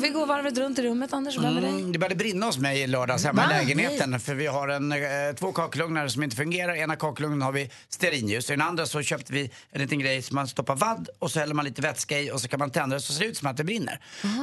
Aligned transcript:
Vi 0.00 0.08
går 0.08 0.26
varvet 0.26 0.58
runt 0.58 0.78
i 0.78 0.82
rummet, 0.82 1.12
Anders. 1.12 1.38
Vem 1.38 1.56
är 1.56 1.60
det? 1.60 1.68
Mm, 1.68 1.92
det 1.92 1.98
började 1.98 2.14
brinna 2.14 2.46
hos 2.46 2.58
mig 2.58 2.80
i 2.80 2.86
lördags 2.86 3.24
hemma 3.24 3.44
i 3.44 3.48
lägenheten. 3.48 4.20
För 4.20 4.34
vi 4.34 4.46
har 4.46 4.68
en, 4.68 4.92
eh, 4.92 4.98
två 5.38 5.52
kakelugnar 5.52 6.08
som 6.08 6.22
inte 6.22 6.36
fungerar. 6.36 6.74
Ena 6.74 6.96
kakelugnen 6.96 7.42
har 7.42 7.52
vi 7.52 7.70
stearinljus. 7.88 8.50
I 8.50 8.52
den 8.52 8.62
andra 8.62 8.86
så 8.86 9.02
köpte 9.02 9.32
vi 9.32 9.50
en 9.70 9.80
liten 9.80 9.98
grej 9.98 10.22
som 10.22 10.34
man 10.34 10.48
stoppar 10.48 10.76
vadd 10.76 11.08
och 11.18 11.30
så 11.30 11.40
häller 11.40 11.54
man 11.54 11.64
lite 11.64 11.82
vätska 11.82 12.20
i 12.20 12.30
och 12.30 12.40
så 12.40 12.48
kan 12.48 12.58
man 12.58 12.70
tända 12.70 12.96
det 12.96 13.00
så 13.02 13.12
ser 13.12 13.20
det 13.20 13.26
ut 13.26 13.36
som 13.36 13.48
att 13.48 13.56
det 13.56 13.64
brinner. 13.64 14.00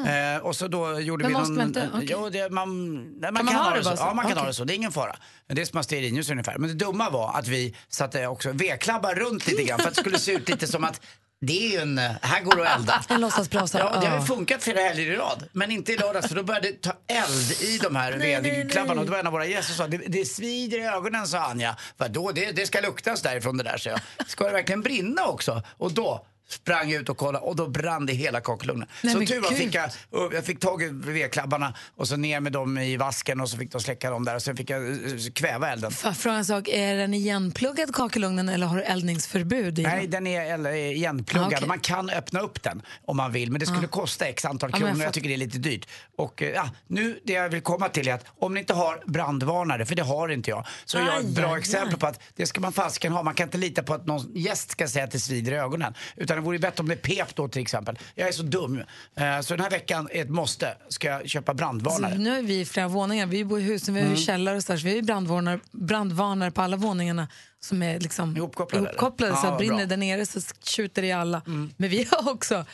Eh, 0.07 0.41
och 0.41 0.55
så 0.55 0.67
då 0.67 0.99
gjorde 0.99 1.23
Men 1.23 1.31
vi 1.31 1.37
måste 1.37 1.49
någon... 1.49 1.57
man 1.57 1.67
inte? 1.67 1.89
Okej. 1.93 2.07
Jo, 2.11 2.29
det, 2.29 2.49
man, 2.49 2.93
nej, 3.19 3.31
man 3.31 3.33
man 3.33 3.53
kan 3.53 3.55
ha 3.55 3.69
ha 3.69 3.77
det 3.77 3.83
så. 3.83 3.93
Ja, 3.97 4.13
man 4.13 4.23
kan 4.25 4.31
Okej. 4.31 4.41
ha 4.41 4.47
det 4.47 4.53
så. 4.53 4.63
Det 4.63 4.73
är 4.73 4.75
ingen 4.75 4.91
fara. 4.91 5.15
Det 5.47 5.61
är 5.61 5.65
som 5.65 5.77
att 5.77 5.79
ha 5.79 5.83
stearinljus 5.83 6.29
ungefär. 6.29 6.57
Men 6.57 6.69
det 6.69 6.85
dumma 6.85 7.09
var 7.09 7.33
att 7.33 7.47
vi 7.47 7.75
satte 7.89 8.27
också 8.27 8.51
vedklabbar 8.51 9.15
runt 9.15 9.47
lite 9.47 9.63
grann 9.63 9.79
för 9.79 9.87
att 9.87 9.95
det 9.95 10.01
skulle 10.01 10.19
se 10.19 10.31
ut 10.31 10.49
lite 10.49 10.67
som 10.67 10.83
att 10.83 11.01
det 11.41 11.65
är 11.67 11.71
ju 11.71 11.77
en... 11.77 11.97
eh, 11.97 12.11
Här 12.21 12.41
går 12.41 12.55
det 12.55 12.69
att 12.69 12.79
elda. 12.79 13.03
En 13.09 13.21
låtsasbrasa. 13.21 13.79
Ja, 13.79 13.99
det 14.01 14.07
har 14.07 14.19
ju 14.19 14.25
funkat 14.25 14.63
flera 14.63 14.79
helger 14.79 15.11
i 15.13 15.15
rad. 15.15 15.43
Men 15.51 15.71
inte 15.71 15.93
i 15.93 15.97
lördags 15.97 16.27
för 16.27 16.35
då 16.35 16.43
började 16.43 16.67
det 16.67 16.81
ta 16.81 16.93
eld 17.07 17.51
i 17.61 17.77
de 17.77 17.95
här 17.95 18.11
vedklabbarna. 18.41 18.99
Och 19.01 19.05
då 19.05 19.11
var 19.11 19.19
en 19.19 19.27
av 19.27 19.33
våra 19.33 19.45
gäster 19.45 19.73
sa, 19.73 19.87
det, 19.87 19.97
det 19.97 20.25
svider 20.25 20.77
i 20.79 20.83
ögonen 20.85 21.27
sa 21.27 21.39
Anja. 21.39 21.75
Vadå, 21.97 22.31
det, 22.31 22.51
det 22.51 22.65
ska 22.67 22.79
luktas 22.81 23.21
därifrån 23.21 23.57
det 23.57 23.63
där, 23.63 23.77
så 23.77 23.89
jag. 23.89 23.99
Ska 24.27 24.43
det 24.45 24.51
verkligen 24.51 24.81
brinna 24.81 25.25
också? 25.25 25.63
Och 25.77 25.91
då 25.91 26.25
sprang 26.53 26.89
jag 26.89 27.01
ut 27.01 27.09
och 27.09 27.17
kollade 27.17 27.45
och 27.45 27.55
då 27.55 27.67
brann 27.67 28.05
det 28.05 28.13
hela 28.13 28.41
kakelugnen. 28.41 28.87
Nej, 29.01 29.13
Så 29.13 29.19
tur 29.19 29.41
var 29.41 29.49
fick 29.49 29.75
jag, 29.75 29.91
jag 30.33 30.45
fick 30.45 30.59
tag 30.59 30.83
i 30.83 30.89
vedklabbarna 30.91 31.73
och 31.95 32.07
så 32.07 32.15
ner 32.17 32.39
med 32.39 32.51
dem 32.51 32.77
i 32.77 32.97
vasken 32.97 33.41
och 33.41 33.49
så 33.49 33.57
fick 33.57 33.71
de 33.71 33.81
släcka 33.81 34.09
dem 34.09 34.25
där 34.25 34.35
och 34.35 34.41
sen 34.41 34.57
fick 34.57 34.69
jag 34.69 34.89
eh, 34.89 34.97
kväva 35.33 35.71
elden. 35.71 35.91
Jag 36.03 36.17
fråga 36.17 36.35
en 36.37 36.45
sak? 36.45 36.67
Är 36.67 36.95
den 36.95 37.13
igenpluggad 37.13 37.95
kakelugnen 37.95 38.49
eller 38.49 38.67
har 38.67 38.77
du 38.77 38.83
eldningsförbud 38.83 39.79
i 39.79 39.83
Nej, 39.83 40.07
den? 40.07 40.27
är 40.27 40.67
igenpluggad. 40.75 41.53
Ah, 41.53 41.55
okej. 41.55 41.67
Man 41.67 41.79
kan 41.79 42.09
öppna 42.09 42.39
upp 42.39 42.63
den 42.63 42.81
om 43.05 43.17
man 43.17 43.31
vill, 43.31 43.51
men 43.51 43.59
det 43.59 43.65
skulle 43.65 43.87
kosta 43.87 44.25
x 44.25 44.45
antal 44.45 44.71
kronor. 44.71 44.87
jag 44.87 44.91
jag, 44.91 44.97
fattar. 44.97 45.11
tycker 45.11 45.29
det 45.29 45.35
är 45.35 45.37
lite 45.37 45.57
dyrt. 45.57 45.87
Och 46.17 46.41
eh, 46.41 46.49
ja, 46.49 46.69
nu 46.87 47.19
det 47.23 47.33
jag 47.33 47.49
vill 47.49 47.61
komma 47.61 47.89
till 47.89 48.07
är 48.07 48.13
att 48.13 48.25
om 48.39 48.53
ni 48.53 48.59
inte 48.59 48.73
har 48.73 49.03
brandvarnare, 49.05 49.85
för 49.85 49.95
det 49.95 50.03
har 50.03 50.29
inte 50.29 50.49
jag, 50.49 50.65
så 50.85 50.97
är 50.97 51.05
jag 51.05 51.19
ett 51.19 51.25
bra 51.25 51.57
exempel 51.57 51.99
på 51.99 52.07
att 52.07 52.21
det 52.35 52.45
ska 52.47 52.61
man 52.61 52.73
fasiken 52.73 53.11
ha. 53.11 53.23
Man 53.23 53.33
kan 53.33 53.47
inte 53.47 53.57
lita 53.57 53.83
på 53.83 53.93
att 53.93 54.05
någon 54.05 54.31
gäst 54.35 54.71
ska 54.71 54.87
säga 54.87 55.05
att 55.05 55.11
det 55.11 55.19
svider 55.19 55.51
i 55.51 55.55
ögonen. 55.55 55.93
Utan 56.15 56.40
det 56.41 56.45
vore 56.45 56.59
bättre 56.59 56.81
om 56.81 56.89
det 56.89 56.95
pep 56.95 57.35
då 57.35 57.47
till 57.47 57.61
exempel. 57.61 57.99
Jag 58.15 58.27
är 58.27 58.31
så 58.31 58.43
dum. 58.43 58.77
Eh, 59.15 59.39
så 59.41 59.53
den 59.53 59.63
här 59.63 59.69
veckan 59.69 60.07
är 60.11 60.21
ett 60.21 60.29
måste. 60.29 60.77
Ska 60.89 61.07
jag 61.07 61.29
köpa 61.29 61.53
brandvarnare. 61.53 62.11
Så 62.15 62.17
nu 62.21 62.37
är 62.37 62.41
vi 62.41 62.65
flera 62.65 62.87
våningar. 62.87 63.25
Vi 63.25 63.45
bor 63.45 63.59
i 63.59 63.63
husen, 63.63 63.93
vi 63.93 64.01
har 64.01 64.09
ju 64.09 64.15
källare 64.17 64.55
och 64.55 64.63
så, 64.63 64.71
där, 64.71 64.79
så 64.79 64.85
vi 64.87 64.95
har 64.95 65.01
brandvarnare, 65.01 65.59
brandvarnare 65.71 66.51
på 66.51 66.61
alla 66.61 66.77
våningarna 66.77 67.27
som 67.59 67.83
är 67.83 67.99
liksom 67.99 68.37
Ihopkopplade, 68.37 68.85
ihopkopplade 68.85 69.35
så 69.35 69.45
Ja, 69.47 69.51
att 69.51 69.57
brinner 69.57 69.75
bra. 69.77 69.85
där 69.85 69.97
nere 69.97 70.25
så 70.25 70.39
tjuter 70.63 71.01
det 71.01 71.07
i 71.07 71.11
alla. 71.11 71.41
Men 71.77 71.89
vi 71.89 72.07
har 72.11 72.31
också 72.31 72.65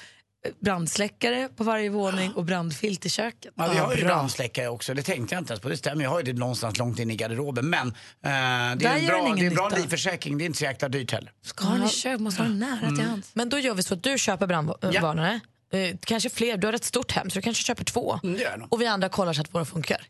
brandsläckare 0.59 1.49
på 1.55 1.63
varje 1.63 1.89
våning 1.89 2.31
och 2.33 2.43
brandfilt 2.45 3.05
i 3.05 3.09
köket. 3.09 3.53
Ja, 3.55 3.67
vi 3.71 3.77
har 3.77 3.95
ju 3.95 3.99
bra. 4.01 4.07
brandsläckare 4.07 4.67
också. 4.67 4.93
Det 4.93 5.03
tänkte 5.03 5.35
jag 5.35 5.41
inte 5.41 5.53
ens 5.53 5.61
på. 5.61 5.69
Det 5.69 5.77
stämmer, 5.77 6.03
jag 6.03 6.09
har 6.09 6.19
ju 6.19 6.33
det 6.33 6.39
någonstans 6.39 6.77
långt 6.77 6.99
in 6.99 7.11
i 7.11 7.15
garderoben. 7.15 7.69
Men 7.69 7.87
eh, 7.87 7.93
det 8.21 8.27
är 8.29 8.69
en 8.71 8.77
bra, 8.77 9.35
det 9.35 9.41
är 9.41 9.47
en 9.47 9.53
bra 9.55 9.69
nytta. 9.69 9.81
livförsäkring. 9.81 10.37
Det 10.37 10.43
är 10.43 10.45
inte 10.45 10.57
så 10.57 10.63
jäkla 10.63 10.89
dyrt 10.89 11.11
heller. 11.11 11.31
Ska 11.41 11.65
ha 11.65 11.73
den 11.75 11.83
i 11.85 11.89
köket, 11.89 12.21
måste 12.21 12.41
ha 12.41 12.49
den 12.49 12.59
nära 12.59 12.89
till 12.95 13.05
hands. 13.05 13.29
Men 13.33 13.49
då 13.49 13.59
gör 13.59 13.73
vi 13.73 13.83
så 13.83 13.93
att 13.93 14.03
du 14.03 14.17
köper 14.17 14.47
brandvarnare. 14.47 15.39
Eh, 15.73 15.95
kanske 16.05 16.29
fler, 16.29 16.57
du 16.57 16.67
har 16.67 16.73
ett 16.73 16.83
stort 16.83 17.11
hem 17.11 17.29
så 17.29 17.35
du 17.35 17.41
kanske 17.41 17.63
köper 17.63 17.83
två. 17.83 18.19
Mm, 18.23 18.37
det. 18.37 18.65
Och 18.69 18.81
vi 18.81 18.85
andra 18.87 19.09
kollar 19.09 19.33
så 19.33 19.41
att 19.41 19.53
våra 19.53 19.65
funkar. 19.65 20.01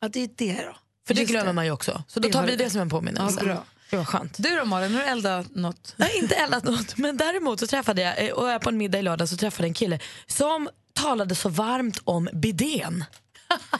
Ja, 0.00 0.08
det 0.08 0.20
är 0.24 0.28
det 0.36 0.52
då. 0.66 0.76
För 1.06 1.14
det 1.14 1.20
Just 1.20 1.30
glömmer 1.32 1.52
man 1.52 1.64
ju 1.64 1.70
också. 1.70 2.02
Så 2.08 2.20
då 2.20 2.28
Det 2.28 2.32
tar 2.32 2.46
vi 2.46 2.56
det. 2.56 2.64
det 2.64 2.70
som 2.70 2.80
en 2.80 2.88
påminnelse. 2.90 3.38
Ja, 3.40 3.44
bra. 3.44 3.64
Det 3.90 3.96
var 3.96 4.04
skönt. 4.04 4.34
Du 4.38 4.56
då 4.56 4.64
Malin, 4.64 4.94
har 4.94 5.00
du 5.02 5.06
eldat 5.08 5.54
något? 5.54 5.94
Har 5.98 6.16
inte 6.22 6.34
eldat 6.34 6.64
något, 6.64 6.96
men 6.96 7.16
däremot 7.16 7.60
så 7.60 7.66
träffade 7.66 8.02
jag, 8.02 8.26
eh, 8.26 8.32
och 8.32 8.48
jag 8.50 8.60
på 8.60 8.68
en 8.68 8.76
middag 8.78 8.98
i 8.98 9.02
lördag 9.02 9.28
så 9.28 9.36
träffade 9.36 9.62
jag 9.64 9.68
en 9.70 9.74
kille 9.74 9.98
som 10.26 10.68
talade 10.94 11.34
så 11.34 11.48
varmt 11.48 12.00
om 12.04 12.28
bidén. 12.32 13.04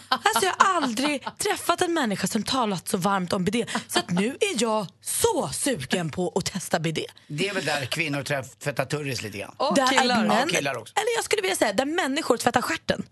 Alltså 0.08 0.44
jag 0.44 0.54
har 0.58 0.74
aldrig 0.76 1.26
träffat 1.38 1.80
en 1.82 1.94
människa 1.94 2.26
som 2.26 2.42
talat 2.42 2.88
så 2.88 2.96
varmt 2.96 3.32
om 3.32 3.44
bidé. 3.44 3.66
Så 3.88 3.98
att 3.98 4.10
nu 4.10 4.26
är 4.40 4.62
jag 4.62 4.86
så 5.02 5.48
sugen 5.52 6.10
på 6.10 6.32
att 6.36 6.44
testa 6.44 6.80
bidé. 6.80 7.06
Det 7.26 7.48
är 7.48 7.54
väl 7.54 7.64
där 7.64 7.86
kvinnor 7.86 8.22
träff- 8.22 8.56
tvättar 8.64 8.84
turris 8.84 9.22
lite 9.22 9.38
grann. 9.38 9.54
Och 9.56 9.74
Där 9.76 9.86
killar. 9.86 10.24
män- 10.26 10.46
Ja, 10.52 10.56
killar 10.58 10.76
också. 10.78 10.94
Eller 10.96 11.16
jag 11.16 11.24
skulle 11.24 11.42
vilja 11.42 11.56
säga 11.56 11.72
där 11.72 11.84
människor 11.86 12.36
tvättar 12.36 12.62
stjärten. 12.62 13.02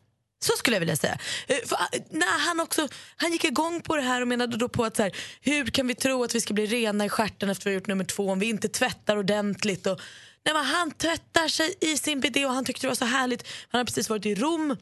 Så 0.42 0.52
skulle 0.56 0.76
jag 0.76 0.80
vilja 0.80 0.96
säga. 0.96 1.18
Eh, 1.46 1.56
för, 1.66 1.76
eh, 1.92 2.00
nej, 2.10 2.28
han, 2.38 2.60
också, 2.60 2.88
han 3.16 3.32
gick 3.32 3.44
igång 3.44 3.80
på 3.80 3.96
det 3.96 4.02
här 4.02 4.20
och 4.20 4.28
menade 4.28 4.56
då 4.56 4.68
på 4.68 4.84
att 4.84 4.96
så 4.96 5.02
här, 5.02 5.16
hur 5.40 5.66
kan 5.66 5.86
vi 5.86 5.94
tro 5.94 6.24
att 6.24 6.34
vi 6.34 6.40
ska 6.40 6.54
bli 6.54 6.66
rena 6.66 7.04
i 7.04 7.08
stjärten 7.08 7.50
efter 7.50 7.64
vi 7.64 7.70
har 7.70 7.74
gjort 7.74 7.86
nummer 7.86 8.04
två 8.04 8.30
om 8.30 8.38
vi 8.38 8.46
inte 8.46 8.68
tvättar 8.68 9.16
ordentligt. 9.16 9.86
Och, 9.86 10.00
nej, 10.44 10.54
men 10.54 10.64
han 10.64 10.90
tvättar 10.90 11.48
sig 11.48 11.74
i 11.80 11.96
sin 11.96 12.20
bidé 12.20 12.46
och 12.46 12.52
han 12.52 12.64
tyckte 12.64 12.86
det 12.86 12.88
var 12.88 12.94
så 12.94 13.04
härligt. 13.04 13.46
Han 13.68 13.78
har 13.78 13.84
precis 13.84 14.10
varit 14.10 14.26
i 14.26 14.34
Rom 14.34 14.76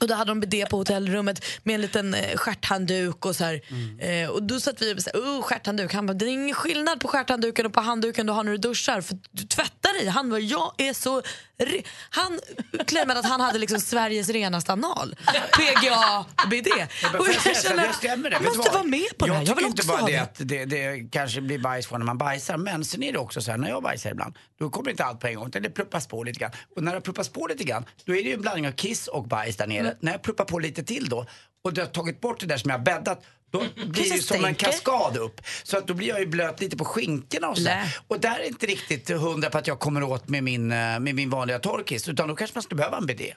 och 0.00 0.08
då 0.08 0.14
hade 0.14 0.30
de 0.30 0.40
bidé 0.40 0.66
på 0.70 0.76
hotellrummet 0.76 1.44
med 1.62 1.74
en 1.74 1.80
liten 1.80 2.14
eh, 2.14 2.36
stjärthandduk 2.36 3.26
och 3.26 3.36
så 3.36 3.44
här. 3.44 3.60
Eh, 3.98 4.28
och 4.28 4.42
då 4.42 4.60
satt 4.60 4.82
vi 4.82 4.94
och 4.94 5.02
sa, 5.02 5.10
oh 5.14 5.42
stjärthandduk. 5.42 5.94
Han 5.94 6.06
bara, 6.06 6.14
det 6.14 6.24
är 6.24 6.28
ingen 6.28 6.54
skillnad 6.54 7.00
på 7.00 7.08
stjärthandduken 7.08 7.66
och 7.66 7.72
på 7.72 7.80
handduken 7.80 8.26
du 8.26 8.32
har 8.32 8.44
när 8.44 8.52
du 8.52 8.58
duschar 8.58 9.00
för 9.00 9.18
du 9.30 9.42
tvättar 9.42 10.02
i. 10.02 10.08
Han 10.08 10.30
bara, 10.30 10.40
jag 10.40 10.72
är 10.78 10.92
så... 10.92 11.22
Re-. 11.58 11.82
Han 12.10 12.40
claimade 12.86 13.20
att 13.20 13.26
han 13.26 13.40
hade 13.40 13.58
liksom 13.58 13.80
Sveriges 13.80 14.28
renaste 14.28 14.72
anal. 14.72 15.16
PGA 15.52 16.24
bidé. 16.50 16.86
Men 17.12 17.20
Och 17.20 17.26
jag 17.28 17.34
jag 17.44 17.56
så, 17.56 17.68
känner, 17.68 17.88
det 17.88 17.94
stämmer 17.94 18.30
det. 18.30 18.38
jag 18.42 18.56
måste 18.56 18.72
vara 18.72 18.82
med 18.82 19.18
på 19.18 19.26
det 19.26 19.32
jag 19.32 19.38
här. 19.38 19.46
Jag 19.46 19.56
vill 19.56 19.64
inte 19.66 19.86
bara 19.86 20.02
det 20.06 20.12
det. 20.12 20.18
att 20.18 20.34
det, 20.38 20.64
det 20.64 21.08
kanske 21.12 21.40
blir 21.40 21.58
bajs 21.58 21.86
från 21.86 22.00
när 22.00 22.06
man 22.06 22.18
bajsar. 22.18 22.56
Men 22.56 22.84
sen 22.84 23.02
är 23.02 23.12
det 23.12 23.18
också 23.18 23.40
så 23.40 23.50
här, 23.50 23.58
när 23.58 23.68
jag 23.68 23.82
bajsar 23.82 24.10
ibland, 24.10 24.34
då 24.58 24.70
kommer 24.70 24.90
inte 24.90 25.04
allt 25.04 25.20
på 25.20 25.26
en 25.26 25.34
gång. 25.34 25.48
Utan 25.48 25.62
det 25.62 25.70
pluppas 25.70 26.06
på 26.06 26.24
lite 26.24 26.40
grann. 26.40 26.50
Och 26.76 26.82
när 26.82 26.94
det 26.94 27.00
pluppas 27.00 27.28
på 27.28 27.46
lite 27.46 27.64
grann, 27.64 27.84
då 28.04 28.16
är 28.16 28.22
det 28.22 28.28
ju 28.28 28.34
en 28.34 28.40
blandning 28.40 28.68
av 28.68 28.72
kiss 28.72 29.08
och 29.08 29.28
bajs 29.28 29.56
där 29.56 29.66
nere. 29.66 29.96
När 30.00 30.12
jag 30.12 30.22
pluppar 30.22 30.44
på 30.44 30.58
lite 30.58 30.82
till 30.82 31.08
då, 31.08 31.26
och 31.64 31.72
det 31.72 31.80
har 31.80 31.88
tagit 31.88 32.20
bort 32.20 32.40
det 32.40 32.46
där 32.46 32.56
som 32.56 32.70
jag 32.70 32.78
har 32.78 32.84
bäddat, 32.84 33.24
då 33.50 33.58
blir 33.74 34.10
det 34.10 34.16
ju 34.16 34.22
som 34.22 34.44
en 34.44 34.54
kaskad 34.54 35.16
upp. 35.16 35.40
Så 35.62 35.78
att 35.78 35.86
då 35.86 35.94
blir 35.94 36.08
jag 36.08 36.20
ju 36.20 36.26
blöt 36.26 36.60
lite 36.60 36.76
på 36.76 36.84
skinkorna 36.84 37.48
och 37.48 37.56
så. 37.56 37.62
Lä. 37.62 37.92
Och 38.06 38.20
där 38.20 38.38
är 38.38 38.46
inte 38.46 38.66
riktigt 38.66 39.08
hundra 39.10 39.50
på 39.50 39.58
att 39.58 39.66
jag 39.66 39.78
kommer 39.78 40.02
åt 40.02 40.28
med 40.28 40.44
min, 40.44 40.72
eh, 40.72 40.76
med 40.76 41.14
min 41.14 41.30
vanliga 41.30 41.58
torrkiss. 41.58 42.08
Utan 42.08 42.28
då 42.28 42.36
kanske 42.36 42.56
man 42.56 42.62
skulle 42.62 42.76
behöva 42.76 42.96
en 42.96 43.06
bidé. 43.06 43.34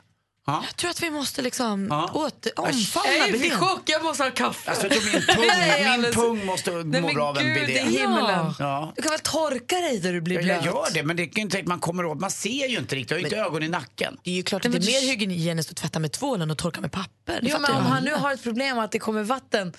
Ja. 0.49 0.63
Jag 0.67 0.75
tror 0.75 0.89
att 0.91 1.03
vi 1.03 1.09
måste 1.09 1.41
liksom 1.41 1.87
Ja. 1.89 2.09
åter, 2.13 2.51
Jag 2.55 2.65
omfamna 2.65 3.09
Jag 3.09 3.29
är 3.29 3.45
i 3.45 3.49
chock, 3.49 3.81
jag 3.85 4.03
måste 4.03 4.23
ha 4.23 4.31
kaffe. 4.31 4.69
Alltså, 4.69 4.87
jag 4.87 5.03
min 5.03 5.21
pung, 5.21 5.45
Nej, 5.47 5.97
min 5.99 6.11
pung 6.13 6.45
måste 6.45 6.71
må 6.71 6.83
men 6.83 7.13
bra 7.13 7.27
av 7.27 7.37
en 7.37 7.45
i 7.45 7.79
himmelen. 7.79 8.53
Ja. 8.59 8.93
Du 8.95 9.01
kan 9.01 9.11
väl 9.11 9.19
torka 9.19 9.75
dig 9.75 9.99
där 9.99 10.13
du 10.13 10.21
blir 10.21 10.35
Ja, 10.35 10.41
blöt? 10.41 10.65
jag 10.65 10.75
gör 10.75 10.93
det, 10.93 11.03
men 11.03 11.15
det 11.15 11.23
är 11.23 11.39
inte 11.39 11.59
att 11.59 11.65
man 11.65 11.79
kommer 11.79 12.05
åt. 12.05 12.19
Man 12.19 12.31
ser 12.31 12.67
ju 12.67 12.77
inte 12.77 12.95
riktigt, 12.95 13.11
jag 13.11 13.17
har 13.17 13.19
ju 13.19 13.25
inte 13.25 13.37
ögon 13.37 13.63
i 13.63 13.67
nacken. 13.67 14.17
Det 14.23 14.31
är 14.31 14.35
ju 14.35 14.43
klart 14.43 14.65
att 14.65 14.71
det 14.71 14.77
är 14.77 15.01
mer 15.01 15.07
hygieniskt 15.09 15.71
att 15.71 15.77
tvätta 15.77 15.99
med 15.99 16.11
tvål 16.11 16.41
än 16.41 16.51
att 16.51 16.57
torka 16.57 16.81
med 16.81 16.91
papper. 16.91 17.39
Jo, 17.41 17.57
men 17.59 17.71
om 17.71 17.85
han 17.85 18.03
nu 18.03 18.13
har 18.13 18.33
ett 18.33 18.43
problem 18.43 18.79
att 18.79 18.91
det 18.91 18.99
kommer 18.99 19.23
vatten. 19.23 19.73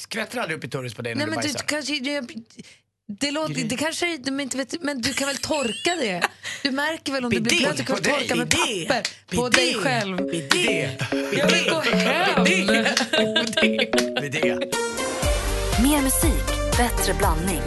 Skvätter 0.00 0.38
aldrig 0.38 0.58
upp 0.58 0.64
i 0.64 0.68
turris 0.68 0.94
på 0.94 1.02
dig 1.02 1.14
när 1.14 1.18
Nej, 1.26 1.26
men 1.26 1.36
du 1.42 1.48
du 1.48 1.52
bajsar? 1.52 1.66
kanske... 1.68 2.00
Det, 2.00 2.20
det, 3.08 3.30
låter, 3.30 3.54
det 3.64 3.76
kanske 3.76 4.16
de 4.16 4.40
inte 4.40 4.56
vet, 4.56 4.82
men 4.82 5.00
du 5.00 5.12
kan 5.12 5.26
väl 5.26 5.36
torka 5.36 5.94
det? 6.00 6.22
Du 6.62 6.70
märker 6.70 7.12
väl 7.12 7.24
om 7.24 7.30
du 7.30 7.40
blir 7.40 7.50
Bidé 7.50 7.64
blöt, 7.64 7.76
du 7.76 7.84
kan 7.84 7.96
på 7.96 8.02
väl 8.02 8.12
dig, 8.12 8.28
torka 8.28 8.34
med 8.34 8.48
bidé, 8.48 8.86
papper 8.88 9.36
på 9.36 9.48
dig 9.48 9.74
själv. 9.74 10.16
Bidé, 10.16 10.90
Jag 11.10 11.50
vill 11.50 11.70
gå 11.70 11.80
hem. 11.80 12.44
bidé, 12.44 12.94
bidé. 14.20 14.58
Mer 15.82 16.02
musik, 16.02 16.76
bättre 16.76 17.14
blandning. 17.14 17.62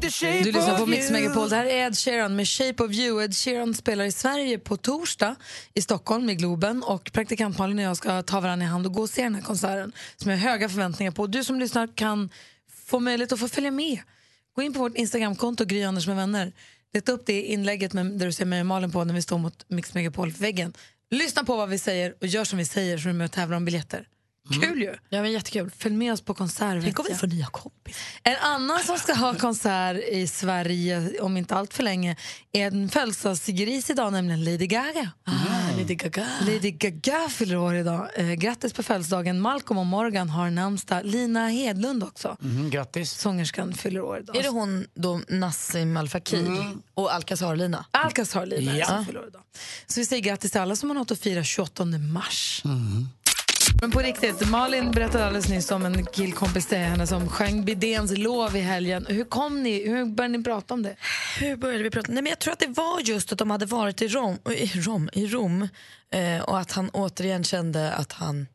Du 0.00 0.52
lyssnar 0.52 0.78
på 0.78 0.86
Mix 0.86 1.10
Megapol. 1.10 1.48
Det 1.48 1.56
här 1.56 1.64
är 1.64 1.86
Ed 1.86 1.98
Sheeran 1.98 2.36
med 2.36 2.48
Shape 2.48 2.84
of 2.84 2.92
you. 2.92 3.24
Ed 3.24 3.34
Sheeran 3.36 3.74
spelar 3.74 4.04
i 4.04 4.12
Sverige 4.12 4.58
på 4.58 4.76
torsdag 4.76 5.36
i 5.74 5.82
Stockholm 5.82 6.30
i 6.30 6.34
Globen. 6.34 6.82
Och 6.82 7.12
praktikant 7.12 7.58
Malin 7.58 7.78
och 7.78 7.84
jag 7.84 7.96
ska 7.96 8.22
ta 8.22 8.40
varandra 8.40 8.66
i 8.66 8.68
hand 8.68 8.86
och 8.86 8.92
gå 8.92 9.02
och 9.02 9.10
se 9.10 9.22
den 9.22 9.34
här 9.34 9.42
konserten 9.42 9.92
som 10.16 10.30
jag 10.30 10.38
har 10.38 10.50
höga 10.50 10.68
förväntningar 10.68 11.12
på. 11.12 11.26
Du 11.26 11.44
som 11.44 11.60
lyssnar 11.60 11.96
kan 11.96 12.30
få 12.86 13.00
möjlighet 13.00 13.32
att 13.32 13.40
få 13.40 13.48
följa 13.48 13.70
med. 13.70 13.98
Gå 14.56 14.62
in 14.62 14.72
på 14.72 14.78
vårt 14.78 14.96
Instagramkonto, 14.96 15.64
Gry 15.64 15.82
Anders 15.82 16.06
med 16.06 16.16
vänner. 16.16 16.52
Leta 16.92 17.12
upp 17.12 17.26
det 17.26 17.42
inlägget 17.42 17.92
med, 17.92 18.06
där 18.06 18.26
du 18.26 18.32
ser 18.32 18.44
mig 18.44 18.60
och 18.60 18.66
Malin 18.66 18.90
på 18.90 19.04
när 19.04 19.14
vi 19.14 19.22
står 19.22 19.38
mot 19.38 19.64
Mix 19.68 19.94
Megapol-väggen. 19.94 20.72
Lyssna 21.10 21.44
på 21.44 21.56
vad 21.56 21.68
vi 21.68 21.78
säger 21.78 22.14
och 22.20 22.26
gör 22.26 22.44
som 22.44 22.58
vi 22.58 22.64
säger 22.64 22.98
så 22.98 23.08
du 23.08 23.14
med 23.14 23.24
och 23.24 23.32
tävlar 23.32 23.56
om 23.56 23.64
biljetter 23.64 24.08
Kul 24.52 24.82
ju. 24.82 24.94
Ja, 25.08 25.22
men 25.22 25.32
jättekul. 25.32 25.70
Följ 25.78 25.94
med 25.96 26.12
oss 26.12 26.20
på 26.20 26.34
konsert. 26.34 26.82
Tänk 26.82 26.98
om 26.98 27.06
vi 27.08 27.14
får 27.14 27.26
nya 27.26 27.46
kompisar. 27.46 28.00
En 28.22 28.36
annan 28.36 28.78
som 28.84 28.98
ska 28.98 29.14
ha 29.14 29.34
konsert 29.34 29.96
i 30.12 30.26
Sverige 30.26 31.20
om 31.20 31.36
inte 31.36 31.54
allt 31.54 31.74
för 31.74 31.82
länge 31.82 32.16
är 32.52 32.66
en 32.66 32.88
födelsedagsgris 32.88 33.90
idag, 33.90 34.12
nämligen 34.12 34.44
Lady 34.44 34.66
Gaga. 34.66 35.10
Ah, 35.24 35.32
Lady 35.78 35.94
Gaga. 35.94 36.26
Lady 36.40 36.70
Gaga 36.70 37.28
fyller 37.28 37.56
år 37.56 37.74
idag. 37.74 38.08
Eh, 38.16 38.32
grattis 38.32 38.72
på 38.72 38.82
födelsedagen. 38.82 39.40
Malcolm 39.40 39.78
och 39.78 39.86
Morgan 39.86 40.30
har 40.30 40.50
namnsdag. 40.50 41.00
Lina 41.04 41.48
Hedlund 41.48 42.02
också. 42.04 42.36
Mm, 42.42 42.70
grattis. 42.70 43.10
Sångerskan 43.12 43.74
fyller 43.74 44.00
år 44.00 44.18
idag. 44.18 44.36
Är 44.36 44.42
det 44.42 44.48
hon 44.48 44.86
då 44.94 45.20
Nassim 45.28 45.96
Al 45.96 46.08
Fakir 46.08 46.76
och 46.94 47.12
Alcazar-Lina? 47.14 47.84
Alcazar 47.90 48.46
Lina 48.46 48.76
Ja. 48.78 48.86
som 48.86 49.06
fyller 49.06 49.20
år 49.20 49.28
idag. 49.28 49.42
Så 49.86 50.00
vi 50.00 50.06
säger 50.06 50.22
grattis 50.22 50.50
till 50.50 50.60
alla 50.60 50.76
som 50.76 50.90
har 50.90 50.94
något 50.94 51.10
att 51.10 51.18
fira 51.20 51.44
28 51.44 51.84
mars. 51.84 52.62
Men 53.80 53.90
på 53.90 54.00
riktigt, 54.00 54.50
Malin 54.50 54.90
berättade 54.90 55.26
alldeles 55.26 55.48
nyss 55.48 55.70
om 55.70 55.84
en 55.84 56.06
killkompis 56.06 56.66
till 56.66 56.78
henne 56.78 57.06
som 57.06 57.28
sjöng 57.28 57.64
Bidéns 57.64 58.18
lov 58.18 58.56
i 58.56 58.60
helgen. 58.60 59.06
Hur 59.08 59.24
kom 59.24 59.62
ni, 59.62 59.88
hur 59.88 60.04
började 60.04 60.38
ni 60.38 60.44
prata 60.44 60.74
om 60.74 60.82
det? 60.82 60.96
Hur 61.38 61.56
började 61.56 61.84
vi 61.84 61.90
prata? 61.90 62.12
Nej, 62.12 62.22
men 62.22 62.30
jag 62.30 62.38
tror 62.38 62.52
att 62.52 62.58
det 62.58 62.68
var 62.68 63.00
just 63.00 63.32
att 63.32 63.38
de 63.38 63.50
hade 63.50 63.66
varit 63.66 64.02
i 64.02 64.08
Rom, 64.08 64.38
i 64.50 64.66
Rom, 64.66 65.10
i 65.12 65.26
Rom 65.26 65.68
eh, 66.10 66.40
och 66.42 66.58
att 66.58 66.72
han 66.72 66.90
återigen 66.90 67.44
kände 67.44 67.92
att 67.92 68.12
han, 68.12 68.46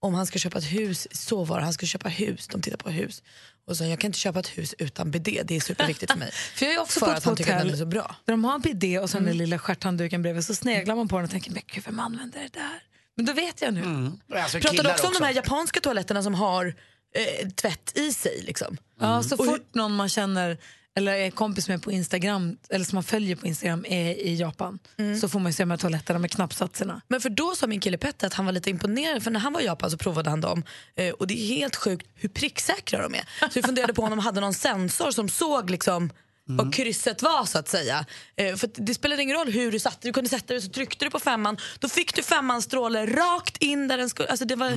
om 0.00 0.14
han 0.14 0.26
ska 0.26 0.38
köpa 0.38 0.58
ett 0.58 0.72
hus, 0.72 1.08
så 1.10 1.44
var 1.44 1.58
det, 1.58 1.64
han 1.64 1.72
ska 1.72 1.86
köpa 1.86 2.08
hus, 2.08 2.48
de 2.48 2.62
tittar 2.62 2.78
på 2.78 2.90
hus. 2.90 3.22
Och 3.66 3.76
så 3.76 3.84
jag 3.84 3.98
kan 3.98 4.08
inte 4.08 4.18
köpa 4.18 4.38
ett 4.38 4.58
hus 4.58 4.74
utan 4.78 5.10
bidé, 5.10 5.42
det 5.44 5.56
är 5.56 5.60
superviktigt 5.60 6.12
för 6.12 6.18
mig. 6.18 6.30
För 6.54 6.66
jag 6.66 6.74
är 6.74 6.80
också 6.80 7.00
för 7.00 7.06
på 7.06 7.12
att 7.12 7.24
han 7.24 7.36
tycker 7.36 7.56
att 7.56 7.62
den 7.62 7.72
är 7.72 7.76
så 7.76 7.86
bra. 7.86 8.16
där 8.24 8.32
de 8.32 8.44
har 8.44 8.54
en 8.54 8.60
bidé 8.60 8.98
och 8.98 9.10
så 9.10 9.18
den 9.18 9.36
lilla 9.36 9.58
stjärthandduken 9.58 10.22
bredvid. 10.22 10.44
Så 10.44 10.54
sneglar 10.54 10.96
man 10.96 11.08
på 11.08 11.16
den 11.16 11.24
och 11.24 11.30
tänker, 11.30 11.50
men 11.50 11.62
gud 11.66 11.84
vem 11.86 12.00
använder 12.00 12.40
det 12.40 12.48
där? 12.52 12.89
Men 13.16 13.26
då 13.26 13.32
vet 13.32 13.62
jag 13.62 13.74
nu. 13.74 14.10
Alltså, 14.34 14.58
Pratar 14.60 14.84
du 14.84 14.90
också 14.90 15.06
om 15.06 15.12
de 15.18 15.24
här 15.24 15.34
japanska 15.34 15.80
toaletterna 15.80 16.22
som 16.22 16.34
har 16.34 16.66
eh, 17.14 17.48
tvätt 17.48 17.92
i 17.98 18.12
sig? 18.12 18.42
Liksom? 18.46 18.76
Ja, 19.00 19.22
så 19.22 19.36
fort 19.36 19.74
någon 19.74 19.96
man 19.96 20.08
känner 20.08 20.58
eller 20.96 21.12
är 21.12 21.30
kompis 21.30 21.68
med 21.68 21.82
på 21.82 21.92
Instagram 21.92 22.56
eller 22.70 22.84
som 22.84 22.96
man 22.96 23.02
följer 23.04 23.36
på 23.36 23.46
Instagram 23.46 23.84
är 23.88 24.10
i 24.10 24.34
Japan 24.34 24.78
så 25.20 25.28
får 25.28 25.40
man 25.40 25.48
ju 25.48 25.52
se 25.52 25.62
de 25.62 25.70
här 25.70 25.78
toaletterna 25.78 26.18
med 26.18 26.30
knappsatserna. 26.30 27.00
Men 27.08 27.20
för 27.20 27.30
då 27.30 27.54
sa 27.54 27.66
min 27.66 27.80
kille 27.80 27.98
Petter 27.98 28.26
att 28.26 28.34
han 28.34 28.46
var 28.46 28.52
lite 28.52 28.70
imponerad 28.70 29.22
för 29.22 29.30
när 29.30 29.40
han 29.40 29.52
var 29.52 29.60
i 29.60 29.64
Japan 29.64 29.90
så 29.90 29.98
provade 29.98 30.30
han 30.30 30.40
dem 30.40 30.62
eh, 30.96 31.10
och 31.10 31.26
det 31.26 31.34
är 31.34 31.46
helt 31.46 31.76
sjukt 31.76 32.06
hur 32.14 32.28
pricksäkra 32.28 33.02
de 33.02 33.14
är. 33.14 33.24
Så 33.40 33.50
vi 33.54 33.62
funderade 33.62 33.94
på 33.94 34.02
om 34.02 34.10
de 34.10 34.18
hade 34.18 34.40
någon 34.40 34.54
sensor 34.54 35.10
som 35.10 35.28
såg 35.28 35.70
liksom 35.70 36.10
vad 36.56 36.74
krysset 36.74 37.22
var 37.22 37.44
så 37.44 37.58
att 37.58 37.68
säga. 37.68 38.04
Eh, 38.36 38.56
för 38.56 38.70
det 38.74 38.94
spelade 38.94 39.22
ingen 39.22 39.36
roll 39.36 39.48
hur 39.52 39.72
du 39.72 39.78
satte 39.78 40.08
du 40.08 40.12
kunde 40.12 40.30
sätta 40.30 40.46
dig 40.54 40.62
så 40.62 40.68
tryckte 40.70 41.04
du 41.04 41.10
på 41.10 41.18
femman 41.20 41.56
då 41.78 41.88
fick 41.88 42.14
du 42.14 42.22
femman 42.22 42.62
stråle 42.62 43.06
rakt 43.06 43.56
in 43.56 43.88
där 43.88 43.98
den 43.98 44.10
skulle, 44.10 44.28
alltså 44.28 44.44
det 44.44 44.56
var 44.56 44.70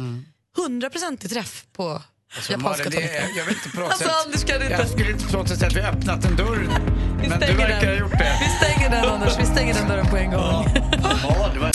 hundraprocentig 0.58 1.31
träff 1.31 1.66
på 1.74 2.02
Alltså, 2.36 2.52
japanska 2.52 2.84
Malin, 2.84 3.00
det, 3.02 3.30
jag 3.38 3.46
vill 3.46 3.56
inte 3.56 3.70
på 3.70 3.80
något 3.80 3.92
Alltså, 3.92 4.10
sätt... 4.38 4.48
Kan 4.48 4.62
inte- 4.62 4.74
Jag 4.74 4.90
skulle 4.90 5.12
inte 5.12 5.25
på 5.28 5.38
något 5.38 5.50
sätt 5.50 5.58
säga 5.60 5.68
att 5.70 5.75
vi 5.75 5.81
har 5.81 5.90
öppnat 5.92 6.25
en 6.25 6.36
dörr. 6.36 6.58
Vi 7.22 7.30
Men 7.30 7.40
du 7.40 7.46
stänger 7.46 7.58
verkar 7.58 7.75
ha 7.75 7.92
den. 7.92 8.00
gjort 8.00 8.12
det. 8.12 8.38
Vi 8.42 8.66
stänger 8.66 8.90
den 8.90 9.06
Anders, 9.06 9.34
vi 9.40 9.46
stänger 9.46 9.74
den 9.74 9.88
dörren 9.88 10.08
på 10.10 10.18
en 10.18 10.31
gång. 10.31 10.42
Ja, 10.42 11.50
det 11.54 11.60
var... 11.60 11.72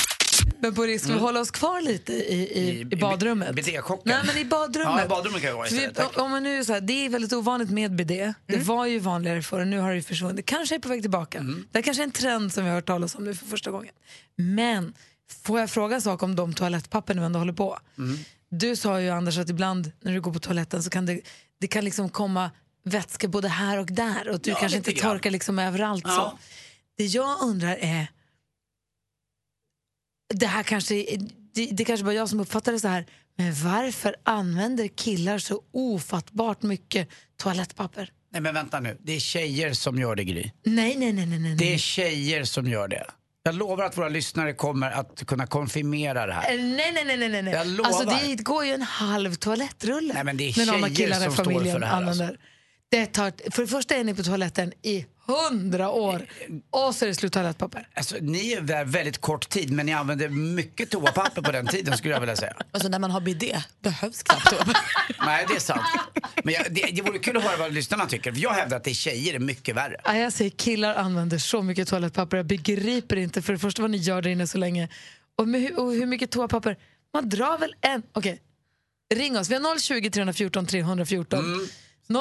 Men 0.60 0.74
på 0.74 0.82
risk, 0.82 1.04
ska 1.04 1.12
vi 1.14 1.20
hålla 1.20 1.40
oss 1.40 1.50
kvar 1.50 1.80
lite 1.80 2.12
i, 2.12 2.34
i, 2.58 2.80
I- 2.80 2.84
badrummet? 2.96 3.54
bidéchocken. 3.54 4.02
Nej, 4.04 4.18
men 4.26 4.36
i 4.38 4.44
badrummet. 4.44 4.94
Ja, 4.98 5.04
i 5.04 5.08
badrummet 5.08 5.40
kan 5.40 5.48
jag 5.50 5.56
vara 5.56 5.68
vi, 5.70 5.76
istället, 5.76 5.96
tack. 5.96 6.18
om 6.18 6.30
man 6.30 6.42
nu 6.42 6.58
är 6.58 6.64
så 6.64 6.72
här, 6.72 6.80
det 6.80 6.92
är 7.04 7.08
väldigt 7.08 7.32
ovanligt 7.32 7.70
med 7.70 7.94
bidé. 7.96 8.34
Det 8.46 8.56
var 8.58 8.86
ju 8.86 8.98
vanligare 8.98 9.42
förr, 9.42 9.64
nu 9.64 9.78
har 9.78 9.94
det 9.94 10.02
försvunnit. 10.02 10.46
Kanske 10.46 10.74
är 10.74 10.78
på 10.78 10.88
väg 10.88 11.00
tillbaka. 11.02 11.44
Det 11.72 11.78
är 11.78 11.82
kanske 11.82 12.02
är 12.02 12.04
en 12.04 12.10
trend 12.10 12.52
som 12.52 12.64
vi 12.64 12.68
har 12.70 12.76
hört 12.76 12.86
talas 12.86 13.14
om 13.14 13.24
nu 13.24 13.34
för 13.34 13.46
första 13.46 13.70
gången. 13.70 13.92
Men 14.36 14.94
får 15.44 15.60
jag 15.60 15.70
fråga 15.70 15.94
en 15.96 16.02
sak 16.02 16.22
om 16.22 16.36
de 16.36 16.54
toalettpapper 16.54 17.14
nu 17.14 17.24
ändå 17.24 17.38
håller 17.38 17.52
på? 17.52 17.78
Du 18.50 18.76
sa 18.76 19.00
ju 19.00 19.10
Anders 19.10 19.38
att 19.38 19.50
ibland 19.50 19.92
när 20.00 20.12
du 20.12 20.20
går 20.20 20.32
på 20.32 20.38
toaletten 20.38 20.82
så 20.82 20.90
kan 20.90 21.06
det, 21.06 21.20
det 21.60 21.66
kan 21.66 21.84
liksom 21.84 22.08
komma 22.08 22.50
vätska 22.84 23.28
både 23.28 23.48
här 23.48 23.78
och 23.78 23.86
där 23.86 24.28
och 24.28 24.40
du 24.40 24.50
Ja, 24.50 24.56
kanske 24.56 24.78
inte 24.78 24.92
torkar 24.92 25.30
liksom 25.30 25.58
överallt. 25.58 26.02
Så. 26.04 26.10
Ja. 26.10 26.38
Det 26.96 27.04
jag 27.04 27.42
undrar 27.42 27.76
är, 27.80 28.06
det 30.34 30.46
här 30.46 30.62
kanske, 30.62 30.94
det, 31.54 31.66
det 31.72 31.84
kanske 31.84 32.04
bara 32.04 32.14
jag 32.14 32.28
som 32.28 32.40
uppfattar 32.40 32.72
det 32.72 32.80
så 32.80 32.88
här, 32.88 33.06
men 33.36 33.54
varför 33.54 34.16
använder 34.22 34.88
killar 34.88 35.38
så 35.38 35.62
ofattbart 35.72 36.62
mycket 36.62 37.08
toalettpapper? 37.36 38.12
Nej 38.32 38.40
men 38.40 38.54
vänta 38.54 38.80
nu, 38.80 38.98
det 39.02 39.16
är 39.16 39.20
tjejer 39.20 39.72
som 39.72 39.98
gör 39.98 40.16
det 40.16 40.24
Gry. 40.24 40.50
Nej, 40.64 40.96
nej, 40.96 41.12
nej, 41.12 41.26
nej, 41.26 41.38
nej. 41.38 41.54
Det 41.56 41.74
är 41.74 41.78
tjejer 41.78 42.44
som 42.44 42.66
gör 42.66 42.88
det. 42.88 43.06
Jag 43.42 43.54
lovar 43.54 43.84
att 43.84 43.98
våra 43.98 44.08
lyssnare 44.08 44.52
kommer 44.52 44.90
att 44.90 45.26
kunna 45.26 45.46
konfirmera 45.46 46.26
det 46.26 46.32
här. 46.32 46.54
Eh, 46.54 46.60
Nej, 46.64 46.92
nej, 46.92 47.04
nej, 47.04 47.16
nej, 47.16 47.28
nej, 47.28 47.42
nej. 47.42 47.54
Jag 47.54 47.66
lovar. 47.66 47.90
Alltså 47.90 48.04
det 48.04 48.42
går 48.42 48.64
ju 48.64 48.72
en 48.72 48.82
halv 48.82 49.34
toalettrulle. 49.34 50.14
Nej, 50.14 50.24
men 50.24 50.36
det 50.36 50.48
är 50.48 50.52
tjejer 50.52 51.12
som 51.20 51.32
står 51.32 51.44
för 51.44 51.80
det 51.80 51.86
här, 51.86 52.02
alltså. 52.02 52.22
använder. 52.22 52.38
Det 52.90 53.06
tar, 53.06 53.50
för 53.50 53.62
det 53.62 53.68
första 53.68 53.94
är 53.96 54.04
ni 54.04 54.14
på 54.14 54.22
toaletten 54.22 54.72
i 54.82 55.06
hundra 55.26 55.90
år 55.90 56.26
och 56.70 56.94
så 56.94 57.04
är 57.04 57.06
det 57.08 57.14
slut 57.14 57.32
toalettpapper. 57.32 57.88
Alltså, 57.94 58.16
ni 58.20 58.52
är 58.52 58.60
där 58.60 58.84
väldigt 58.84 59.18
kort 59.18 59.48
tid 59.48 59.70
men 59.72 59.86
ni 59.86 59.92
använde 59.92 60.28
mycket 60.28 60.90
toapapper 60.90 61.42
på 61.42 61.52
den 61.52 61.66
tiden 61.66 61.96
skulle 61.98 62.14
jag 62.14 62.20
vilja 62.20 62.36
säga. 62.36 62.56
Alltså 62.70 62.88
när 62.88 62.98
man 62.98 63.10
har 63.10 63.20
bidé 63.20 63.62
behövs 63.80 64.22
knappt 64.22 64.50
toapapper. 64.50 64.76
Nej 65.26 65.44
det 65.48 65.54
är 65.54 65.60
sant. 65.60 65.80
Men 66.44 66.54
jag, 66.54 66.66
det, 66.74 66.82
det 66.92 67.02
vore 67.02 67.18
kul 67.18 67.36
att 67.36 67.42
höra 67.42 67.56
vad 67.56 67.72
lyssnarna 67.72 68.06
tycker. 68.06 68.32
För 68.32 68.40
jag 68.40 68.52
hävdar 68.52 68.76
att 68.76 68.84
det 68.84 68.90
är 68.90 68.94
tjejer 68.94 69.34
är 69.34 69.38
mycket 69.38 69.76
värre. 69.76 69.96
Ja, 70.04 70.16
jag 70.16 70.32
säger 70.32 70.50
killar 70.50 70.94
använder 70.94 71.38
så 71.38 71.62
mycket 71.62 71.88
toalettpapper. 71.88 72.36
Jag 72.36 72.46
begriper 72.46 73.16
inte 73.16 73.42
för 73.42 73.52
det 73.52 73.58
första 73.58 73.82
vad 73.82 73.90
ni 73.90 73.96
gör 73.96 74.22
där 74.22 74.30
inne 74.30 74.46
så 74.46 74.58
länge. 74.58 74.88
Och, 75.36 75.48
med, 75.48 75.60
hur- 75.60 75.78
och 75.80 75.92
hur 75.92 76.06
mycket 76.06 76.30
toapapper? 76.30 76.76
Man 77.14 77.28
drar 77.28 77.58
väl 77.58 77.74
en... 77.80 78.02
Okej, 78.12 78.40
ring 79.14 79.38
oss. 79.38 79.50
Vi 79.50 79.54
har 79.54 79.78
020 79.78 80.10
314 80.10 80.66
314. 80.66 81.68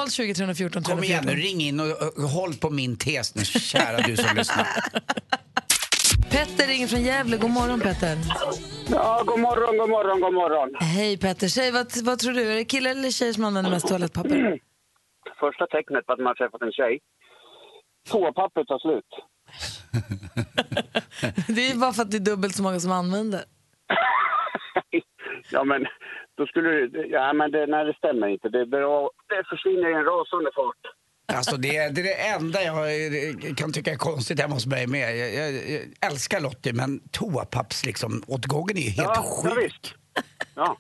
020 0.10 0.34
314 0.34 0.84
Kom 0.84 1.04
igen 1.04 1.24
nu, 1.25 1.31
314. 1.31 1.36
ring 1.36 1.62
in 1.68 1.80
och, 1.80 1.88
och, 1.88 2.24
och 2.24 2.30
håll 2.30 2.54
på 2.54 2.69
min 2.69 2.98
tes 2.98 3.36
nu 3.36 3.45
kära 3.45 3.98
du 3.98 4.18
som 4.18 4.38
lyssnar. 4.38 4.68
Petter 6.31 6.68
ringer 6.68 6.88
från 6.88 7.01
Gävle. 7.01 7.38
God 7.38 7.50
morgon 7.51 7.80
Petter. 7.80 8.18
Ja, 8.92 9.24
god 9.25 9.39
morgon, 9.39 9.78
god 9.78 9.89
morgon, 9.89 10.19
god 10.19 10.34
morgon. 10.34 10.75
Hej 10.80 11.18
Petter. 11.18 11.48
Säg, 11.48 11.72
vad, 11.72 11.88
vad 12.04 12.19
tror 12.19 12.34
du? 12.34 12.51
Är 12.51 12.56
det 12.56 12.66
killar 12.66 12.92
eller 12.92 13.12
tjejer 13.12 13.34
som 13.34 13.44
använder 13.44 13.72
mest 13.72 13.88
toalettpapper? 13.88 14.60
Första 15.39 15.68
tecknet 15.68 16.06
på 16.06 16.13
att 16.13 16.19
man 16.19 16.28
har 16.28 16.36
träffat 16.36 16.62
en 16.62 16.72
tjej. 16.72 17.00
Toapappret 18.10 18.68
tar 18.68 18.80
slut. 18.80 19.12
Det 21.48 21.72
är 21.72 21.80
bara 21.80 21.94
för 21.94 22.01
att 22.01 22.12
det 22.12 22.18
är 22.18 22.25
dubbelt 22.31 22.56
så 22.56 22.63
många 22.63 22.80
som 22.80 22.92
använder. 22.92 23.42
ja, 25.51 25.63
men 25.63 25.86
då 26.38 26.45
skulle 26.45 26.69
du... 26.69 27.07
Ja, 27.12 27.33
men 27.33 27.51
det, 27.51 27.66
nej, 27.68 27.86
det 27.86 27.94
stämmer 27.94 28.28
inte. 28.28 28.50
Det, 28.50 28.66
beror, 28.66 29.10
det 29.30 29.44
försvinner 29.50 29.90
i 29.90 29.94
en 29.94 30.04
rasande 30.14 30.50
fart. 30.56 30.84
Alltså 31.38 31.58
det, 31.58 31.78
är- 31.78 31.90
det 31.92 32.02
är 32.02 32.04
det 32.04 32.14
enda 32.14 32.64
jag 32.64 33.58
kan 33.58 33.74
tycka 33.74 33.92
är 33.92 33.96
konstigt 33.96 34.40
hemma 34.42 34.54
hos 34.54 34.66
mig 34.66 34.88
med. 34.88 35.18
Jag, 35.18 35.34
jag, 35.34 35.54
jag 35.54 35.81
älskar 36.12 36.40
Lottie 36.40 36.74
men 36.74 37.00
toapapps 37.12 37.86
liksom 37.86 38.24
åtgången 38.28 38.78
är 38.78 38.81
ju 38.81 38.90
helt 38.90 39.07
Ja, 39.16 39.24
ja, 39.44 39.50
sjuk. 39.56 39.64
visst. 39.66 39.94
Ja, 40.56 40.78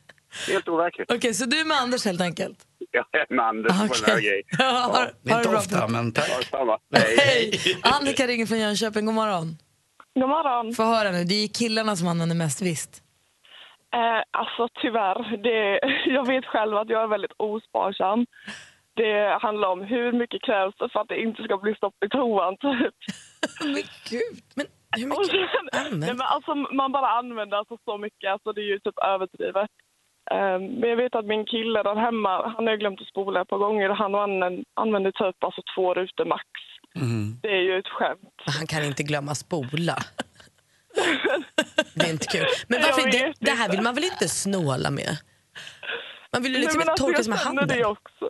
helt 0.47 0.67
overkligt. 0.67 1.11
Okej, 1.11 1.33
så 1.33 1.45
du 1.45 1.59
är 1.59 1.65
med 1.65 1.77
Anders 1.77 2.05
helt 2.05 2.21
enkelt? 2.21 2.57
Jag 2.91 3.05
är 3.21 3.35
med 3.35 3.45
Anders 3.45 3.71
på 3.89 4.05
den 4.05 4.13
här 4.15 4.21
grejen. 4.21 4.43
Ja, 4.57 4.65
har, 4.65 5.31
har 5.33 5.39
inte 5.39 5.49
bra, 5.49 5.59
ofta 5.59 5.87
men 5.87 6.13
Ja, 6.15 6.23
tack. 6.51 6.81
Hej. 7.03 7.17
Hej! 7.19 7.77
Annika 7.81 8.27
ringer 8.27 8.45
från 8.45 8.59
Jönköping. 8.59 9.05
God 9.05 9.15
morgon. 9.15 9.57
God 10.15 10.29
morgon. 10.29 10.75
Få 10.75 10.83
höra 10.83 11.11
nu, 11.11 11.23
det 11.23 11.35
är 11.43 11.47
killarna 11.47 11.95
som 11.95 12.07
använder 12.07 12.35
mest, 12.35 12.61
visst? 12.61 13.03
Eh, 13.95 14.21
alltså 14.31 14.67
tyvärr, 14.81 15.37
det, 15.37 15.79
jag 16.13 16.27
vet 16.27 16.45
själv 16.45 16.77
att 16.77 16.89
jag 16.89 17.03
är 17.03 17.07
väldigt 17.07 17.37
osparsam. 17.37 18.25
Det 18.93 19.37
handlar 19.41 19.67
om 19.67 19.81
hur 19.81 20.11
mycket 20.11 20.41
krävs 20.41 20.75
det 20.79 20.89
för 20.89 20.99
att 20.99 21.07
det 21.07 21.21
inte 21.21 21.43
ska 21.43 21.57
bli 21.57 21.75
stopp 21.75 22.03
i 22.05 22.09
toan. 22.09 22.57
Typ. 22.57 22.95
Men 23.73 23.83
gud. 24.09 24.37
Men 24.55 24.65
hur 24.97 25.07
mycket 25.07 25.51
sen, 25.51 25.69
nej, 25.99 26.13
men 26.13 26.21
alltså, 26.21 26.55
man 26.55 26.91
bara 26.91 27.09
använder 27.09 27.57
alltså 27.57 27.77
så 27.85 27.97
mycket, 27.97 28.31
alltså, 28.31 28.53
det 28.53 28.61
är 28.61 28.69
ju 28.73 28.79
typ 28.79 28.97
överdrivet. 28.97 29.69
Eh, 30.31 30.59
men 30.79 30.89
jag 30.89 30.97
vet 30.97 31.15
att 31.15 31.25
min 31.25 31.45
kille 31.45 31.83
där 31.83 31.95
hemma, 31.95 32.53
han 32.55 32.67
har 32.67 32.75
glömt 32.75 33.01
att 33.01 33.07
spola 33.07 33.41
ett 33.41 33.47
par 33.47 33.57
gånger. 33.57 33.89
Han 33.89 34.15
använder, 34.15 34.63
använder 34.73 35.11
typ 35.11 35.43
alltså 35.43 35.61
två 35.75 35.93
rutor 35.93 36.25
max. 36.25 36.45
Det 37.41 37.47
är 37.47 37.61
ju 37.61 37.79
ett 37.79 37.87
skämt. 37.87 38.41
Han 38.45 38.67
kan 38.67 38.83
inte 38.83 39.03
glömma 39.03 39.35
spola. 39.35 39.95
Det 41.93 42.05
är 42.05 42.09
inte 42.09 42.27
kul. 42.27 42.45
Men 42.67 42.81
varför, 42.81 43.11
det, 43.11 43.33
det 43.39 43.51
här 43.51 43.65
inte. 43.65 43.75
vill 43.75 43.83
man 43.83 43.95
väl 43.95 44.03
inte 44.03 44.29
snåla 44.29 44.91
med? 44.91 45.17
Man 46.33 46.43
vill 46.43 46.53
ju 46.53 46.59
liksom 46.59 46.79
men 46.79 46.89
alltså, 46.89 47.05
torka 47.05 47.23
sig 47.23 47.29
med 47.29 47.39
handen. 47.39 47.67
Det 47.67 47.85
också. 47.85 48.29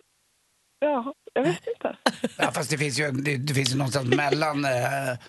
Ja, 0.79 1.13
jag 1.33 1.43
vet 1.43 1.67
inte. 1.67 1.97
Ja, 2.37 2.51
fast 2.51 2.69
det 2.69 2.77
finns 2.77 2.99
ju 2.99 3.11
det, 3.11 3.37
det 3.37 3.53
finns 3.53 3.73
ju 3.73 3.77
någonstans 3.77 4.15
mellan 4.15 4.65
eh, 4.65 4.71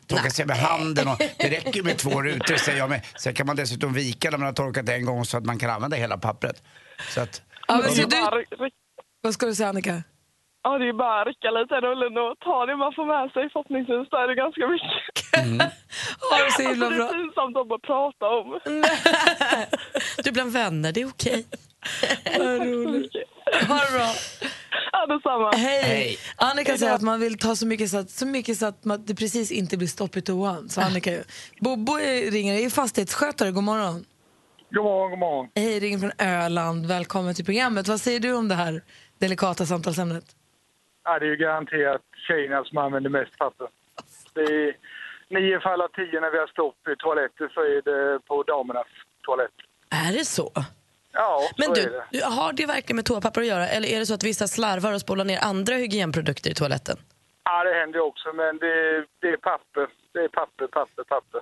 torka 0.07 0.31
sig 0.31 0.47
med 0.47 0.57
handen 0.57 1.09
och 1.09 1.19
det 1.39 1.51
räcker 1.51 1.73
ju 1.73 1.83
med 1.83 1.99
två 1.99 2.23
rutor 2.23 2.57
säger 2.57 2.79
jag 2.79 2.91
med. 2.91 3.07
Sen 3.17 3.35
kan 3.35 3.47
man 3.47 3.57
dessutom 3.57 3.93
vika 3.93 4.31
när 4.31 4.39
man 4.39 4.47
har 4.47 4.53
torkat 4.53 4.89
en 4.89 5.05
gång 5.05 5.25
så 5.25 5.37
att 5.37 5.45
man 5.45 5.59
kan 5.59 5.71
använda 5.71 5.97
hela 5.97 6.19
pappret. 6.19 6.63
Så 7.11 7.21
att, 7.21 7.43
Ja, 7.69 7.79
men 7.79 7.91
så 7.91 8.07
du, 8.07 8.47
vad 9.21 9.35
ska 9.35 9.47
du 9.47 9.55
säga 9.55 9.69
Annika? 9.69 10.03
Ja, 10.65 10.79
det 10.79 10.89
är 10.89 10.93
bara 10.93 11.21
att 11.21 11.27
rycka 11.27 11.51
lite 11.51 11.75
i 11.75 11.81
rullen 11.81 12.17
och 12.25 12.39
ta 12.47 12.67
det 12.67 12.77
man 12.77 12.93
får 12.97 13.07
med 13.15 13.27
sig. 13.35 13.43
Förhoppningsvis 13.53 14.09
är 14.23 14.29
det 14.29 14.35
ganska 14.45 14.65
mycket. 14.75 14.93
Ha 16.31 16.37
det 16.45 16.53
så 16.53 16.63
himla 16.63 16.87
Alltså, 16.87 17.03
det 17.03 17.05
är 17.05 17.09
bra. 17.09 17.13
pinsamt 17.19 17.57
att 17.57 17.69
bara 17.69 17.79
prata 17.79 18.27
om. 18.39 18.47
Du 20.25 20.29
är 20.31 20.33
bland 20.33 20.53
vänner, 20.53 20.93
det 20.93 21.01
är 21.01 21.09
okej. 21.09 21.47
Vad 22.39 22.67
roligt. 22.67 23.13
Ha 23.69 23.75
det 23.85 23.93
bra. 23.99 24.13
Ja, 24.93 25.07
detsamma. 25.07 25.51
Hej. 25.57 25.83
Hej. 25.83 26.19
Annika 26.37 26.77
säger 26.79 26.95
att 26.95 27.03
man 27.03 27.21
vill 27.21 27.39
ta 27.39 27.57
så 27.57 27.67
mycket 27.67 27.91
så 27.91 27.97
att, 27.99 28.11
så 28.11 28.27
mycket 28.27 28.59
så 28.59 28.67
att 28.67 28.85
man, 28.85 29.05
det 29.07 29.15
precis 29.15 29.53
inte 29.53 29.77
blir 29.77 29.89
stopp 29.89 30.17
i 30.17 30.23
toan. 30.23 30.69
Så 30.69 30.81
Annika, 30.81 31.11
Bobo 31.61 31.93
är- 31.99 32.31
ringer, 32.31 32.55
är 32.67 32.71
fastighetsskötare. 32.71 33.51
God 33.51 33.65
morgon. 33.65 34.05
God 34.71 34.85
morgon, 34.85 35.11
god 35.11 35.19
morgon. 35.19 35.49
Hej, 35.55 35.81
ringer 35.81 35.99
från 35.99 36.13
Öland. 36.19 36.87
Välkommen 36.87 37.35
till 37.35 37.45
programmet. 37.45 37.89
Vad 37.89 38.01
säger 38.01 38.21
du 38.21 38.33
om 38.33 38.49
det 38.49 38.55
här 38.55 38.83
delikata 39.21 39.67
samtalsämnet? 39.67 40.25
Ja, 41.09 41.19
det 41.19 41.27
är 41.27 41.31
ju 41.31 41.37
garanterat 41.37 42.03
tjejerna 42.27 42.65
som 42.65 42.79
använder 42.79 43.11
mest 43.11 43.39
papper. 43.39 43.69
Det 44.35 44.41
är 44.43 44.77
nio 45.29 45.61
fall 45.61 45.81
av 45.81 45.89
tio 45.89 46.21
när 46.21 46.31
vi 46.31 46.39
har 46.39 46.47
stopp 46.47 46.89
i 46.89 46.97
toaletter 46.97 47.49
så 47.55 47.61
är 47.61 47.83
det 47.83 48.21
på 48.27 48.43
damernas 48.43 48.87
toalett. 49.23 49.57
Är 49.91 50.13
det 50.13 50.25
så? 50.25 50.53
Ja, 51.13 51.51
Men 51.59 51.67
så 51.67 51.73
är 51.73 51.77
du, 51.77 51.91
det. 51.91 52.05
du, 52.11 52.25
har 52.25 52.53
det 52.53 52.67
verkligen 52.67 52.97
med 52.97 53.05
toapapper 53.05 53.41
att 53.41 53.47
göra? 53.47 53.69
Eller 53.69 53.89
är 53.89 53.99
det 53.99 54.07
så 54.07 54.15
att 54.15 54.23
vissa 54.23 54.49
slarvar 54.49 54.93
och 54.93 55.01
spolar 55.01 55.25
ner 55.25 55.39
andra 55.45 55.75
hygienprodukter 55.75 56.51
i 56.51 56.55
toaletten? 56.55 56.97
Ja, 57.51 57.65
det 57.65 57.75
händer 57.81 58.01
också, 58.01 58.29
men 58.41 58.59
det, 58.59 58.75
det 59.23 59.29
är 59.29 59.37
papper. 59.37 59.87
Det 60.13 60.19
är 60.19 60.29
papper, 60.29 60.67
papper, 60.67 61.05
papper. 61.15 61.41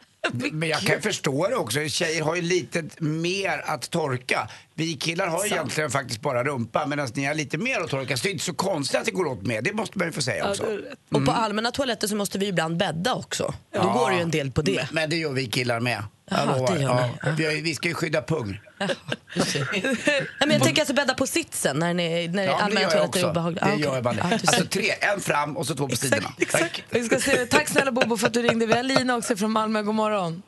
Men 0.53 0.69
jag 0.69 0.81
kan 0.81 1.03
förstå 1.03 1.49
det 1.49 1.57
också. 1.57 1.89
Tjejer 1.89 2.23
har 2.23 2.35
ju 2.37 2.43
lite 2.43 2.85
mer 2.99 3.59
att 3.67 3.91
torka. 3.91 4.49
Vi 4.75 4.95
killar 4.95 5.27
har 5.27 5.45
ju 5.45 5.51
egentligen 5.53 5.91
faktiskt 5.91 6.21
bara 6.21 6.45
rumpa 6.45 6.87
medan 6.87 7.09
ni 7.15 7.25
har 7.25 7.35
lite 7.35 7.59
mer 7.59 7.81
att 7.81 7.91
torka. 7.91 8.17
Så 8.17 8.23
det 8.23 8.29
är 8.29 8.33
inte 8.33 8.45
så 8.45 8.55
konstigt 8.55 8.99
att 9.01 9.05
det 9.07 9.11
går 9.11 9.27
åt 9.27 9.43
mer. 9.43 9.63
Det 9.63 9.73
måste 9.73 9.99
man 9.99 10.07
ju 10.09 10.13
få 10.13 10.23
säga 10.23 10.51
också. 10.51 10.79
Och 11.15 11.25
på 11.25 11.31
allmänna 11.33 11.71
toaletter 11.71 12.07
så 12.09 12.17
måste 12.17 12.39
vi 12.39 12.47
ibland 12.47 12.77
bädda 12.77 13.15
också. 13.15 13.55
Då 13.73 13.81
går 13.83 14.11
det 14.11 14.17
ju 14.17 14.23
en 14.23 14.31
del 14.31 14.51
på 14.51 14.63
det. 14.63 14.77
Men, 14.77 14.87
men 14.93 15.11
det 15.11 15.17
gör 15.17 15.33
vi 15.33 15.47
killar 15.47 15.81
med. 15.81 16.03
Jaha, 16.31 16.45
lovar. 16.59 16.75
det 16.77 16.83
gör 16.83 16.95
ni. 16.95 17.13
ja. 17.23 17.29
vi, 17.39 17.45
har, 17.45 17.53
ju- 17.53 17.63
vi 17.63 17.75
ska 17.75 17.89
ju 17.89 17.95
skydda 17.95 18.23
pung. 18.23 18.61
Nej, 18.79 20.27
men 20.41 20.51
jag 20.51 20.63
tänker 20.63 20.83
alltså 20.83 20.95
bädda 20.95 21.15
på 21.15 21.27
sitsen 21.27 21.79
när, 21.79 21.95
ni, 21.95 22.29
när 22.29 22.43
Ja, 22.45 22.51
det 22.51 22.57
allmänna 22.65 22.81
gör 22.81 22.89
jag 22.89 22.93
toaletter 22.93 23.19
är 23.21 23.23
också. 23.23 23.31
obehagliga. 23.31 23.65
Det 23.65 23.71
Ah, 23.71 23.75
okej. 23.75 23.85
gör. 23.85 24.15
Ja, 24.31 24.39
du 24.39 24.47
ser. 24.47 24.49
Alltså 24.49 24.67
tre, 24.67 24.91
en 25.15 25.21
fram 25.21 25.57
och 25.57 25.67
så 25.67 25.75
två 25.75 25.89
på 25.89 25.97
sidorna. 25.97 26.29
Tack. 26.51 26.85
Vi 26.91 27.05
ska 27.05 27.19
se, 27.19 27.47
tack 27.47 27.69
snälla 27.69 27.93
Bobo 27.93 28.17
för 28.17 28.27
att 28.27 28.35
du 28.35 28.43
ringde. 28.43 28.67
Vi 28.67 28.73
har 28.73 28.83
Lina 28.83 29.17
också 29.17 29.37
från 29.37 29.51
Malmö. 29.53 29.83
God 29.83 29.95
morgon. 29.95 30.43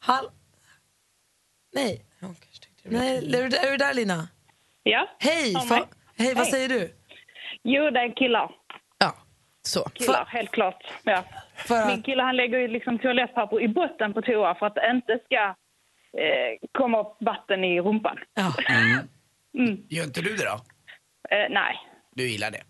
Hall... 0.00 0.26
Nej. 1.74 2.04
Nej, 2.84 3.16
är 3.16 3.48
du, 3.48 3.56
är 3.56 3.70
du 3.70 3.76
där 3.76 3.94
Lina? 3.94 4.28
Ja. 4.82 5.08
Hej, 5.18 5.52
Ja, 5.52 5.60
fa- 5.60 5.68
mig. 5.70 5.82
hej 6.16 6.34
vad 6.34 6.42
Hej. 6.42 6.50
säger 6.52 6.68
du? 6.68 6.94
Jo, 7.62 7.90
det 7.90 8.00
är 8.00 8.16
killar. 8.16 8.50
Ja, 8.98 9.16
så. 9.62 9.88
Killar, 9.94 10.24
helt 10.26 10.50
klart. 10.50 10.82
Ja. 11.02 11.24
För 11.56 11.86
Min 11.86 12.02
kille 12.02 12.22
han 12.22 12.36
lägger 12.36 12.58
ju 12.58 12.68
liksom 12.68 12.98
toalettpapper 12.98 13.60
i 13.62 13.68
botten 13.68 14.14
på 14.14 14.22
toa 14.22 14.54
för 14.54 14.66
att 14.66 14.74
det 14.74 14.90
inte 14.90 15.18
ska 15.24 15.54
eh, 16.18 16.68
komma 16.78 17.00
upp 17.00 17.16
vatten 17.20 17.64
i 17.64 17.80
rumpan. 17.80 18.18
Ja. 18.34 18.52
Mm. 19.58 19.76
Gör 19.88 20.04
inte 20.04 20.20
du 20.20 20.36
det 20.36 20.44
då? 20.44 20.52
Eh, 21.30 21.46
nej, 21.50 21.76
Du 22.16 22.28
gillar 22.28 22.50
det? 22.50 22.62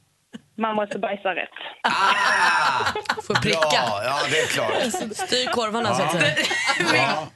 man 0.56 0.74
måste 0.76 0.98
bajsa 0.98 1.34
rätt. 1.34 1.48
Får 3.26 3.34
pricka. 3.42 3.58
Bra, 3.60 4.00
ja 4.04 4.18
det 4.30 4.38
är 4.40 4.46
klart. 4.46 4.72
Styr 5.28 5.52
korvarna 5.52 5.94
så 5.94 6.02
att 6.02 6.12
säga. 6.12 6.34
Ja. 6.94 7.28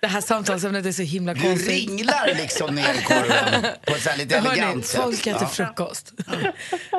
Det 0.00 0.06
här 0.06 0.20
samtalsämnet 0.20 0.86
är 0.86 0.92
så 0.92 1.02
himla 1.02 1.34
Du 1.34 1.40
konstigt. 1.40 1.88
ringlar 1.88 2.26
liksom 2.26 2.74
ner 2.74 3.04
korven 3.04 3.62
på 3.86 3.92
ett 3.94 4.02
så 4.02 4.10
här 4.10 4.18
lite 4.18 4.38
Hörni, 4.38 4.48
elegant 4.58 4.86
sätt. 4.86 5.02
folk 5.02 5.26
äter 5.26 5.38
Ja. 5.42 5.46
frukost. 5.46 6.12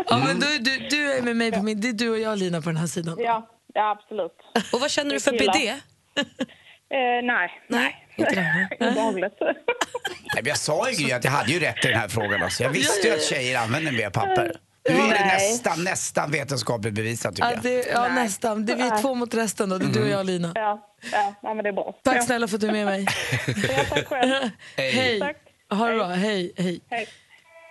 Ja, 0.08 0.18
men 0.28 0.40
du, 0.40 0.58
du, 0.58 0.78
du 0.90 1.13
är 1.13 1.22
med 1.22 1.36
mig 1.36 1.52
på 1.52 1.62
min... 1.63 1.82
Det 1.82 1.90
är 1.90 1.94
du 1.94 2.10
och 2.10 2.20
jag 2.20 2.38
Lina 2.40 2.62
på 2.62 2.70
den 2.70 2.78
här 2.78 2.88
sidan. 2.88 3.16
Ja, 3.20 3.50
ja 3.74 3.92
absolut. 3.92 4.38
Och 4.74 4.80
vad 4.80 4.92
känner 4.92 5.13
du 5.13 5.20
för 5.20 5.32
bidé? 5.32 5.68
Eh, 5.70 7.24
nej, 7.24 7.52
nej. 7.70 8.03
Inte 8.15 8.36
det? 8.36 8.88
Obehagligt. 8.89 9.34
Nej, 10.34 10.43
jag 10.46 10.58
sa 10.58 10.89
ju 10.89 11.13
att 11.13 11.24
jag 11.24 11.32
hade 11.32 11.51
ju 11.51 11.60
rätt 11.60 11.86
i 11.86 11.88
den 11.88 12.00
här 12.00 12.08
frågan. 12.08 12.43
Alltså. 12.43 12.63
Jag 12.63 12.70
visste 12.70 13.08
ju 13.08 13.13
att 13.13 13.24
tjejer 13.24 13.60
använder 13.60 13.91
mer 13.91 14.10
papper. 14.10 14.51
Nu 14.89 14.96
är 14.96 15.10
det 15.20 15.25
nästan, 15.25 15.84
nästan 15.84 16.32
vetenskapligt 16.32 16.93
bevisat 16.93 17.36
tycker 17.36 17.48
Ja, 17.50 17.53
jag. 17.53 17.63
det, 17.63 17.88
ja 17.93 18.08
nästan. 18.08 18.65
Det 18.65 18.74
är 18.74 18.96
vi 18.96 19.01
två 19.01 19.15
mot 19.15 19.34
resten 19.34 19.70
då. 19.70 19.77
Det 19.77 19.86
är 19.86 19.89
du 19.89 20.03
och 20.03 20.10
jag 20.10 20.25
Lina. 20.25 20.51
Ja, 20.55 20.96
ja, 21.12 21.34
ja 21.41 21.53
men 21.53 21.63
det 21.63 21.70
är 21.70 21.74
bra. 21.74 21.96
Tack 22.03 22.17
ja. 22.17 22.22
snälla 22.22 22.48
för 22.48 22.55
att 22.55 22.62
du 22.62 22.67
är 22.67 22.72
med 22.72 22.86
mig. 22.86 23.05
Ja, 23.48 23.84
tack 23.89 24.08
själv. 24.08 24.50
Hej. 24.77 25.20
Tack. 25.20 25.38
Ha 25.70 25.88
det 25.88 25.96
bra. 25.96 26.08
Hej. 26.08 26.53
Hej. 26.58 26.79
Hej. 26.89 27.08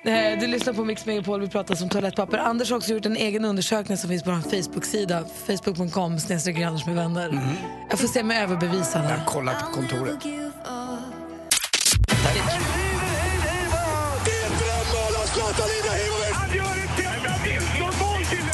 Eh, 0.05 0.39
Du 0.41 0.47
lyssnar 0.47 0.73
på 0.73 0.85
Mix 0.85 1.07
Megapol, 1.07 1.41
vi 1.41 1.49
pratar 1.49 1.83
om 1.83 1.89
toalettpapper. 1.89 2.39
Anders 2.39 2.71
har 2.71 2.77
också 2.77 2.93
gjort 2.93 3.07
en 3.07 3.17
egen 3.17 3.45
undersökning 3.45 3.97
som 3.99 4.11
finns 4.11 4.23
på 4.23 4.31
vår 4.31 4.39
Facebook-sida, 4.63 5.25
facebook.com 5.47 6.19
snedstreck 6.19 6.57
med 6.87 6.95
vänner. 6.95 7.39
Jag 7.91 7.99
får 7.99 8.09
se 8.09 8.23
mig 8.23 8.43
överbevisa 8.43 8.99
Jag 8.99 9.19
har 9.19 9.25
kollat 9.27 9.61
på 9.61 9.67
kontoret. 9.73 10.19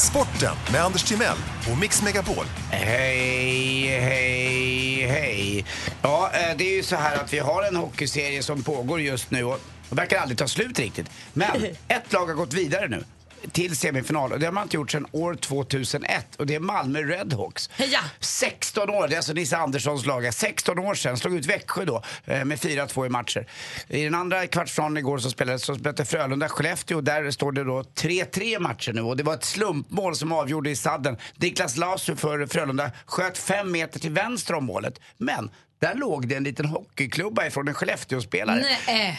Sporten 0.09 0.55
med 0.71 0.81
Anders 0.81 1.03
Timell 1.03 1.37
och 1.71 1.77
Mix 1.77 2.01
Megapol. 2.01 2.45
Hej, 2.71 3.99
hej, 3.99 5.07
hej. 5.07 5.65
Ja, 6.01 6.31
eh, 6.33 6.57
det 6.57 6.63
är 6.63 6.75
ju 6.75 6.83
så 6.83 6.95
här 6.95 7.15
att 7.15 7.33
vi 7.33 7.39
har 7.39 7.63
en 7.63 7.75
hockeyserie 7.75 8.43
som 8.43 8.63
pågår 8.63 9.01
just 9.01 9.31
nu 9.31 9.43
och 9.43 9.59
verkar 9.89 10.19
aldrig 10.19 10.37
ta 10.37 10.47
slut 10.47 10.79
riktigt. 10.79 11.09
Men 11.33 11.65
ett 11.87 12.13
lag 12.13 12.25
har 12.25 12.33
gått 12.33 12.53
vidare 12.53 12.87
nu 12.87 13.03
till 13.51 13.75
semifinal 13.75 14.31
och 14.31 14.39
det 14.39 14.45
har 14.45 14.53
man 14.53 14.63
inte 14.63 14.77
gjort 14.77 14.91
sedan 14.91 15.07
år 15.11 15.35
2001 15.35 16.35
och 16.35 16.45
det 16.45 16.55
är 16.55 16.59
Malmö 16.59 16.99
Redhawks. 16.99 17.69
Heja! 17.73 17.99
16 18.19 18.89
år, 18.89 19.07
det 19.07 19.13
är 19.13 19.17
alltså 19.17 19.33
Nisse 19.33 19.57
Anderssons 19.57 20.05
lag. 20.05 20.33
16 20.33 20.79
år 20.79 20.93
sedan, 20.95 21.17
slog 21.17 21.35
ut 21.35 21.45
Växjö 21.45 21.85
då 21.85 22.03
eh, 22.25 22.45
med 22.45 22.59
4-2 22.59 23.05
i 23.05 23.09
matcher. 23.09 23.47
I 23.87 24.03
den 24.03 24.15
andra 24.15 24.47
kvartsfinalen 24.47 24.97
igår 24.97 25.17
så 25.17 25.29
spelades 25.29 25.63
så 25.63 25.75
spelade 25.75 26.03
Frölunda-Skellefteå 26.03 27.01
där 27.01 27.31
står 27.31 27.51
det 27.51 27.63
då 27.63 27.81
3-3 27.81 28.59
matcher 28.59 28.93
nu 28.93 29.01
och 29.01 29.17
det 29.17 29.23
var 29.23 29.33
ett 29.33 29.43
slumpmål 29.43 30.15
som 30.15 30.31
avgjorde 30.31 30.69
i 30.69 30.75
sadden. 30.75 31.17
Niklas 31.35 31.77
Lasu 31.77 32.15
för 32.15 32.45
Frölunda 32.45 32.91
sköt 33.05 33.37
fem 33.37 33.71
meter 33.71 33.99
till 33.99 34.11
vänster 34.11 34.53
om 34.53 34.65
målet. 34.65 34.99
Men 35.17 35.49
där 35.79 35.95
låg 35.95 36.27
det 36.27 36.35
en 36.35 36.43
liten 36.43 36.65
hockeyklubba 36.65 37.45
ifrån 37.45 37.67
en 37.67 37.73
Skellefteå-spelare. 37.73 38.65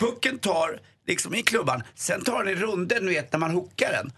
Pucken 0.01 0.39
tar 0.39 0.81
liksom 1.11 1.35
i 1.35 1.43
klubban, 1.43 1.83
sen 1.95 2.25
tar 2.25 2.45
den 2.45 2.55
runden, 2.55 3.05
du 3.07 3.11
vet 3.13 3.33
när 3.33 3.39
man 3.39 3.51
hookar 3.51 3.93
den. 3.93 4.13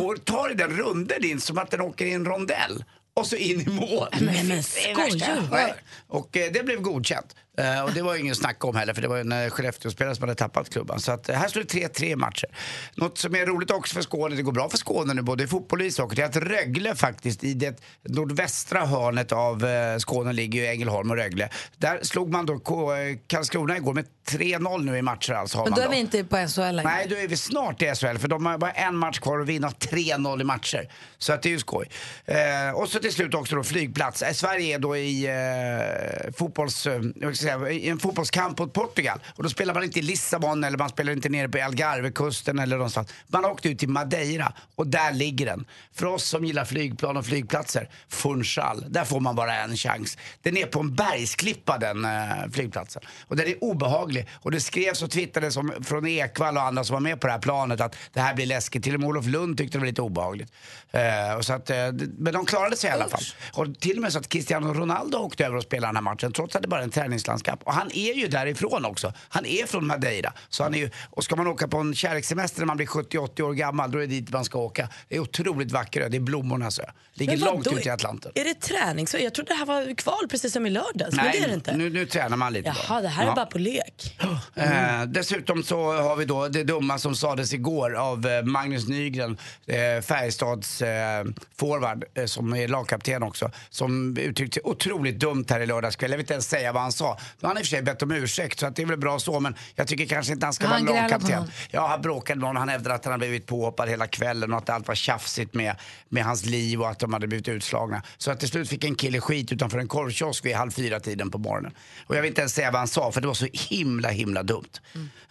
Och 0.00 0.24
tar 0.24 0.50
i 0.50 0.54
den 0.54 0.70
runden 0.70 1.24
in 1.24 1.40
som 1.40 1.58
att 1.58 1.70
den 1.70 1.80
åker 1.80 2.06
i 2.06 2.12
en 2.12 2.24
rondell. 2.24 2.84
Och 3.14 3.26
så 3.26 3.36
in 3.36 3.60
i 3.60 3.70
mål. 3.70 4.08
Men, 4.20 4.48
men 4.48 4.62
skojar. 4.62 5.74
Och 6.08 6.36
eh, 6.36 6.52
det 6.52 6.62
blev 6.64 6.80
godkänt. 6.80 7.36
Eh, 7.58 7.84
och 7.84 7.92
det 7.92 8.02
var 8.02 8.14
ju 8.14 8.20
ingen 8.20 8.34
snack 8.34 8.64
om 8.64 8.76
heller 8.76 8.94
för 8.94 9.02
det 9.02 9.08
var 9.08 9.18
en 9.18 9.50
Skellefteå-spelare 9.50 10.14
som 10.14 10.22
hade 10.22 10.34
tappat 10.34 10.70
klubban. 10.70 11.00
Så 11.00 11.12
att, 11.12 11.28
eh, 11.28 11.36
här 11.36 11.48
står 11.48 11.60
det 11.60 11.66
3-3 11.66 12.16
matcher. 12.16 12.46
Något 12.94 13.18
som 13.18 13.34
är 13.34 13.46
roligt 13.46 13.70
också 13.70 13.94
för 13.94 14.02
Skåne, 14.02 14.36
det 14.36 14.42
går 14.42 14.52
bra 14.52 14.68
för 14.70 14.78
Skåne 14.78 15.14
nu 15.14 15.22
både 15.22 15.44
i 15.44 15.46
fotboll 15.46 15.80
och 15.80 15.86
ishockey, 15.86 16.16
det 16.16 16.22
är 16.22 16.26
att 16.26 16.36
Rögle 16.36 16.94
faktiskt 16.94 17.44
i 17.44 17.54
det 17.54 17.80
nordvästra 18.08 18.86
hörnet 18.86 19.32
av 19.32 19.64
eh, 19.66 19.98
Skåne 19.98 20.32
ligger 20.32 20.60
ju 20.60 20.66
Ängelholm 20.66 21.10
och 21.10 21.16
Rögle. 21.16 21.48
Där 21.76 21.98
slog 22.02 22.30
man 22.32 22.46
då 22.46 22.58
K- 22.58 22.94
eh, 22.94 23.16
Karlskrona 23.26 23.76
igår 23.76 23.94
med 23.94 24.04
3-0 24.30 24.84
nu 24.84 24.98
i 24.98 25.02
matcher 25.02 25.32
alltså. 25.32 25.64
Men 25.64 25.72
då 25.72 25.80
är 25.80 25.88
vi 25.88 25.96
inte 25.96 26.24
på 26.24 26.36
SHL 26.36 26.60
längre. 26.60 26.82
Nej, 26.90 27.06
då 27.10 27.16
är 27.16 27.28
vi 27.28 27.36
snart 27.36 27.82
i 27.82 27.94
SHL 27.94 28.16
för 28.18 28.28
de 28.28 28.46
har 28.46 28.58
bara 28.58 28.70
en 28.72 28.96
match 28.96 29.18
kvar 29.18 29.40
att 29.40 29.46
vinna 29.46 29.68
3-0 29.70 30.40
i 30.40 30.44
matcher. 30.44 30.88
Så 31.18 31.32
att 31.32 31.42
det 31.42 31.48
är 31.48 31.50
ju 31.50 31.58
skoj. 31.58 31.90
Eh, 32.24 32.70
och 32.74 32.88
så 32.88 32.98
till 32.98 33.12
slut 33.12 33.34
också 33.34 33.56
då 33.56 33.62
flygplats. 33.64 34.22
Eh, 34.22 34.32
Sverige 34.32 34.74
är 34.74 34.78
då 34.78 34.96
i, 34.96 35.26
eh, 35.26 36.32
fotbolls, 36.38 36.86
eh, 36.86 37.00
säga, 37.48 37.70
i 37.70 37.88
en 37.88 37.98
fotbollskamp 37.98 38.58
mot 38.58 38.72
Portugal. 38.72 39.20
Och 39.36 39.42
då 39.42 39.48
spelar 39.48 39.74
man 39.74 39.84
inte 39.84 39.98
i 39.98 40.02
Lissabon 40.02 40.64
eller 40.64 40.78
man 40.78 40.88
spelar 40.88 41.12
inte 41.12 41.28
nere 41.28 41.48
på 41.48 41.58
Algarvekusten 41.58 42.58
eller 42.58 42.76
någonstans. 42.76 43.14
Man 43.26 43.44
har 43.44 43.50
åkt 43.50 43.66
ut 43.66 43.78
till 43.78 43.88
Madeira 43.88 44.52
och 44.74 44.86
där 44.86 45.12
ligger 45.12 45.46
den. 45.46 45.64
För 45.92 46.06
oss 46.06 46.24
som 46.24 46.44
gillar 46.44 46.64
flygplan 46.64 47.16
och 47.16 47.26
flygplatser, 47.26 47.88
Funchal, 48.08 48.84
där 48.88 49.04
får 49.04 49.20
man 49.20 49.36
bara 49.36 49.54
en 49.56 49.76
chans. 49.76 50.18
Den 50.42 50.56
är 50.56 50.66
på 50.66 50.80
en 50.80 50.94
bergsklippa 50.94 51.78
den 51.78 52.04
eh, 52.04 52.10
flygplatsen. 52.52 53.02
Och 53.26 53.36
den 53.36 53.46
är 53.46 53.64
obehaglig. 53.64 54.28
Och 54.34 54.50
det 54.50 54.60
skrevs 54.60 55.02
och 55.02 55.10
twittrades 55.10 55.56
om, 55.56 55.72
från 55.84 56.06
Ekvall 56.06 56.56
och 56.56 56.62
andra 56.62 56.84
som 56.84 56.94
var 56.94 57.00
med 57.00 57.20
på 57.20 57.26
det 57.26 57.32
här 57.32 57.40
planet 57.40 57.80
att 57.80 57.96
det 58.12 58.20
här 58.20 58.34
blir 58.34 58.46
läskigt. 58.46 58.84
Till 58.84 58.94
och 58.94 59.00
med 59.00 59.08
Olof 59.08 59.26
Lund 59.26 59.58
tyckte 59.58 59.78
det 59.78 59.80
var 59.80 59.86
lite 59.86 60.02
obehagligt. 60.02 60.52
Eh, 60.90 61.36
och 61.36 61.44
så 61.44 61.52
att, 61.52 61.70
eh, 61.70 61.76
men 62.18 62.32
de 62.32 62.46
klarade 62.46 62.76
sig 62.76 62.90
i 62.90 62.92
alla 62.92 63.08
fall. 63.08 63.22
Och 63.52 63.80
till 63.80 63.96
och 63.96 64.02
med 64.02 64.12
så 64.12 64.18
att 64.18 64.28
Cristiano 64.28 64.74
Ronaldo 64.74 65.18
åkte 65.18 65.46
över 65.46 65.56
och 65.56 65.62
spelade 65.62 65.88
den 65.88 65.96
här 65.96 66.02
matchen 66.02 66.32
trots 66.32 66.56
att 66.56 66.62
det 66.62 66.68
bara 66.68 66.80
är 66.80 66.84
en 66.84 66.90
träningslandskap. 67.38 67.62
Och 67.64 67.74
han 67.74 67.90
är 67.94 68.14
ju 68.14 68.28
därifrån 68.28 68.84
också. 68.84 69.12
Han 69.28 69.46
är 69.46 69.66
från 69.66 69.86
Madeira. 69.86 70.32
Så 70.48 70.62
han 70.62 70.74
är 70.74 70.78
ju, 70.78 70.90
och 71.10 71.24
ska 71.24 71.36
man 71.36 71.46
åka 71.46 71.68
på 71.68 71.78
en 71.78 71.94
kärlekssemester 71.94 72.60
när 72.60 72.66
man 72.66 72.76
blir 72.76 72.86
70-80 72.86 73.40
år 73.42 73.52
gammal 73.54 73.90
då 73.90 73.98
är 73.98 74.00
det 74.02 74.06
dit 74.06 74.30
man 74.30 74.44
ska 74.44 74.58
åka. 74.58 74.88
Det 75.08 75.16
är 75.16 75.20
otroligt 75.20 75.72
vacker 75.72 76.00
ö. 76.00 76.08
Det 76.08 76.16
är 76.16 76.20
blommornas 76.20 76.78
ö. 76.78 76.84
Ligger 77.14 77.36
långt 77.36 77.66
ut 77.72 77.86
i 77.86 77.90
Atlanten. 77.90 78.32
Är 78.34 78.44
det 78.44 78.54
träning? 78.54 79.06
Så 79.06 79.18
jag 79.18 79.34
trodde 79.34 79.52
det 79.52 79.56
här 79.58 79.66
var 79.66 79.94
kval 79.94 80.28
precis 80.30 80.52
som 80.52 80.66
i 80.66 80.70
lördags, 80.70 81.16
men 81.16 81.24
det 81.32 81.38
är 81.38 81.48
det 81.48 81.54
inte. 81.54 81.76
Nu, 81.76 81.90
nu 81.90 82.06
tränar 82.06 82.36
man 82.36 82.52
lite. 82.52 82.70
då. 82.70 82.76
Jaha, 82.88 83.00
det 83.00 83.08
här 83.08 83.24
Ja. 83.24 83.30
är 83.32 83.36
bara 83.36 83.46
på 83.46 83.58
lek. 83.58 84.18
Eh, 84.54 85.02
dessutom 85.06 85.62
så 85.62 85.92
har 85.92 86.16
vi 86.16 86.24
då 86.24 86.48
det 86.48 86.64
dumma 86.64 86.98
som 86.98 87.14
sades 87.16 87.52
igår 87.52 87.94
av 87.94 88.26
eh, 88.26 88.42
Magnus 88.42 88.88
Nygren, 88.88 89.38
eh, 89.66 90.02
Färjestads 90.02 90.82
eh, 90.82 91.24
forward, 91.56 92.04
eh, 92.14 92.24
som 92.24 92.54
är 92.54 92.68
lagkapten 92.68 93.22
också, 93.22 93.50
som 93.70 94.16
uttryckte 94.16 94.54
sig 94.54 94.62
otroligt 94.64 95.20
dumt 95.20 95.44
här 95.50 95.60
i 95.60 95.66
lördags 95.66 95.96
kväll. 95.96 96.10
Jag 96.10 96.18
vill 96.18 96.22
inte 96.24 96.32
ens 96.34 96.48
säga 96.48 96.72
vad 96.72 96.82
han 96.82 96.92
sa. 96.92 97.17
Bra. 97.18 97.24
Nu 97.40 97.46
har 97.46 97.48
han 97.48 97.58
i 97.58 97.60
och 97.60 97.66
för 97.66 97.70
sig 97.70 97.82
bett 97.82 98.02
om 98.02 98.10
ursäkt 98.10 98.60
så 98.60 98.66
att 98.66 98.76
det 98.76 98.82
är 98.82 98.86
väl 98.86 98.98
bra 98.98 99.18
så 99.18 99.40
men 99.40 99.54
jag 99.74 99.88
tycker 99.88 100.06
kanske 100.06 100.32
inte 100.32 100.46
han 100.46 100.52
ska 100.52 100.66
han 100.66 100.86
vara 100.86 101.00
lagkapten. 101.00 101.50
Ja, 101.70 101.86
han 101.86 102.02
bråkade 102.02 102.40
med 102.40 102.48
honom. 102.48 102.60
Han 102.60 102.68
hävdade 102.68 102.94
att 102.94 103.04
han 103.04 103.12
hade 103.12 103.26
blivit 103.28 103.46
påhoppad 103.46 103.88
hela 103.88 104.06
kvällen 104.06 104.52
och 104.52 104.58
att 104.58 104.70
allt 104.70 104.88
var 104.88 104.94
tjafsigt 104.94 105.54
med, 105.54 105.76
med 106.08 106.24
hans 106.24 106.46
liv 106.46 106.80
och 106.80 106.88
att 106.88 106.98
de 106.98 107.12
hade 107.12 107.26
blivit 107.26 107.48
utslagna. 107.48 108.02
Så 108.18 108.30
att 108.30 108.40
till 108.40 108.48
slut 108.48 108.68
fick 108.68 108.84
en 108.84 108.94
kille 108.94 109.20
skit 109.20 109.52
utanför 109.52 109.78
en 109.78 109.88
korvkiosk 109.88 110.44
vid 110.44 110.56
halv 110.56 110.70
fyra 110.70 111.00
tiden 111.00 111.30
på 111.30 111.38
morgonen. 111.38 111.72
Och 112.06 112.16
jag 112.16 112.22
vill 112.22 112.28
inte 112.28 112.40
ens 112.40 112.54
säga 112.54 112.70
vad 112.70 112.78
han 112.78 112.88
sa 112.88 113.12
för 113.12 113.20
det 113.20 113.26
var 113.26 113.34
så 113.34 113.48
himla 113.52 114.08
himla 114.08 114.42
dumt. 114.42 114.72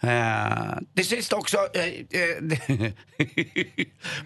Eh, 0.00 0.78
det 0.94 1.04
sista 1.04 1.36
också, 1.36 1.56
eh, 1.56 1.82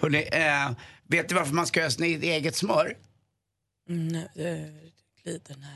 hörrni, 0.01 0.29
eh, 0.33 0.71
vet 1.09 1.29
du 1.29 1.35
varför 1.35 1.55
man 1.55 1.67
ska 1.67 1.81
göra 1.81 1.91
sitt 1.91 2.23
eget 2.23 2.57
smör? 2.57 2.97
Nej. 3.89 4.92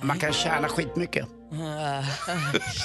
Man 0.02 0.18
kan 0.18 0.32
tjäna 0.32 0.68
skitmycket. 0.68 1.26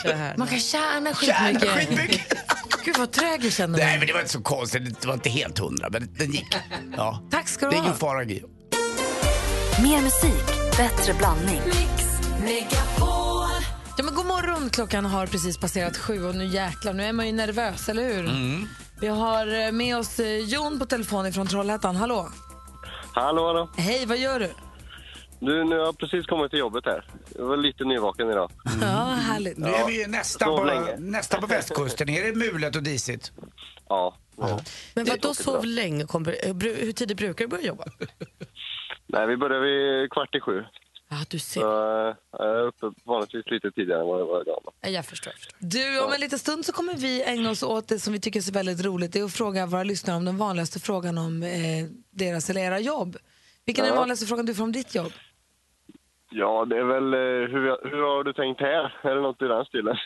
Kärna. 0.04 0.34
Man 0.38 0.48
kan 0.48 0.60
tjäna 0.60 1.14
Tjäna 1.14 1.60
skitmycket. 1.60 1.70
skitmycket. 1.88 2.38
Gud 2.86 2.98
vad 2.98 3.12
trög 3.12 3.46
jag 3.46 3.52
känner 3.54 3.78
Nej 3.78 3.88
mig. 3.88 3.98
men 3.98 4.08
det 4.08 4.14
var 4.14 4.20
inte 4.20 4.32
så 4.32 4.42
konstigt, 4.42 5.02
det 5.02 5.08
var 5.08 5.14
inte 5.14 5.30
helt 5.30 5.60
hundra 5.60 5.90
men 5.92 6.14
den 6.14 6.32
gick. 6.32 6.56
Ja. 6.98 7.28
Tack 7.32 7.48
ska 7.48 7.66
du 7.66 7.70
Det 7.72 7.76
är 7.76 7.80
ingen 7.80 7.92
ha. 7.92 7.98
fara 7.98 8.24
Gio. 8.24 8.50
Mer 9.84 10.02
musik, 10.02 10.46
bättre 10.78 11.14
blandning. 11.14 11.62
Ja, 13.98 14.04
men 14.04 14.16
god 14.16 14.26
morgon, 14.26 14.70
klockan 14.70 15.06
har 15.06 15.28
precis 15.28 15.58
passerat 15.58 15.98
sju 15.98 16.26
och 16.28 16.36
nu 16.36 16.46
jäklar, 16.46 16.94
nu 16.94 17.04
är 17.06 17.14
man 17.14 17.28
ju 17.28 17.34
nervös, 17.34 17.90
eller 17.90 18.04
hur? 18.04 18.26
Mm. 18.30 18.68
Vi 19.02 19.08
har 19.08 19.66
eh, 19.66 19.72
med 19.72 19.98
oss 19.98 20.20
eh, 20.20 20.38
Jon 20.38 20.80
på 20.80 20.86
telefon 20.86 21.34
från 21.34 21.48
Trollhättan. 21.48 21.96
Hallå! 21.96 22.30
Hallå, 23.14 23.48
hallå. 23.48 23.70
Hej, 23.78 24.06
vad 24.06 24.18
gör 24.18 24.40
du? 24.40 24.54
Du, 25.42 25.64
nu 25.64 25.78
har 25.78 25.86
jag 25.86 25.98
precis 25.98 26.26
kommit 26.26 26.50
till 26.52 26.60
jobbet 26.60 26.86
här. 26.86 27.06
Jag 27.38 27.46
var 27.46 27.58
lite 27.58 27.84
nyvaken 27.84 28.30
idag. 28.30 28.52
Ja, 28.82 28.88
härligt. 29.06 29.58
Nu 29.58 29.68
är 29.68 29.88
vi 29.88 30.02
ju 30.02 30.08
nästan 30.08 30.48
Sov 30.48 30.58
på, 30.58 30.64
länge. 30.64 30.96
nästan 30.98 31.42
på 31.42 31.48
västkusten. 31.48 32.10
Är 32.10 32.24
det 32.24 32.36
mulet 32.36 32.76
och 32.76 32.84
disigt? 32.84 33.32
Ja. 33.90 34.18
ja. 34.38 34.60
Men 34.94 35.06
vad 35.06 35.20
då 35.22 35.34
sov 35.34 35.66
länge? 35.66 36.06
Kom, 36.06 36.26
eh, 36.28 36.54
bru- 36.54 36.86
hur 36.86 36.92
tidigt 36.92 37.18
brukar 37.18 37.46
du 37.46 37.50
börja 37.50 37.64
jobba? 37.68 37.84
Nej, 39.08 39.28
vi 39.28 39.38
börjar 39.38 39.60
vid 39.60 40.12
kvart 40.12 40.36
i 40.36 40.40
sju. 40.40 40.64
Ja, 41.10 41.18
du 41.30 41.40
ser. 41.40 41.62
Så 41.62 42.08
eh, 42.10 42.16
jag 42.32 42.58
är 42.60 42.64
uppe 42.68 42.86
vanligtvis 43.04 43.44
lite 43.46 43.72
tidigare 43.72 44.02
än 44.02 44.08
vad 44.08 44.20
jag 44.22 44.26
var 44.26 44.42
idag. 44.42 44.62
Ja, 44.82 44.90
Jag 44.90 45.06
förstår. 45.06 45.34
jag 45.34 45.40
förstår. 45.40 45.58
Du, 45.60 46.02
om 46.02 46.14
en 46.14 46.20
liten 46.22 46.40
stund 46.40 46.66
så 46.66 46.72
kommer 46.72 46.94
vi 46.96 47.24
ägna 47.24 47.50
oss 47.50 47.64
åt 47.64 47.88
det 47.88 48.00
som 48.00 48.14
vi 48.14 48.20
tycker 48.20 48.40
är 48.40 48.44
så 48.44 48.52
väldigt 48.52 48.86
roligt. 48.86 49.14
Det 49.14 49.20
är 49.20 49.24
att 49.24 49.34
fråga 49.34 49.66
våra 49.66 49.84
lyssnare 49.84 50.18
om 50.18 50.26
den 50.26 50.38
vanligaste 50.38 50.80
frågan 50.80 51.18
om 51.18 51.44
eh, 51.44 51.50
deras 52.12 52.50
eller 52.50 52.62
era 52.62 52.80
jobb. 52.80 53.18
Vilken 53.66 53.86
är 53.86 53.90
den 53.90 53.98
vanligaste 53.98 54.26
frågan 54.26 54.46
du 54.46 54.56
får 54.56 54.64
om 54.64 54.72
ditt 54.72 54.96
jobb? 54.96 55.12
Ja, 56.34 56.66
det 56.66 56.78
är 56.78 56.84
väl... 56.84 57.14
eh, 57.14 57.50
Hur, 57.54 57.90
hur 57.90 58.02
har 58.02 58.24
du 58.24 58.34
tänkt 58.34 58.60
här? 58.62 59.00
Är 59.04 59.16
det 59.16 59.22
något 59.22 59.42
i 59.42 59.46
den 59.46 59.66
stilen? 59.66 59.98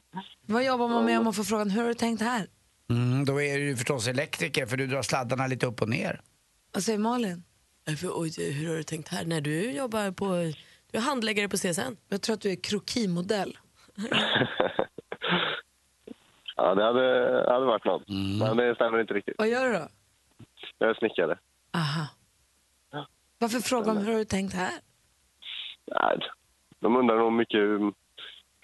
Vad 0.46 0.64
jobbar 0.64 0.88
man 0.88 1.04
med 1.04 1.18
om 1.18 1.24
man 1.24 1.32
får 1.34 1.44
frågan 1.44 1.70
hur 1.70 1.80
har 1.82 1.88
du 1.88 1.94
tänkt 1.94 2.22
här? 2.22 2.46
Mm, 2.90 3.24
då 3.24 3.42
är 3.42 3.58
du 3.58 3.64
ju 3.64 3.76
förstås 3.76 4.08
elektriker 4.08 4.66
för 4.66 4.76
du 4.76 4.86
drar 4.86 5.02
sladdarna 5.02 5.46
lite 5.46 5.66
upp 5.66 5.82
och 5.82 5.88
ner. 5.88 6.20
Vad 6.72 6.82
säger 6.82 6.98
Malin? 6.98 7.44
För- 8.00 8.20
Oj, 8.20 8.52
hur 8.52 8.68
har 8.68 8.76
du 8.76 8.82
tänkt 8.82 9.08
här? 9.08 9.24
När 9.24 9.40
du 9.40 9.70
jobbar 9.72 10.10
på... 10.10 10.26
Du 10.92 10.98
är 10.98 11.02
handläggare 11.02 11.48
på 11.48 11.56
CSN. 11.56 11.96
Jag 12.08 12.22
tror 12.22 12.34
att 12.34 12.40
du 12.40 12.50
är 12.50 12.62
krokimodell. 12.62 13.58
ja, 16.56 16.74
det 16.74 16.84
hade, 16.84 17.02
hade 17.52 17.66
varit 17.66 17.84
något. 17.84 18.02
Men 18.40 18.56
det 18.56 18.74
stämmer 18.74 19.00
inte 19.00 19.14
riktigt. 19.14 19.34
Vad 19.38 19.48
gör 19.48 19.64
du 19.66 19.72
då? 19.72 19.88
Jag 20.78 20.90
är 20.90 20.94
snickare. 20.94 21.38
Aha. 21.74 22.06
Varför 23.38 23.58
fråga 23.60 23.90
om 23.90 23.96
hur 23.98 24.12
har 24.12 24.18
du 24.18 24.24
tänkt 24.24 24.54
här? 24.54 24.72
Nej, 25.90 26.18
de 26.80 26.96
undrar 26.96 27.18
nog 27.18 27.32
mycket 27.32 27.60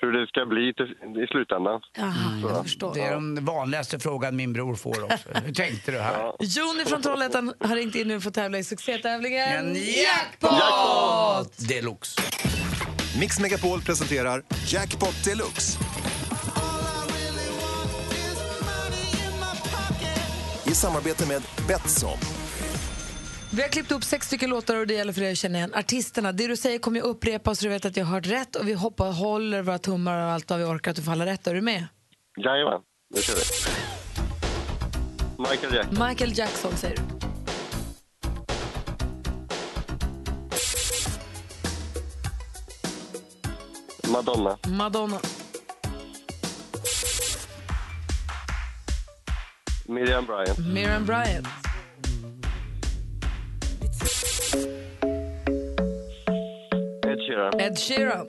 hur, 0.02 0.12
det 0.12 0.26
ska 0.26 0.46
bli 0.46 0.74
till, 0.74 1.22
i 1.22 1.26
slutändan. 1.26 1.80
Aha, 1.98 2.40
Så, 2.42 2.48
jag 2.48 2.62
förstår. 2.62 2.94
Det 2.94 3.00
är 3.00 3.10
den 3.10 3.44
vanligaste 3.44 3.98
frågan 3.98 4.36
min 4.36 4.52
bror 4.52 4.74
får 4.74 5.04
också. 5.04 5.28
Hur 5.44 5.54
tänkte 5.54 5.92
du 5.92 5.98
här? 5.98 6.32
Jon 6.40 6.86
från 6.86 7.02
Trollhättan 7.02 7.54
har 7.60 7.76
ringt 7.76 7.94
in 7.94 8.08
nu 8.08 8.20
för 8.20 8.28
att 8.28 8.34
tävla 8.34 8.58
i 8.58 8.64
succétävlingen 8.64 9.48
En 9.48 9.74
Jackpot! 9.76 11.68
Deluxe. 11.68 12.20
Mix 13.20 13.40
Megapol 13.40 13.80
presenterar 13.80 14.42
Jackpot 14.66 15.24
Deluxe. 15.24 15.78
I 20.66 20.74
samarbete 20.74 21.28
med 21.28 21.42
Betsson. 21.68 22.18
Vi 23.52 23.62
har 23.62 23.68
klippt 23.68 23.92
upp 23.92 24.04
sex 24.04 24.26
stycken 24.26 24.50
låtar 24.50 24.76
och 24.76 24.86
det 24.86 24.94
gäller 24.94 25.12
för 25.12 25.20
dig 25.20 25.32
att 25.32 25.38
känna 25.38 25.58
igen 25.58 25.74
artisterna. 25.74 26.32
Det 26.32 26.46
du 26.46 26.56
säger 26.56 26.78
kommer 26.78 26.98
jag 27.00 27.06
upprepa 27.06 27.54
så 27.54 27.64
du 27.64 27.68
vet 27.68 27.84
att 27.84 27.96
jag 27.96 28.04
har 28.04 28.14
hört 28.14 28.26
rätt 28.26 28.56
och 28.56 28.68
vi 28.68 28.72
hoppar, 28.72 29.12
håller 29.12 29.62
våra 29.62 29.78
tummar 29.78 30.24
och 30.24 30.32
allt 30.32 30.50
vad 30.50 30.58
vi 30.58 30.64
orkar 30.64 30.90
att 30.90 30.96
du 30.96 31.02
får 31.02 31.12
alla 31.12 31.26
rätt. 31.26 31.46
Är 31.46 31.54
du 31.54 31.60
med? 31.60 31.86
Jajamän, 32.36 32.80
nu 33.14 33.22
kör 33.22 33.34
vi. 33.34 33.40
Michael 35.50 35.74
Jackson. 35.74 36.08
Michael 36.08 36.38
Jackson 36.38 36.76
säger 36.76 36.96
du. 36.96 37.02
Madonna. 44.12 44.58
Madonna. 44.68 45.20
Miriam 49.88 50.26
Bryant. 50.26 50.58
Miriam 50.58 51.06
Bryant. 51.06 51.46
Sheeran. 57.30 57.60
Ed 57.60 57.78
Sheeran. 57.78 58.26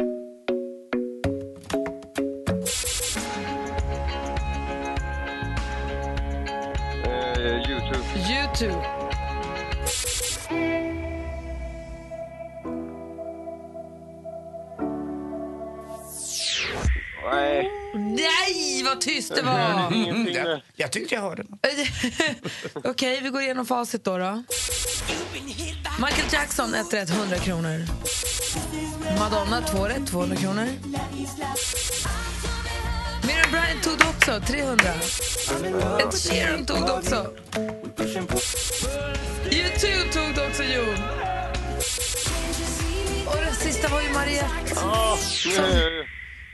Eh, 7.05 7.69
YouTube. 7.69 8.05
YouTube. 8.29 8.81
Nej. 17.31 17.69
Nej, 17.95 18.83
vad 18.85 19.01
tyst 19.01 19.35
det 19.35 19.41
var! 19.41 19.93
Ingenting 19.93 20.35
Jag, 20.35 20.45
där. 20.45 20.63
jag 20.75 20.91
tyckte 20.91 21.15
jag 21.15 21.21
hörde 21.21 21.43
något. 21.43 21.65
Okej, 22.85 23.19
vi 23.23 23.29
går 23.29 23.41
igenom 23.41 23.65
facit 23.65 24.03
då, 24.03 24.17
då. 24.17 24.43
Michael 26.01 26.27
Jackson, 26.31 26.73
1 26.75 26.93
rätt, 26.93 27.09
100 27.09 27.37
kronor. 27.37 27.85
Madonna, 29.19 29.61
2 29.61 29.87
rätt, 29.87 30.07
200 30.07 30.35
kronor. 30.35 30.67
Miriam 33.23 33.51
Bryant 33.51 33.83
tog 33.83 33.97
det 33.97 34.05
också, 34.09 34.39
300. 34.47 34.83
Ed 35.99 36.13
Sheeran 36.13 36.65
tog 36.65 36.85
det 36.85 36.91
också. 36.91 37.33
YouTube 39.51 40.11
tog 40.13 40.35
det 40.35 40.47
också, 40.47 40.63
Jon. 40.63 40.97
Och 43.25 43.37
den 43.45 43.55
sista 43.55 43.87
var 43.87 44.01
ju 44.01 44.13
Mariette, 44.13 44.75
nu... 45.45 46.05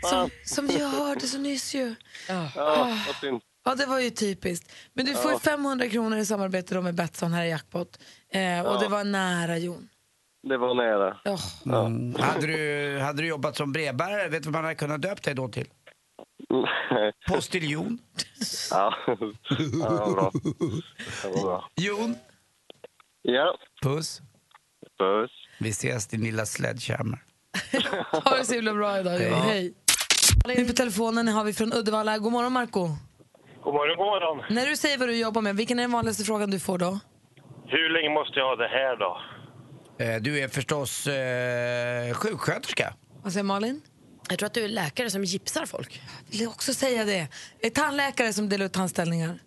som, 0.01 0.09
Fan. 0.09 0.29
som 0.45 0.67
vi 0.67 0.79
hörde 0.83 1.27
så 1.27 1.37
nyss 1.37 1.75
ju. 1.75 1.95
Ja, 2.27 2.49
vad 3.07 3.15
synd. 3.21 3.41
Ja, 3.67 3.75
det 3.75 3.85
var 3.85 3.99
ju 3.99 4.09
typiskt. 4.09 4.71
Men 4.93 5.05
du 5.05 5.13
får 5.13 5.31
ju 5.31 5.39
500 5.39 5.89
kronor 5.89 6.17
i 6.17 6.25
samarbete 6.25 6.75
då 6.75 6.81
med 6.81 6.95
Betsson 6.95 7.33
här 7.33 7.45
i 7.45 7.49
Jackpot. 7.49 7.99
Eh, 8.33 8.61
och 8.61 8.81
det 8.81 8.87
var 8.87 9.03
nära, 9.03 9.57
Jon. 9.57 9.89
Det 10.49 10.57
var 10.57 10.73
nära. 10.75 11.17
Oh. 11.25 11.85
Mm. 11.85 12.15
Hade, 12.15 12.47
du, 12.47 12.99
hade 12.99 13.21
du 13.21 13.27
jobbat 13.27 13.57
som 13.57 13.71
brevbärare, 13.71 14.29
vet 14.29 14.43
du 14.43 14.47
vad 14.47 14.53
man 14.53 14.63
hade 14.63 14.75
kunnat 14.75 15.01
döpt 15.01 15.23
dig 15.23 15.33
då 15.35 15.47
till? 15.47 15.67
Postiljon. 17.29 17.99
ja. 18.71 18.93
ja, 19.07 19.15
det 19.59 19.77
var 19.77 20.13
bra. 20.13 20.31
Det 21.21 21.27
var 21.29 21.43
bra. 21.43 21.69
Jon. 21.75 22.15
Ja, 23.21 23.57
Puss. 23.81 24.21
puss. 24.99 25.31
Vi 25.59 25.69
ses 25.69 26.07
din 26.07 26.21
lilla 26.21 26.45
sledgehammer. 26.45 27.23
Ha 28.11 28.37
det 28.37 28.45
så 28.45 28.53
himla 28.53 28.73
bra 28.73 28.99
idag. 28.99 29.21
Ja. 29.21 29.35
Hej. 29.35 29.73
Nu 30.45 30.65
på 30.65 30.73
telefonen 30.73 31.27
har 31.27 31.43
vi 31.43 31.53
från 31.53 31.73
Uddevalla. 31.73 32.17
God 32.17 32.31
morgon, 32.31 32.53
Marco. 32.53 32.89
God 33.67 33.73
morgon, 33.75 33.97
god 33.97 34.05
morgon. 34.05 34.43
När 34.49 34.65
du 34.65 34.75
säger 34.75 34.97
vad 34.97 35.07
du 35.07 35.17
jobbar 35.19 35.41
med, 35.41 35.55
vilken 35.55 35.79
är 35.79 35.83
den 35.83 35.91
vanligaste 35.91 36.23
frågan 36.23 36.49
du 36.51 36.59
får 36.59 36.77
då? 36.77 36.99
Hur 37.67 37.89
länge 37.89 38.09
måste 38.09 38.39
jag 38.39 38.45
ha 38.47 38.55
det 38.55 38.67
här 38.67 38.95
då? 38.97 39.21
Eh, 40.05 40.15
Du 40.21 40.39
är 40.39 40.47
förstås 40.47 41.07
eh, 41.07 42.13
sjuksköterska. 42.13 42.93
Vad 43.23 43.33
säger 43.33 43.43
Malin? 43.43 43.81
Jag 44.29 44.39
tror 44.39 44.47
att 44.47 44.53
du 44.53 44.63
är 44.63 44.67
läkare 44.67 45.09
som 45.09 45.23
gipsar 45.23 45.65
folk. 45.65 46.01
Vill 46.31 46.41
jag 46.41 46.49
också 46.51 46.73
säga 46.73 47.05
det. 47.05 47.27
Är 47.61 47.69
tandläkare 47.69 48.33
som 48.33 48.49
delar 48.49 48.65
ut 48.65 48.73
tandställningar. 48.73 49.39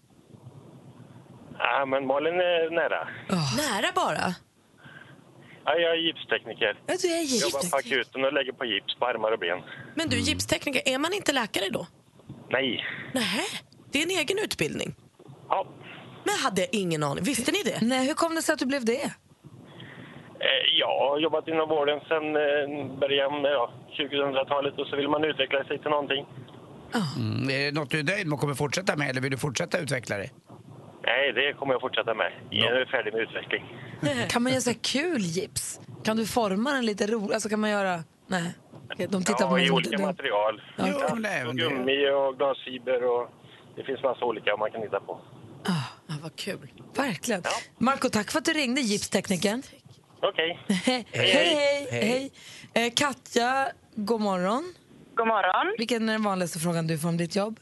Ja, 1.58 1.86
men 1.86 2.06
Malin 2.06 2.34
är 2.34 2.70
nära. 2.70 3.08
Nära 3.56 3.92
bara. 3.94 4.34
Ja, 5.64 5.74
jag 5.74 5.92
är 5.92 5.96
gipstekniker. 6.06 6.78
Ja, 6.86 6.94
du 7.02 7.08
är 7.08 7.22
Jobbar 7.22 7.22
gipstekniker. 7.22 7.70
på 7.70 7.76
akuten 7.76 8.24
och 8.24 8.32
lägger 8.32 8.52
på 8.52 8.64
gips 8.64 8.94
på 8.98 9.06
armar 9.06 9.32
och 9.32 9.38
ben. 9.38 9.58
Men 9.94 10.08
du, 10.08 10.16
gipstekniker, 10.18 10.82
är 10.94 10.98
man 10.98 11.12
inte 11.12 11.32
läkare 11.32 11.68
då? 11.70 11.86
Nej. 12.50 12.84
Nej, 13.14 13.44
det 13.92 13.98
är 13.98 14.02
en 14.02 14.18
egen 14.20 14.38
utbildning. 14.38 14.94
Ja. 15.48 15.66
Men 16.24 16.34
hade 16.44 16.60
jag 16.60 16.68
ingen 16.72 17.02
aning. 17.02 17.24
Visste 17.24 17.52
ni 17.52 17.62
det? 17.64 17.78
Nej, 17.82 18.06
hur 18.06 18.14
kom 18.14 18.34
det 18.34 18.42
sig 18.42 18.52
att 18.52 18.58
du 18.58 18.66
blev 18.66 18.84
det? 18.84 19.04
Eh, 20.40 20.62
jag 20.78 20.98
har 20.98 21.18
jobbat 21.18 21.48
inom 21.48 21.68
vården 21.68 22.00
sedan 22.08 22.36
eh, 22.36 22.98
början 22.98 23.42
med 23.42 23.52
ja, 23.52 23.72
2000-talet 23.98 24.78
och 24.78 24.86
så 24.86 24.96
vill 24.96 25.08
man 25.08 25.24
utveckla 25.24 25.64
sig 25.64 25.78
till 25.78 25.90
någonting. 25.90 26.26
Mm. 27.16 27.50
Är 27.50 27.64
det 27.64 27.72
något 27.72 27.90
du 27.90 27.98
är 27.98 28.04
nöjd 28.04 28.26
med 28.26 28.34
och 28.34 28.40
kommer 28.40 28.54
fortsätta 28.54 28.96
med 28.96 29.10
eller 29.10 29.20
vill 29.20 29.30
du 29.30 29.36
fortsätta 29.36 29.78
utveckla 29.78 30.16
dig? 30.16 30.32
Nej, 31.02 31.32
det 31.32 31.52
kommer 31.52 31.74
jag 31.74 31.80
fortsätta 31.80 32.14
med. 32.14 32.32
Jag 32.50 32.80
är 32.80 32.86
färdig 32.86 33.12
med 33.12 33.22
utveckling. 33.22 33.64
Kan 34.28 34.42
man 34.42 34.52
göra 34.52 34.60
så 34.60 34.70
här 34.70 34.78
kul 34.82 35.20
gips? 35.20 35.80
Kan 36.04 36.16
du 36.16 36.26
forma 36.26 36.72
den 36.72 36.86
lite 36.86 37.06
roligt? 37.06 37.32
Alltså 37.32 37.48
kan 37.48 37.60
man 37.60 37.70
göra... 37.70 38.04
Nej. 38.26 38.54
De 39.08 39.24
tittar 39.24 39.34
på 39.34 39.42
ja, 39.44 39.50
mig 39.50 39.66
i 39.66 39.70
olika 39.70 39.98
material. 39.98 40.62
Ja. 40.76 40.86
Ja, 41.22 41.52
gummi 41.52 42.10
och 42.10 42.36
glasfiber 42.38 43.04
och 43.04 43.30
det 43.76 43.84
finns 43.84 44.02
massa 44.02 44.24
olika 44.24 44.56
man 44.56 44.70
kan 44.70 44.82
hitta 44.82 45.00
på. 45.00 45.20
Ja, 45.64 46.14
vad 46.22 46.36
kul. 46.36 46.72
Verkligen. 46.96 47.42
Marco, 47.78 48.08
tack 48.08 48.30
för 48.30 48.38
att 48.38 48.44
du 48.44 48.52
ringde, 48.52 48.80
gipsteknikern. 48.80 49.62
Okej. 50.22 50.58
hej, 50.68 51.06
hej, 51.12 51.88
hej. 51.90 52.32
Eh, 52.74 52.92
Katja, 52.96 53.68
god 53.94 54.20
morgon. 54.20 54.74
God 55.14 55.26
morgon. 55.26 55.74
Vilken 55.78 56.08
är 56.08 56.12
den 56.12 56.22
vanligaste 56.22 56.58
frågan 56.58 56.86
du 56.86 56.98
får 56.98 57.08
om 57.08 57.16
ditt 57.16 57.36
jobb? 57.36 57.60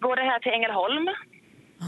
Går 0.00 0.16
det 0.16 0.22
här 0.22 0.38
till 0.38 0.52
Ängelholm? 0.52 1.08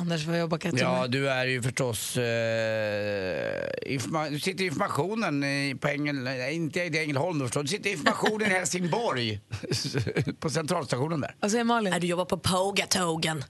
Anders, 0.01 0.27
vad 0.27 0.41
jobbar 0.41 0.59
Katja 0.59 0.79
Ja, 0.81 1.01
med? 1.01 1.11
du 1.11 1.29
är 1.29 1.47
ju 1.47 1.63
förstås... 1.63 2.17
Eh, 2.17 3.93
informa- 3.95 4.31
du 4.31 4.41
sitter 4.41 4.65
i 4.65 4.67
informationen 4.67 5.45
i, 5.45 5.77
på 5.81 5.89
Ängel... 5.89 6.17
Nej, 6.17 6.55
inte 6.55 6.81
i 6.81 6.99
Ängelholm 7.03 7.41
förstås. 7.41 7.63
Du 7.63 7.69
sitter 7.69 7.91
i 7.91 7.93
informationen 7.93 8.43
i 8.47 8.51
Helsingborg. 8.55 9.41
på 10.41 10.51
centralstationen 10.51 11.21
där. 11.21 11.35
Vad 11.41 11.51
säger 11.51 11.65
Malin? 11.65 11.91
Nej, 11.91 12.01
du 12.01 12.07
jobbar 12.07 12.25
på 12.25 12.39
Pågatågen. 12.39 13.45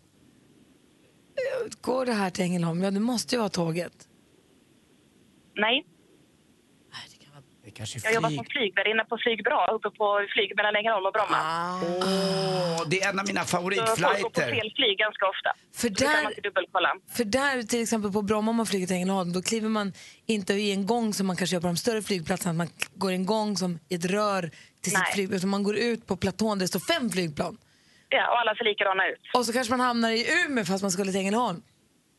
Går 1.81 2.07
det 2.07 2.13
här 2.13 2.31
till 2.31 2.45
Ängelholm? 2.45 2.83
Ja, 2.83 2.91
du 2.91 3.01
måste 3.01 3.35
ju 3.35 3.41
ha 3.41 3.49
tåget. 3.49 3.93
Nej. 5.57 5.87
Kanske 7.77 7.99
Jag 8.05 8.15
jobbar 8.15 8.31
som 8.31 8.45
flygvärdinna 8.45 9.05
på 9.05 9.19
Flygbra, 9.25 9.67
uppe 9.77 9.91
på 9.91 10.07
flyg 10.35 10.57
mellan 10.57 10.77
Ängelholm 10.77 11.07
och 11.07 11.13
Bromma. 11.13 11.39
Åh, 11.83 12.89
det 12.91 13.01
är 13.03 13.09
en 13.11 13.19
av 13.21 13.27
mina 13.27 13.45
Så 13.45 13.47
folk 13.57 13.63
går 13.65 13.71
på 13.81 13.87
favoritflighter. 13.87 14.51
fel 14.57 14.73
flyg 14.77 14.99
ganska 14.99 15.25
ofta. 15.33 15.51
För 15.81 15.89
där-. 15.89 17.17
För 17.17 17.25
där 17.25 17.63
till 17.63 17.83
exempel 17.83 18.13
på 18.13 18.23
Bromma 18.23 18.51
om 18.51 18.57
man 18.57 18.67
flyger 18.67 18.87
till 18.87 18.97
Ängelholm 18.97 19.33
då 19.33 19.43
kliver 19.43 19.69
man 19.69 19.93
inte 20.27 20.53
i 20.55 20.73
en 20.73 20.87
gång 20.87 21.15
som 21.15 21.27
man 21.27 21.37
kanske 21.37 21.57
gör 21.57 21.61
på 21.61 21.67
de 21.67 21.77
större 21.77 22.03
flygplatserna. 22.03 22.51
Att 22.51 22.57
man 22.57 22.69
går 22.95 23.11
en 23.11 23.27
gång 23.27 23.57
som 23.57 23.79
i 23.89 23.95
ett 23.95 24.05
rör 24.05 24.43
till 24.83 24.91
sitt 24.93 24.99
Nej. 24.99 25.13
flyg. 25.15 25.33
Utan 25.33 25.49
man 25.49 25.63
går 25.63 25.77
ut 25.77 26.07
på 26.07 26.17
platån 26.17 26.59
där 26.59 26.65
det 26.65 26.69
står 26.69 26.81
fem 26.95 27.11
flygplan. 27.11 27.57
Ja, 28.09 28.31
och 28.31 28.39
alla 28.41 28.55
ser 28.55 28.65
likadana 28.65 29.09
ut. 29.09 29.21
Och 29.35 29.47
så 29.47 29.53
kanske 29.53 29.71
man 29.77 29.81
hamnar 29.81 30.11
i 30.11 30.27
Umeå 30.47 30.65
fast 30.65 30.83
man 30.83 30.91
skulle 30.91 31.13
till 31.13 31.21
Ängelholm. 31.21 31.63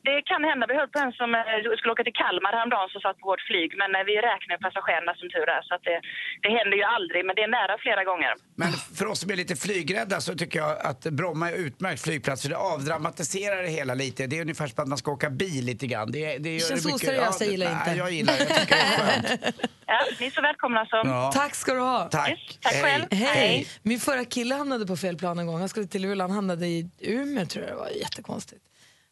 Det 0.10 0.22
kan 0.32 0.41
hända. 0.50 0.63
Vi 0.72 0.76
hörde 0.80 0.91
på 0.98 1.00
en 1.06 1.13
som 1.22 1.30
eh, 1.36 1.41
skulle 1.78 1.93
åka 1.96 2.04
till 2.08 2.17
Kalmar 2.22 2.52
häromdagen 2.58 2.89
som 2.93 3.00
satt 3.06 3.17
på 3.22 3.26
vårt 3.32 3.43
flyg. 3.50 3.70
Men 3.82 3.89
eh, 3.98 4.04
vi 4.10 4.15
räknar 4.30 4.56
passagerarna 4.65 5.13
som 5.20 5.28
tur 5.36 5.48
är. 5.58 5.62
Så 5.67 5.72
att 5.76 5.84
det, 5.89 5.98
det 6.43 6.52
händer 6.58 6.78
ju 6.82 6.86
aldrig, 6.96 7.22
men 7.28 7.34
det 7.38 7.43
är 7.48 7.52
nära 7.60 7.76
flera 7.86 8.04
gånger. 8.10 8.34
Men 8.62 8.72
för 8.98 9.06
oss 9.12 9.20
som 9.22 9.30
är 9.34 9.38
lite 9.43 9.56
flygrädda 9.65 10.17
så 10.28 10.32
tycker 10.41 10.58
jag 10.63 10.72
att 10.89 11.02
Bromma 11.20 11.46
är 11.52 11.56
utmärkt 11.67 12.02
flygplats 12.08 12.41
för 12.43 12.50
det 12.50 12.62
avdramatiserar 12.74 13.60
det 13.65 13.74
hela 13.80 13.93
lite. 14.04 14.28
Det 14.30 14.36
är 14.38 14.41
ungefär 14.48 14.67
som 14.67 14.78
att 14.84 14.89
man 14.93 14.98
ska 15.04 15.10
åka 15.17 15.30
bil 15.30 15.63
lite 15.72 15.86
grann. 15.91 16.08
Det, 16.12 16.38
det, 16.38 16.50
gör 16.54 16.60
känns 16.60 16.84
det 16.84 16.93
mycket- 16.93 17.10
oseriöst, 17.10 17.41
jag 17.41 17.52
gillar 17.54 17.67
nej, 17.72 17.76
inte. 17.80 17.91
Jag 18.04 18.12
gillar 18.17 18.34
det. 18.34 18.46
Jag 18.50 18.60
tycker 18.62 18.76
det 18.76 18.82
är 18.82 19.38
skönt. 19.38 19.56
Ja, 19.89 20.00
ni 20.20 20.26
är 20.26 20.32
så 20.32 20.41
välkomna 20.41 20.86
som... 20.86 21.10
Ja. 21.10 21.32
Tack 21.34 21.56
ska 21.56 21.74
du 21.74 21.80
ha. 21.80 22.10
Tack. 22.12 22.58
Tack 22.62 22.84
själv. 22.84 23.04
Hej. 23.12 23.67
Min 23.84 24.00
förra 24.00 24.26
kille 24.26 24.56
hamnade 24.56 24.86
på 24.88 24.98
fel 24.98 25.17
plan 25.17 25.39
en 25.39 25.48
gång. 25.48 25.60
Han 25.60 25.70
skulle 25.70 25.88
till 25.88 26.02
Luleå, 26.02 26.24
han 26.28 26.32
hamnade 26.32 26.67
i 26.67 26.89
Umeå 27.00 27.46
tror 27.46 27.65
jag 27.65 27.74
det 27.74 27.78
var. 27.78 27.89
Jättekonstigt. 27.89 28.62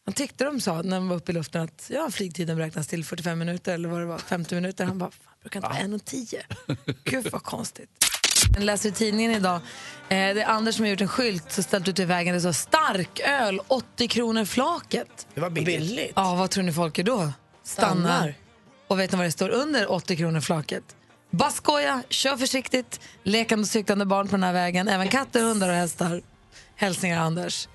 Han 0.05 0.13
tyckte 0.13 0.43
de 0.43 0.61
sa 0.61 0.81
när 0.81 0.95
de 0.95 1.07
var 1.07 1.15
uppe 1.15 1.31
i 1.31 1.35
luften 1.35 1.61
att 1.61 1.85
ja, 1.93 2.09
flygtiden 2.11 2.57
beräknas 2.57 2.87
till 2.87 3.05
45 3.05 3.39
minuter 3.39 3.73
eller 3.73 3.89
vad 3.89 3.99
det 3.99 4.05
var, 4.05 4.17
50 4.17 4.55
minuter. 4.55 4.85
Han 4.85 4.97
bara, 4.97 5.11
fan 5.11 5.33
brukar 5.41 5.59
inte 5.59 5.69
vara 5.69 5.79
en 5.79 5.93
och 5.93 6.05
tio. 6.05 6.43
Gud 7.03 7.27
vad 7.31 7.43
konstigt. 7.43 7.89
Jag 8.53 8.63
läser 8.63 8.89
i 8.89 8.91
tidningen 8.91 9.31
idag, 9.31 9.55
eh, 9.55 9.61
det 10.09 10.15
är 10.41 10.45
Anders 10.45 10.75
som 10.75 10.85
har 10.85 10.89
gjort 10.89 11.01
en 11.01 11.07
skylt 11.07 11.51
så 11.51 11.63
ställt 11.63 11.87
ut 11.87 11.99
i 11.99 12.05
vägen 12.05 12.33
det 12.33 12.41
står 12.41 12.51
starköl 12.51 13.59
80 13.67 14.07
kronor 14.07 14.45
flaket. 14.45 15.27
Det 15.33 15.41
var 15.41 15.49
billigt. 15.49 16.13
Ja, 16.15 16.35
vad 16.35 16.49
tror 16.49 16.63
ni 16.63 16.73
folk 16.73 16.97
gör 16.97 17.05
då? 17.05 17.31
Stannar. 17.63 17.95
Stannar. 17.95 18.35
Och 18.87 18.99
vet 18.99 19.11
ni 19.11 19.17
vad 19.17 19.27
det 19.27 19.31
står 19.31 19.49
under 19.49 19.91
80 19.91 20.15
kronor 20.15 20.41
flaket? 20.41 20.83
Bara 21.29 21.51
skoja, 21.51 22.03
kör 22.09 22.37
försiktigt, 22.37 22.99
lekande 23.23 23.61
och 23.61 23.67
cyklande 23.67 24.05
barn 24.05 24.27
på 24.27 24.35
den 24.35 24.43
här 24.43 24.53
vägen, 24.53 24.87
även 24.87 25.07
katter, 25.07 25.43
hundar 25.43 25.69
och 25.69 25.75
hästar. 25.75 26.21
Hälsningar 26.75 27.21
Anders. 27.21 27.67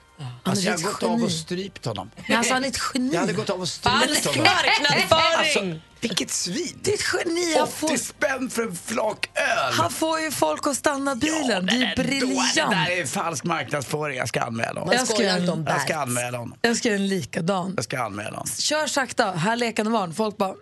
Alltså, 0.42 0.64
jag 0.66 0.74
ett 0.74 0.84
gått 0.84 1.02
av 1.02 1.22
och 1.22 1.32
strypt 1.32 1.84
honom. 1.84 2.10
Men 2.28 2.38
alltså, 2.38 2.54
han 2.54 2.64
är 2.64 2.68
ett 2.68 2.78
geni. 2.94 3.12
Jag 3.14 3.20
hade 3.20 3.32
gått 3.32 3.50
av 3.50 3.60
och 3.60 3.68
strypt 3.68 4.26
honom. 4.26 4.44
marknadsföring! 4.44 5.38
Alltså, 5.38 5.80
vilket 6.00 6.30
svin! 6.30 6.78
Det 6.82 6.90
är 6.90 6.94
ett 6.94 7.04
geni. 7.26 7.54
Han 7.54 7.62
80 7.62 7.72
får, 7.72 7.96
spänn 7.96 8.50
för 8.50 8.62
en 8.62 8.76
flak 8.76 9.30
öl! 9.34 9.72
han 9.72 9.90
får 9.90 10.20
ju 10.20 10.30
folk 10.30 10.66
att 10.66 10.76
stanna 10.76 11.14
bilen. 11.14 11.66
det 11.66 11.72
är 11.72 11.96
då- 11.96 12.02
Det 12.02 12.08
briljant. 12.08 12.70
där 12.70 12.90
är 12.90 13.06
falsk 13.06 13.44
marknadsföring. 13.44 14.16
Jag 14.18 14.28
ska 14.28 14.40
anmäla 14.40 14.80
honom. 14.80 14.94
Jag 14.96 15.06
ska, 15.08 15.22
Jag 15.22 15.80
ska 15.82 15.96
anmäla 15.96 16.38
honom. 16.38 16.58
jag 16.60 16.76
ska 16.76 16.88
göra 16.88 16.98
en 16.98 17.08
likadan. 17.08 17.72
Jag 17.76 17.84
ska 17.84 17.98
anmäla 18.02 18.30
honom. 18.30 18.46
Kör 18.58 18.86
sakta, 18.86 19.32
här 19.32 19.56
lekande 19.56 19.90
barn. 19.90 20.14
Folk 20.14 20.36
bara... 20.36 20.54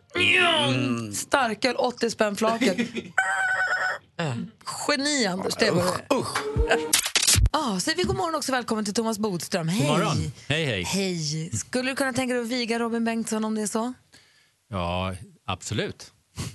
Mm. 0.68 1.14
Starköl, 1.14 1.76
80 1.76 2.10
spänn 2.10 2.36
flaket. 2.36 2.76
Geni, 4.88 5.26
Anders. 5.26 5.54
Det 5.58 5.70
var 5.70 5.84
det. 5.84 6.14
Usch! 6.14 6.38
Ah, 7.60 7.80
så 7.80 7.90
vi 7.96 8.02
god 8.02 8.16
morgon 8.16 8.34
också 8.34 8.52
välkommen 8.52 8.84
till 8.84 8.94
Thomas 8.94 9.18
Bodström. 9.18 9.68
Hej. 9.68 9.80
God 9.88 9.98
morgon. 9.98 10.16
Hej, 10.48 10.64
hej. 10.64 10.82
Hej. 10.82 11.50
Skulle 11.52 11.90
du 11.90 11.96
kunna 11.96 12.12
tänka 12.12 12.34
dig 12.34 12.42
att 12.42 12.48
viga 12.48 12.78
Robin 12.78 13.04
Bengtsson 13.04 13.44
om 13.44 13.54
det 13.54 13.62
är 13.62 13.66
så? 13.66 13.92
Ja, 14.70 15.14
absolut. 15.46 16.12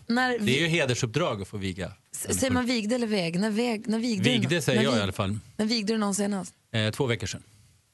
När, 0.07 0.39
Det 0.39 0.57
är 0.57 0.61
ju 0.61 0.67
hedersuppdrag 0.67 1.41
att 1.41 1.47
få 1.47 1.57
viga. 1.57 1.91
S- 2.13 2.39
Säger 2.39 2.51
man 2.53 2.65
vigde 2.65 2.95
eller 2.95 3.07
väg? 3.07 3.39
När, 3.39 3.49
väg, 3.49 3.87
när 3.87 3.99
vigde? 3.99 4.23
Vigde 4.29 4.61
säger 4.61 4.79
när 4.79 4.83
jag 4.83 4.91
vig- 4.91 4.99
i 4.99 5.03
alla 5.03 5.11
fall. 5.11 5.39
När 5.57 5.65
vigde 5.65 5.93
du 5.93 5.97
någon 5.97 6.15
senast? 6.15 6.53
Eh, 6.73 6.91
två 6.91 7.05
veckor 7.05 7.27
sedan. 7.27 7.43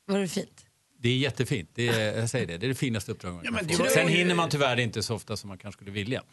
Var 0.08 0.20
det 0.20 0.28
fint? 0.28 0.66
Det 1.02 1.10
är 1.10 1.18
jättefint. 1.18 1.70
Det 1.74 1.88
är, 1.88 2.18
jag 2.20 2.30
säger 2.30 2.48
det, 2.48 2.58
det 2.58 2.66
är 2.66 2.68
det 2.68 2.76
finaste 2.76 3.12
uppdraget 3.12 3.42
Ja, 3.44 3.52
man 3.52 3.66
men 3.66 3.78
kan 3.78 3.86
få. 3.86 3.92
Sen 3.94 4.08
hinner 4.08 4.36
man 4.36 4.50
tyvärr 4.50 4.80
inte 4.80 5.04
så 5.04 5.16
ofta 5.16 5.38
som 5.38 5.48
man 5.48 5.58
kanske 5.58 5.78
skulle 5.78 5.92
vilja. 5.92 6.24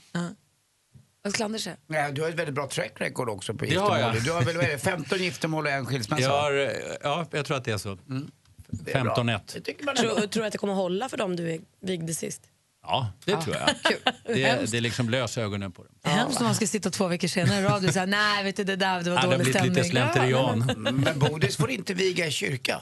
Vad 1.33 1.41
Anders 1.45 1.63
säga? 1.63 1.77
Nej, 1.87 2.13
du 2.13 2.23
har 2.23 2.29
ett 2.29 2.35
väldigt 2.35 2.55
bra 2.55 2.69
track 2.69 2.93
record 2.97 3.29
också 3.29 3.55
på 3.55 3.65
Det 3.65 3.75
har 3.75 3.99
giftermål. 3.99 4.15
jag. 4.15 4.25
Du 4.25 4.33
har 4.33 4.43
väl 4.43 4.57
vad 4.57 4.65
är 4.65 4.71
det, 4.71 4.79
15 4.79 5.19
giftermål 5.19 5.67
och 5.67 5.73
en 5.73 5.87
skilsmässa? 5.87 6.23
Jag, 6.23 6.31
har, 6.43 6.53
ja, 7.03 7.27
jag 7.31 7.47
tror 7.47 7.57
att 7.57 7.65
det 7.65 7.73
är 7.73 7.79
så. 7.79 7.95
Bra. 7.95 9.15
15-1. 9.17 9.41
Det 9.55 9.61
tycker 9.61 9.85
man 9.85 9.97
är 9.97 10.03
bra. 10.03 10.15
Tror, 10.15 10.27
tror 10.27 10.43
du 10.43 10.47
att 10.47 10.53
det 10.53 10.59
kommer 10.59 10.75
hålla 10.75 11.09
för 11.09 11.17
dem 11.17 11.37
du 11.37 11.61
vigde 11.81 12.15
sist? 12.15 12.43
Ja, 12.83 13.13
det 13.25 13.37
tror 13.43 13.57
jag. 13.57 13.69
Det, 14.35 14.71
det 14.71 14.81
liksom 14.81 15.11
löser 15.11 15.43
ögonen 15.43 15.73
på 15.73 15.83
dem. 15.83 15.93
Hemskt 16.11 16.39
om 16.41 16.45
man 16.47 16.55
ska 16.55 16.67
sitta 16.67 16.91
två 16.91 17.09
veckor 17.09 17.29
senare 17.29 17.59
i 17.61 17.63
radio 17.63 17.89
och 17.89 17.93
säga 17.95 18.07
nej 18.07 18.45
vet 18.45 18.57
du 18.57 18.65
det 18.65 18.77
där 18.77 19.03
det 19.03 19.11
var 19.11 19.17
Ja, 19.17 19.23
det 19.23 19.27
har 19.27 19.33
dålig 19.33 19.39
blivit 19.39 19.55
stämning. 19.55 19.75
lite 19.75 19.89
slentrian. 19.89 21.05
Men 21.05 21.19
Bodis 21.19 21.57
får 21.57 21.71
inte 21.71 21.95
viga 21.95 22.27
i 22.27 22.31
kyrka. 22.31 22.81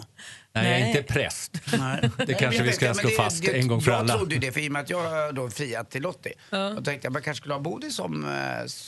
Nej, 0.57 0.71
jag 0.71 0.81
är 0.81 0.87
inte 0.87 1.03
präst. 1.13 1.53
Nej. 1.79 2.11
Det 2.27 2.35
kanske 2.35 2.61
Jag 2.61 2.65
vi 2.65 2.73
ska 2.73 2.95
slå 2.95 3.11
fast 3.11 3.43
det- 3.45 3.53
en 3.59 3.69
gång 3.69 3.81
för 3.83 3.91
jag 3.91 4.01
alla. 4.01 4.13
Jag 4.13 4.19
trodde 4.19 4.39
det, 4.39 4.53
för 4.53 4.61
i 4.61 4.69
och 4.69 4.73
med 4.73 4.83
att 4.83 4.91
jag 4.91 5.35
då 5.35 5.51
friat 5.51 5.91
till 5.91 6.03
Lottie. 6.03 6.33
Ja. 6.51 6.71
Då 6.71 6.83
tänkte 6.83 7.07
jag 7.07 7.13
man 7.13 7.23
kanske 7.23 7.41
skulle 7.41 7.55
ha 7.55 7.61
Bodis 7.61 7.97
som 7.97 8.25
eh, 8.25 8.31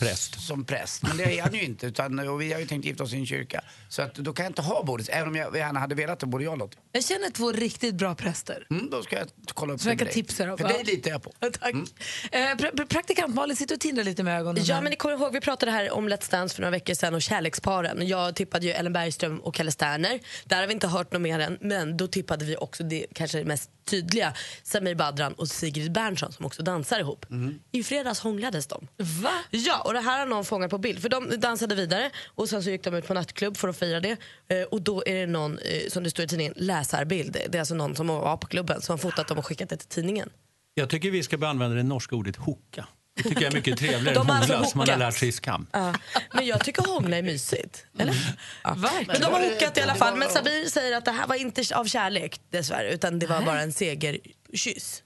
Präst. 0.01 0.40
Som 0.40 0.64
präst. 0.64 1.03
Men 1.03 1.16
det 1.16 1.38
är 1.38 1.42
han 1.42 1.55
ju 1.55 1.62
inte. 1.62 1.87
Utan, 1.87 2.18
och 2.18 2.40
vi 2.40 2.53
har 2.53 2.61
ju 2.61 2.66
tänkt 2.66 2.85
gifta 2.85 3.05
oss 3.05 3.12
i 3.12 3.16
en 3.16 3.27
kyrka. 3.27 3.61
Så 3.88 4.03
att, 4.03 4.14
då 4.14 4.33
kan 4.33 4.44
jag 4.44 4.51
inte 4.51 4.62
ha 4.62 4.85
Bodis. 4.85 5.09
Även 5.09 5.29
om 5.29 5.37
jag 5.37 5.57
gärna 5.57 5.81
hade 5.81 5.94
velat 5.94 6.20
det, 6.20 6.27
både 6.27 6.44
jag 6.44 6.53
och 6.53 6.59
Lottie. 6.59 6.81
Jag 6.92 7.05
känner 7.05 7.31
två 7.31 7.53
riktigt 7.53 7.94
bra 7.94 8.14
präster. 8.14 8.66
Mm, 8.70 8.90
då 8.90 9.03
ska 9.03 9.16
jag 9.18 9.27
kolla 9.55 9.72
upp 9.75 9.81
Så 9.81 9.88
jag 9.88 9.94
det 9.99 9.99
kan 9.99 10.07
med 10.07 10.14
dig. 10.49 10.57
För 10.59 10.68
dig 10.68 10.85
litar 10.85 11.11
jag 11.11 11.22
på. 11.22 11.33
Tack. 11.40 11.75
Eh, 11.75 12.38
pra- 12.38 12.72
pra- 12.75 12.87
praktikant 12.87 13.35
Malin 13.35 13.57
sitter 13.57 13.75
och 13.75 13.81
tindrar 13.81 14.05
lite 14.05 14.22
med 14.27 14.41
ögonen. 14.41 14.65
Ja, 14.67 14.75
här. 14.75 14.83
men 14.83 14.91
ni 14.91 14.97
kommer 14.97 15.15
ihåg, 15.15 15.33
vi 15.33 15.41
pratade 15.41 15.73
här 15.73 15.91
om 15.91 16.09
Let's 16.09 16.31
Dance 16.31 16.55
för 16.55 16.62
några 16.62 16.71
veckor 16.71 16.95
sedan 16.95 17.15
och 17.15 17.23
kärleksparen. 17.23 18.09
Jag 18.09 18.35
tippade 18.35 18.67
ju 18.67 18.73
Ellen 18.73 18.93
Bergström 18.93 19.41
och 19.41 19.55
Kalle 19.55 19.71
Sterner. 19.71 20.21
Där 20.45 20.61
har 20.61 20.67
vi 20.67 20.73
inte 20.73 20.87
hört 20.87 21.12
något 21.12 21.23
mer 21.23 21.39
än, 21.39 21.59
men 21.61 21.97
då 21.97 22.07
tippade 22.07 22.45
vi 22.45 22.57
också 22.57 22.85
det 22.85 23.07
kanske 23.15 23.45
mest 23.45 23.71
tydliga, 23.87 24.33
Samir 24.62 24.95
Badran 24.95 25.33
och 25.33 25.49
Sigrid 25.49 25.93
Bernson 25.93 26.33
som 26.33 26.47
också 26.47 26.62
dansar 26.62 27.01
ihop. 27.01 27.27
I 27.73 27.83
fredags 27.83 28.21
hånglades 28.21 28.67
de. 28.67 28.89
Va? 28.97 29.31
Ja, 29.51 29.81
och 29.81 29.93
det 29.93 30.01
här 30.01 30.19
har 30.19 30.27
någon 30.27 30.45
fångat 30.45 30.71
på 30.71 30.79
bild. 30.79 31.03
För 31.03 31.09
de 31.09 31.41
dansade 31.41 31.75
vidare 31.75 32.11
och 32.27 32.49
sen 32.49 32.62
så 32.62 32.71
gick 32.71 32.85
de 32.85 32.95
ut 32.95 33.07
på 33.07 33.15
nattklubb 33.15 33.57
för 33.57 33.69
att 33.69 33.77
fira 33.77 34.01
det. 34.01 34.17
Eh, 34.49 34.62
och 34.62 34.83
då 34.83 35.03
är 35.07 35.15
det 35.15 35.27
någon, 35.27 35.59
eh, 35.59 35.89
som 35.89 36.03
det 36.03 36.11
står 36.11 36.25
i 36.25 36.29
tidningen, 36.29 36.53
läsarbild. 36.57 37.33
Det 37.33 37.55
är 37.55 37.61
alltså 37.61 37.75
någon 37.75 37.97
som 37.97 38.07
var 38.07 38.37
på 38.37 38.47
klubben 38.47 38.81
som 38.83 38.93
har 38.93 38.99
fotat 38.99 39.29
dem 39.29 39.39
och 39.39 39.47
skickat 39.47 39.69
det 39.69 39.77
till 39.77 39.89
tidningen. 39.89 40.31
Jag 40.75 40.91
tycker 40.91 41.11
vi 41.11 41.23
ska 41.23 41.47
använda 41.47 41.77
det 41.77 41.83
norska 41.83 42.17
ordet 42.17 42.37
hooka. 42.37 42.87
Det 43.16 43.22
tycker 43.22 43.42
jag 43.42 43.50
är 43.50 43.57
mycket 43.57 43.79
trevligare 43.79 44.14
De 44.14 44.20
än 44.20 44.26
har 44.31 44.37
alltså 44.37 44.52
hångla 44.55 44.68
som 44.68 44.79
man 44.79 44.88
har 44.88 44.96
lärt 44.96 45.14
sig 45.14 45.29
i 45.29 45.33
skam. 45.33 45.66
Ja, 45.72 45.94
men 46.33 46.46
jag 46.46 46.64
tycker 46.64 46.83
hångla 46.83 47.16
är 47.16 47.22
mysigt. 47.22 47.87
Eller? 47.98 48.37
Ja. 48.64 48.74
Verkligen. 48.74 49.07
Men 49.07 49.20
de 49.20 49.26
har 49.26 49.50
hookat 49.50 49.79
i 49.79 49.81
alla 49.81 49.94
fall. 49.94 50.18
Men 50.18 50.29
Sabir 50.31 50.68
säger 50.68 50.96
att 50.96 51.05
det 51.05 51.11
här 51.11 51.26
var 51.26 51.35
inte 51.35 51.62
av 51.74 51.85
kärlek 51.85 52.40
dessvärre 52.50 52.92
utan 52.92 53.18
det 53.18 53.26
var 53.26 53.42
bara 53.42 53.61
en 53.61 53.72
segerkyss. 53.72 55.02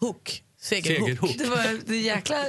Hook. 0.00 0.42
Segerhook. 0.60 1.08
Segerhook. 1.08 1.38
Det 1.38 1.46
var 1.46 1.80
det 1.86 1.96
jäkla 1.96 2.44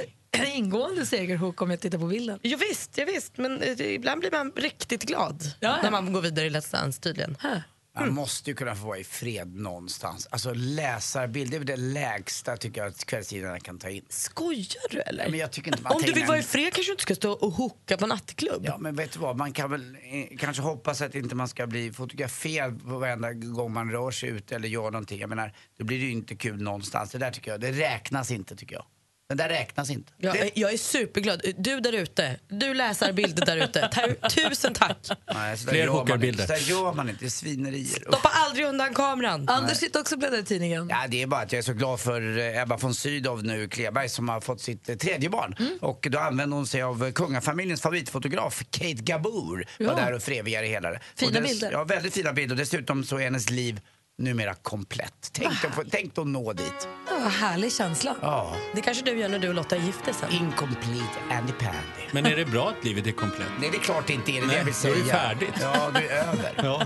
ingående 0.54 1.06
segerhook 1.06 1.62
om 1.62 1.70
jag 1.70 1.80
tittar 1.80 1.98
på 1.98 2.06
bilden. 2.06 2.38
Jo, 2.42 2.58
visst, 2.70 2.98
ja, 2.98 3.04
visst, 3.04 3.36
men 3.38 3.62
eh, 3.62 3.80
ibland 3.80 4.20
blir 4.20 4.30
man 4.30 4.52
riktigt 4.56 5.02
glad 5.02 5.42
Ja, 5.60 5.68
ja. 5.68 5.78
när 5.82 5.90
man 5.90 6.12
går 6.12 6.20
vidare 6.22 6.46
i 6.46 6.50
Let's 6.50 6.72
Dance 6.72 7.00
tydligen. 7.00 7.36
Här. 7.40 7.62
Man 7.94 8.14
måste 8.14 8.50
ju 8.50 8.56
kunna 8.56 8.74
få 8.74 8.86
vara 8.86 8.98
i 8.98 9.04
fred 9.04 9.54
någonstans. 9.54 10.28
Alltså 10.30 10.52
läsarbild, 10.54 11.50
det 11.50 11.56
är 11.56 11.60
det 11.60 11.76
lägsta 11.76 12.56
tycker 12.56 12.80
jag 12.80 12.90
att 12.90 13.04
kvällstidningarna 13.04 13.60
kan 13.60 13.78
ta 13.78 13.88
in. 13.88 14.04
Skojar 14.08 14.90
du 14.90 15.00
eller? 15.00 15.24
Ja, 15.24 15.30
men 15.30 15.40
jag 15.40 15.52
tycker 15.52 15.70
inte 15.70 15.82
man 15.82 15.92
Om 15.92 16.02
du 16.02 16.12
vill 16.12 16.26
vara 16.26 16.38
i 16.38 16.42
fred 16.42 16.72
kanske 16.74 16.90
du 16.90 16.92
inte 16.92 17.02
ska 17.02 17.14
stå 17.14 17.32
och 17.32 17.52
hooka 17.52 17.96
på 17.96 18.06
nattklubb. 18.06 18.62
Ja, 18.64 18.78
men 18.78 18.96
vet 18.96 19.12
du 19.12 19.18
vad? 19.18 19.36
Man 19.36 19.52
kan 19.52 19.70
väl 19.70 19.96
eh, 20.02 20.38
kanske 20.38 20.62
hoppas 20.62 21.00
att 21.02 21.14
inte 21.14 21.34
man 21.34 21.48
ska 21.48 21.66
bli 21.66 21.92
fotograferad 21.92 22.84
på 22.84 22.98
varenda 22.98 23.32
gång 23.32 23.72
man 23.72 23.90
rör 23.90 24.10
sig 24.10 24.28
ut 24.28 24.52
eller 24.52 24.68
gör 24.68 24.90
någonting. 24.90 25.20
Jag 25.20 25.28
menar, 25.28 25.54
då 25.78 25.84
blir 25.84 25.98
det 25.98 26.04
ju 26.04 26.12
inte 26.12 26.36
kul 26.36 26.62
någonstans. 26.62 27.10
Det 27.10 27.18
där 27.18 27.30
tycker 27.30 27.50
jag, 27.50 27.60
det 27.60 27.72
räknas 27.72 28.30
inte 28.30 28.56
tycker 28.56 28.74
jag. 28.74 28.84
Det 29.30 29.36
där 29.36 29.48
räknas 29.48 29.90
inte. 29.90 30.12
Jag, 30.16 30.36
är- 30.36 30.50
jag 30.54 30.72
är 30.72 30.76
superglad. 30.76 31.42
Du 31.58 31.80
där 31.80 31.92
ute, 31.92 32.36
du 32.48 32.74
läsarbilder 32.74 33.46
där 33.46 33.56
ute. 33.56 33.90
Tusen 34.30 34.74
tack. 34.74 34.96
Nej, 35.34 35.58
så 35.58 35.64
där 35.66 35.72
Fler 35.72 35.86
hookarbilder. 35.86 36.42
inte. 36.44 36.58
Så 36.58 36.64
där 36.64 36.70
gör 36.76 36.92
man 36.92 37.08
inte. 37.10 37.30
Svinerier. 37.30 37.86
Stoppa 37.86 38.28
aldrig 38.34 38.66
undan 38.66 38.94
kameran. 38.94 39.48
Anders 39.48 39.76
sitter 39.78 40.00
också 40.00 40.14
och 40.14 40.18
bläddrar 40.18 40.38
i 40.38 40.44
tidningen. 40.44 40.86
Ja, 40.90 40.96
det 41.08 41.22
är 41.22 41.26
bara 41.26 41.40
att 41.40 41.52
jag 41.52 41.58
är 41.58 41.62
så 41.62 41.72
glad 41.72 42.00
för 42.00 42.38
eh, 42.38 42.62
Ebba 42.62 42.76
von 42.76 42.94
Sydow 42.94 43.44
nu, 43.44 43.68
Kleberg, 43.68 44.08
som 44.08 44.28
har 44.28 44.40
fått 44.40 44.60
sitt 44.60 44.88
eh, 44.88 44.96
tredje 44.96 45.28
barn. 45.30 45.56
Mm. 45.58 45.78
Och 45.80 46.06
då 46.10 46.18
använder 46.18 46.56
hon 46.56 46.66
sig 46.66 46.82
av 46.82 47.04
eh, 47.04 47.12
kungafamiljens 47.12 47.80
favoritfotograf, 47.80 48.62
Kate 48.70 48.92
Gabor. 48.92 49.64
Ja. 49.78 49.88
Var 49.88 49.96
där 50.00 50.12
och 50.12 50.22
förevigar 50.22 50.62
hela 50.62 50.90
det. 50.90 51.00
Fina 51.16 51.40
bilder. 51.40 51.72
Ja, 51.72 51.84
väldigt 51.84 52.14
fina 52.14 52.32
bilder. 52.32 52.54
Och 52.54 52.58
dessutom 52.58 53.04
så 53.04 53.16
är 53.16 53.20
hennes 53.24 53.50
liv 53.50 53.80
numera 54.18 54.54
komplett. 54.54 55.30
Tänk 55.32 55.64
att, 55.64 55.74
få- 55.74 55.82
tänk 55.90 56.18
att 56.18 56.26
nå 56.26 56.52
dit. 56.52 56.88
Ja, 57.08 57.18
vad 57.22 57.32
härlig 57.32 57.72
känsla. 57.72 58.14
Ja. 58.22 58.56
Det 58.74 58.80
kanske 58.80 59.04
du 59.04 59.18
gör 59.18 59.28
när 59.28 59.38
du 59.38 59.48
och 59.48 59.54
Lotta 59.54 59.76
gifter 59.76 60.12
sen. 60.12 60.30
Incomplete 60.32 61.18
Andy 61.30 61.52
Pandy. 61.52 61.76
Men 62.12 62.26
är 62.26 62.36
det 62.36 62.44
bra 62.44 62.68
att 62.68 62.84
livet 62.84 63.06
är 63.06 63.12
komplett? 63.12 63.48
Nej, 63.60 63.68
det 63.72 63.76
är 63.76 63.80
klart 63.80 64.06
det 64.06 64.12
inte 64.12 64.32
är 64.32 64.40
det 64.40 64.46
Nej, 64.46 64.56
jag 64.56 64.64
vill 64.64 64.74
då 64.82 64.88
är 64.88 64.92
säga. 64.92 65.04
det 65.04 65.10
färdigt. 65.10 65.54
Ja, 65.60 65.90
du 65.94 66.06
är 66.08 66.28
över. 66.28 66.52
Ja. 66.56 66.82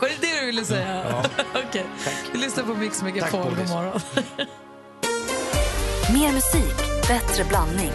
Var 0.00 0.08
det 0.08 0.14
det 0.20 0.40
du 0.40 0.46
ville 0.46 0.64
säga? 0.64 1.04
Ja. 1.10 1.24
Okej. 1.68 1.86
Vi 2.32 2.38
lyssnar 2.38 2.64
på 2.64 2.74
Mix 2.74 3.02
Megapol. 3.02 3.54
God 3.56 3.68
morgon. 3.68 4.00
Mer 6.12 6.32
musik, 6.32 6.76
bättre 7.08 7.44
blandning. 7.44 7.92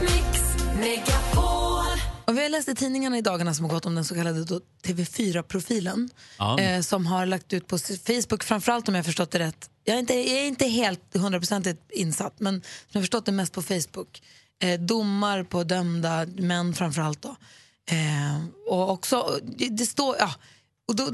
Och 2.32 2.38
vi 2.38 2.41
har 2.41 2.50
läst 2.50 2.70
i 2.70 2.76
tidningarna 2.76 3.17
i 3.17 3.22
dagarna 3.22 3.54
som 3.54 3.65
har 3.65 3.72
gått 3.72 3.86
om 3.86 3.96
den 3.96 4.06
så 4.06 4.15
kallade 4.15 4.44
då 4.44 4.62
TV4-profilen 4.84 6.10
Ja. 6.38 6.60
eh, 6.60 6.82
som 6.82 7.06
har 7.06 7.26
lagt 7.26 7.54
ut 7.54 7.67
på 7.67 7.78
Facebook, 7.78 8.44
framförallt 8.44 8.89
om 8.89 8.96
jag 8.96 9.06
förstått 9.06 9.32
det 9.32 9.39
rätt. 9.39 9.70
Jag 9.84 9.96
är 9.96 10.00
inte, 10.00 10.13
jag 10.13 10.39
är 10.39 10.46
inte 10.48 10.65
helt 10.65 11.15
hundraprocentigt 11.17 11.82
insatt, 11.91 12.39
men 12.39 12.54
som 12.62 12.89
jag 12.91 13.02
förstått 13.04 13.26
det 13.26 13.32
mest 13.32 13.54
på 13.54 13.62
Facebook. 13.62 14.22
Eh, 14.63 14.80
domar 14.80 15.44
på 15.44 15.63
dömda 15.63 16.26
män 16.26 16.74
framförallt 16.74 17.22
då. 17.22 17.36
Eh, 17.91 18.46
och 18.67 18.89
också, 18.89 19.39
det, 19.58 19.70
det 19.70 19.86
står, 19.86 20.15
ja, 20.20 20.34
och 20.91 20.97
då, 20.97 21.12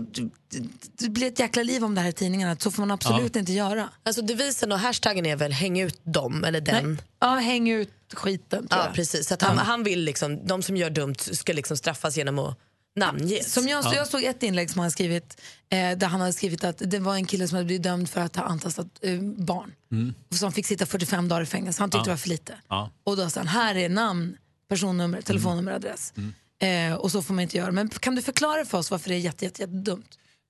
det, 0.97 1.09
blir 1.09 1.27
ett 1.27 1.39
jäkla 1.39 1.63
liv 1.63 1.83
om 1.83 1.95
det 1.95 2.01
här 2.01 2.09
i 2.09 2.13
tidningarna, 2.13 2.55
så 2.59 2.71
får 2.71 2.81
man 2.81 2.91
absolut 2.91 3.35
inte 3.35 3.53
göra. 3.53 3.89
Alltså 4.03 4.21
devisen 4.21 4.71
och 4.71 4.79
hashtaggen 4.79 5.25
är 5.25 5.35
väl 5.35 5.51
häng 5.51 5.79
ut 5.79 5.99
dem 6.03 6.43
eller 6.43 6.61
den. 6.61 6.93
Nej. 6.93 7.03
Ja, 7.19 7.35
häng 7.35 7.69
ut 7.69 7.93
skiten 8.13 8.67
tror 8.67 8.81
Ja, 8.81 8.85
jag. 8.85 8.95
precis. 8.95 9.27
Så 9.27 9.33
att 9.33 9.41
han, 9.41 9.57
han 9.57 9.83
vill 9.83 9.99
liksom, 10.03 10.47
de 10.47 10.63
som 10.63 10.77
gör 10.77 10.89
dumt 10.89 11.15
ska 11.19 11.53
liksom 11.53 11.77
straffas 11.77 12.17
genom 12.17 12.39
att 12.39 12.59
namnges. 12.95 13.53
Som 13.53 13.67
jag, 13.67 13.83
så 13.83 13.95
jag 13.95 14.07
såg 14.07 14.23
ett 14.23 14.43
inlägg 14.43 14.69
som 14.69 14.81
han 14.81 14.91
skrivit 14.91 15.41
eh, 15.69 15.97
där 15.97 16.07
han 16.07 16.21
hade 16.21 16.33
skrivit 16.33 16.63
att 16.63 16.81
det 16.85 16.99
var 16.99 17.15
en 17.15 17.25
kille 17.25 17.47
som 17.47 17.55
hade 17.55 17.65
blivit 17.65 17.83
dömd 17.83 18.09
för 18.09 18.21
att 18.21 18.35
ha 18.35 18.43
antastat 18.43 18.87
eh, 19.01 19.19
barn. 19.21 19.71
Mm. 19.91 20.13
Och 20.31 20.35
som 20.35 20.51
fick 20.51 20.65
sitta 20.65 20.85
45 20.85 21.27
dagar 21.27 21.41
i 21.41 21.45
fängelse. 21.45 21.81
Han 21.81 21.89
tyckte 21.89 21.97
Ja. 21.99 22.03
det 22.03 22.09
var 22.09 22.17
för 22.17 22.29
lite. 22.29 22.53
Ja. 22.67 22.91
Och 23.03 23.17
då 23.17 23.29
sa 23.29 23.39
han, 23.39 23.47
här 23.47 23.75
är 23.75 23.89
namn, 23.89 24.37
personnummer, 24.69 25.21
telefonnummer, 25.21 25.71
adress. 25.71 26.13
Eh, 26.61 26.93
och 26.95 27.11
så 27.11 27.21
får 27.21 27.33
man 27.33 27.41
inte 27.41 27.57
göra. 27.57 27.71
Men 27.71 27.89
kan 27.89 28.15
du 28.15 28.21
förklara 28.21 28.65
för 28.65 28.77
oss 28.77 28.91
varför 28.91 29.09
det 29.09 29.15
är 29.15 29.19
jätte, 29.19 29.45
jätte, 29.45 29.61
jätte 29.61 29.73
dumt? 29.73 30.03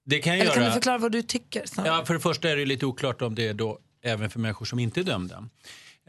Det 0.06 0.20
kan 0.20 0.34
jag 0.34 0.42
Eller 0.42 0.54
kan 0.54 0.62
göra. 0.64 0.70
du 0.70 0.74
förklara 0.74 0.98
vad 0.98 1.12
du 1.12 1.22
tycker? 1.22 1.66
snarare? 1.66 1.94
Ja, 1.94 2.06
för 2.06 2.14
det 2.14 2.20
första 2.20 2.50
är 2.50 2.56
det 2.56 2.66
lite 2.66 2.86
oklart 2.86 3.22
om 3.22 3.36
det 3.36 3.48
är 3.48 3.54
då 3.54 3.80
även 4.04 4.30
för 4.30 4.40
människor 4.40 4.66
som 4.66 4.80
inte 4.80 5.00
är 5.00 5.04
dömda. 5.04 5.50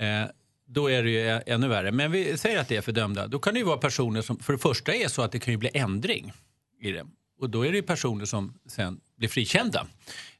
Eh, 0.00 0.24
då 0.66 0.90
är 0.90 1.02
det 1.02 1.10
ju 1.10 1.40
ännu 1.46 1.68
värre. 1.68 1.92
Men 1.92 2.12
vi 2.12 2.38
säger 2.38 2.58
att 2.58 2.68
det 2.68 2.76
är 2.76 2.80
för 2.80 2.92
dömda. 2.92 3.26
Då 3.26 3.38
kan 3.38 3.54
det 3.54 3.60
ju 3.60 3.66
vara 3.66 3.78
personer 3.78 4.22
som, 4.22 4.38
för 4.38 4.52
det 4.52 4.58
första 4.58 4.94
är 4.94 5.08
så 5.08 5.22
att 5.22 5.32
det 5.32 5.38
kan 5.38 5.54
ju 5.54 5.58
bli 5.58 5.70
ändring 5.74 6.32
i 6.80 6.90
det. 6.90 7.06
Och 7.40 7.50
då 7.50 7.66
är 7.66 7.72
det 7.72 7.82
personer 7.82 8.24
som 8.24 8.54
sen 8.68 9.00
blir 9.16 9.28
frikända. 9.28 9.86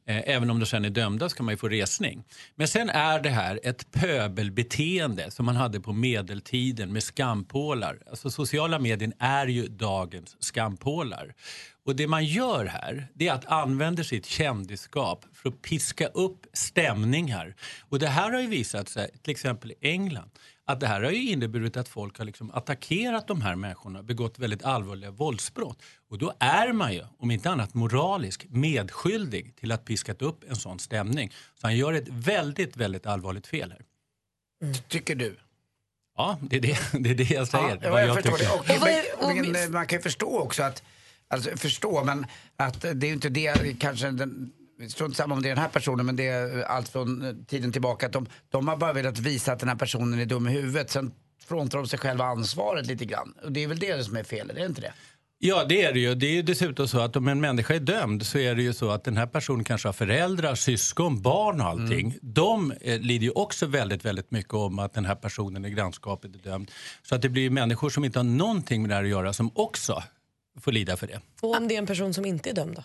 Eh, 0.09 0.23
även 0.27 0.51
om 0.51 0.59
de 0.59 0.66
sen 0.66 0.85
är 0.85 0.90
dömda 0.90 1.29
ska 1.29 1.42
man 1.42 1.53
ju 1.53 1.59
få 1.59 1.68
resning. 1.68 2.25
Men 2.55 2.68
sen 2.68 2.90
är 2.90 3.21
det 3.21 3.31
här 3.31 3.61
ett 3.62 3.90
pöbelbeteende 3.92 5.31
som 5.31 5.47
man 5.47 5.57
hade 5.57 5.81
på 5.81 5.92
medeltiden 5.92 6.92
med 6.92 7.03
skampålar. 7.03 7.99
Alltså 8.11 8.31
sociala 8.31 8.79
medier 8.79 9.12
är 9.18 9.47
ju 9.47 9.68
dagens 9.68 10.37
skampålar. 10.40 11.35
Och 11.85 11.97
det 11.97 12.07
man 12.07 12.25
gör 12.25 12.64
här 12.64 13.09
det 13.14 13.29
är 13.29 13.33
att 13.33 13.47
använda 13.47 14.05
sitt 14.05 14.27
kändisskap 14.27 15.25
för 15.33 15.49
att 15.49 15.62
piska 15.62 16.07
upp 16.07 16.47
stämningar. 16.53 17.55
Och 17.88 17.99
det 17.99 18.09
här 18.09 18.31
har 18.31 18.40
ju 18.40 18.47
visat 18.47 18.88
sig, 18.88 19.11
till 19.23 19.31
exempel 19.31 19.71
i 19.71 19.77
England, 19.81 20.31
att 20.69 20.81
det 20.81 20.87
här 20.87 21.03
har 21.03 21.11
ju 21.11 21.31
inneburit 21.31 21.77
att 21.77 21.89
folk 21.89 22.19
har 22.19 22.25
liksom 22.25 22.51
attackerat 22.51 23.27
de 23.27 23.43
här 23.43 23.57
människorna, 23.57 24.03
begått 24.03 24.39
väldigt 24.39 24.65
allvarliga 24.65 25.11
våldsbrott. 25.11 25.83
Och 26.09 26.19
då 26.19 26.33
är 26.39 26.73
man 26.73 26.95
ju, 26.95 27.03
om 27.19 27.31
inte 27.31 27.51
annat 27.51 27.75
moralisk, 27.75 28.47
medskyldig 28.49 29.57
till 29.57 29.73
att 29.73 29.85
piskat 29.85 30.23
upp 30.23 30.45
en 30.49 30.57
sån 30.57 30.79
stämning. 30.79 31.33
Så 31.55 31.67
han 31.67 31.77
gör 31.77 31.93
ett 31.93 32.09
väldigt, 32.09 32.77
väldigt 32.77 33.07
allvarligt 33.07 33.47
fel 33.47 33.71
här. 33.71 33.83
Tycker 34.89 35.15
du? 35.15 35.37
Ja, 36.17 36.39
det 36.41 36.57
är 36.57 36.61
det, 36.61 36.79
det, 36.99 37.11
är 37.11 37.15
det 37.15 37.31
jag 37.31 37.49
säger. 37.49 37.79
Ja, 37.83 37.91
vad 37.91 38.03
jag, 38.03 38.09
jag 38.09 38.15
förstår 38.15 38.59
tycker. 38.59 38.85
det. 38.85 39.13
Och, 39.13 39.37
men, 39.37 39.53
men, 39.53 39.73
man 39.73 39.87
kan 39.87 39.99
ju 39.99 40.03
förstå 40.03 40.39
också 40.39 40.63
att, 40.63 40.83
alltså 41.29 41.57
förstå, 41.57 42.05
men 42.05 42.27
att 42.57 42.81
det 42.81 42.89
är 42.89 43.09
ju 43.09 43.13
inte 43.13 43.29
det 43.29 43.79
kanske 43.81 44.11
den, 44.11 44.53
Strunt 44.88 45.17
samma 45.17 45.35
om 45.35 45.43
det 45.43 45.49
är 45.49 45.55
den 45.55 45.62
här 45.62 45.69
personen 45.69 46.07
men 46.07 46.17
det 46.17 46.27
är 46.27 46.62
allt 46.62 46.88
från 46.88 47.45
tiden 47.49 47.73
tillbaka 47.73 48.07
att 48.07 48.12
de, 48.12 48.27
de 48.49 48.69
har 48.69 48.77
bara 48.77 48.93
velat 48.93 49.19
visa 49.19 49.53
att 49.53 49.59
den 49.59 49.69
här 49.69 49.77
personen 49.77 50.21
är 50.21 50.27
dum 50.27 50.49
i 50.49 50.51
huvudet. 50.51 50.91
Sen 50.91 51.12
fråntar 51.45 51.79
de 51.79 51.88
sig 51.88 51.99
själva 51.99 52.25
ansvaret 52.25 52.87
lite 52.87 53.05
grann. 53.05 53.35
Och 53.45 53.53
det 53.53 53.64
är 53.64 53.69
väl 53.69 53.79
det 53.79 54.05
som 54.05 54.17
är 54.17 54.25
fel, 54.25 54.51
är 54.51 54.55
det 54.55 54.67
inte 54.67 54.81
det? 54.81 54.93
Ja, 55.41 55.64
det 55.64 55.83
är 55.83 55.93
det 55.93 56.01
ju. 56.01 56.14
Det 56.14 56.27
är 56.27 56.33
ju 56.33 56.43
dessutom 56.43 56.88
så 56.88 57.01
att 57.01 57.17
om 57.17 57.29
en 57.29 57.41
människa 57.41 57.75
är 57.75 57.81
dömd 57.81 58.27
så 58.27 58.38
är 58.38 58.55
det 58.55 58.62
ju 58.62 58.73
så 58.73 58.91
att 58.91 59.05
den 59.05 59.17
här 59.17 59.27
personen 59.27 59.64
kanske 59.64 59.88
har 59.88 59.93
föräldrar, 59.93 60.55
syskon, 60.55 61.23
barn 61.23 61.61
och 61.61 61.67
allting. 61.67 62.19
De 62.23 62.73
eh, 62.81 63.01
lider 63.01 63.25
ju 63.25 63.31
också 63.31 63.67
väldigt, 63.67 64.05
väldigt 64.05 64.31
mycket 64.31 64.55
om 64.55 64.79
att 64.79 64.95
den 64.95 65.05
här 65.05 65.14
personen 65.14 65.64
i 65.64 65.71
grannskapet 65.71 66.35
är 66.35 66.51
dömd. 66.51 66.71
Så 67.03 67.14
att 67.14 67.23
det 67.23 67.29
blir 67.29 67.43
ju 67.43 67.51
människor 67.51 67.91
som 67.91 68.05
inte 68.05 68.19
har 68.19 68.25
någonting 68.25 68.83
med 68.83 68.91
det 68.91 68.95
här 68.95 69.03
att 69.03 69.09
göra 69.09 69.33
som 69.33 69.51
också 69.55 70.03
får 70.61 70.73
lida 70.73 70.97
för 70.97 71.07
det. 71.07 71.21
Och 71.41 71.57
om 71.57 71.69
det 71.69 71.75
är 71.75 71.79
en 71.79 71.87
person 71.87 72.14
som 72.14 72.25
inte 72.25 72.51
är 72.51 72.55
dömd 72.55 72.75
då? 72.77 72.83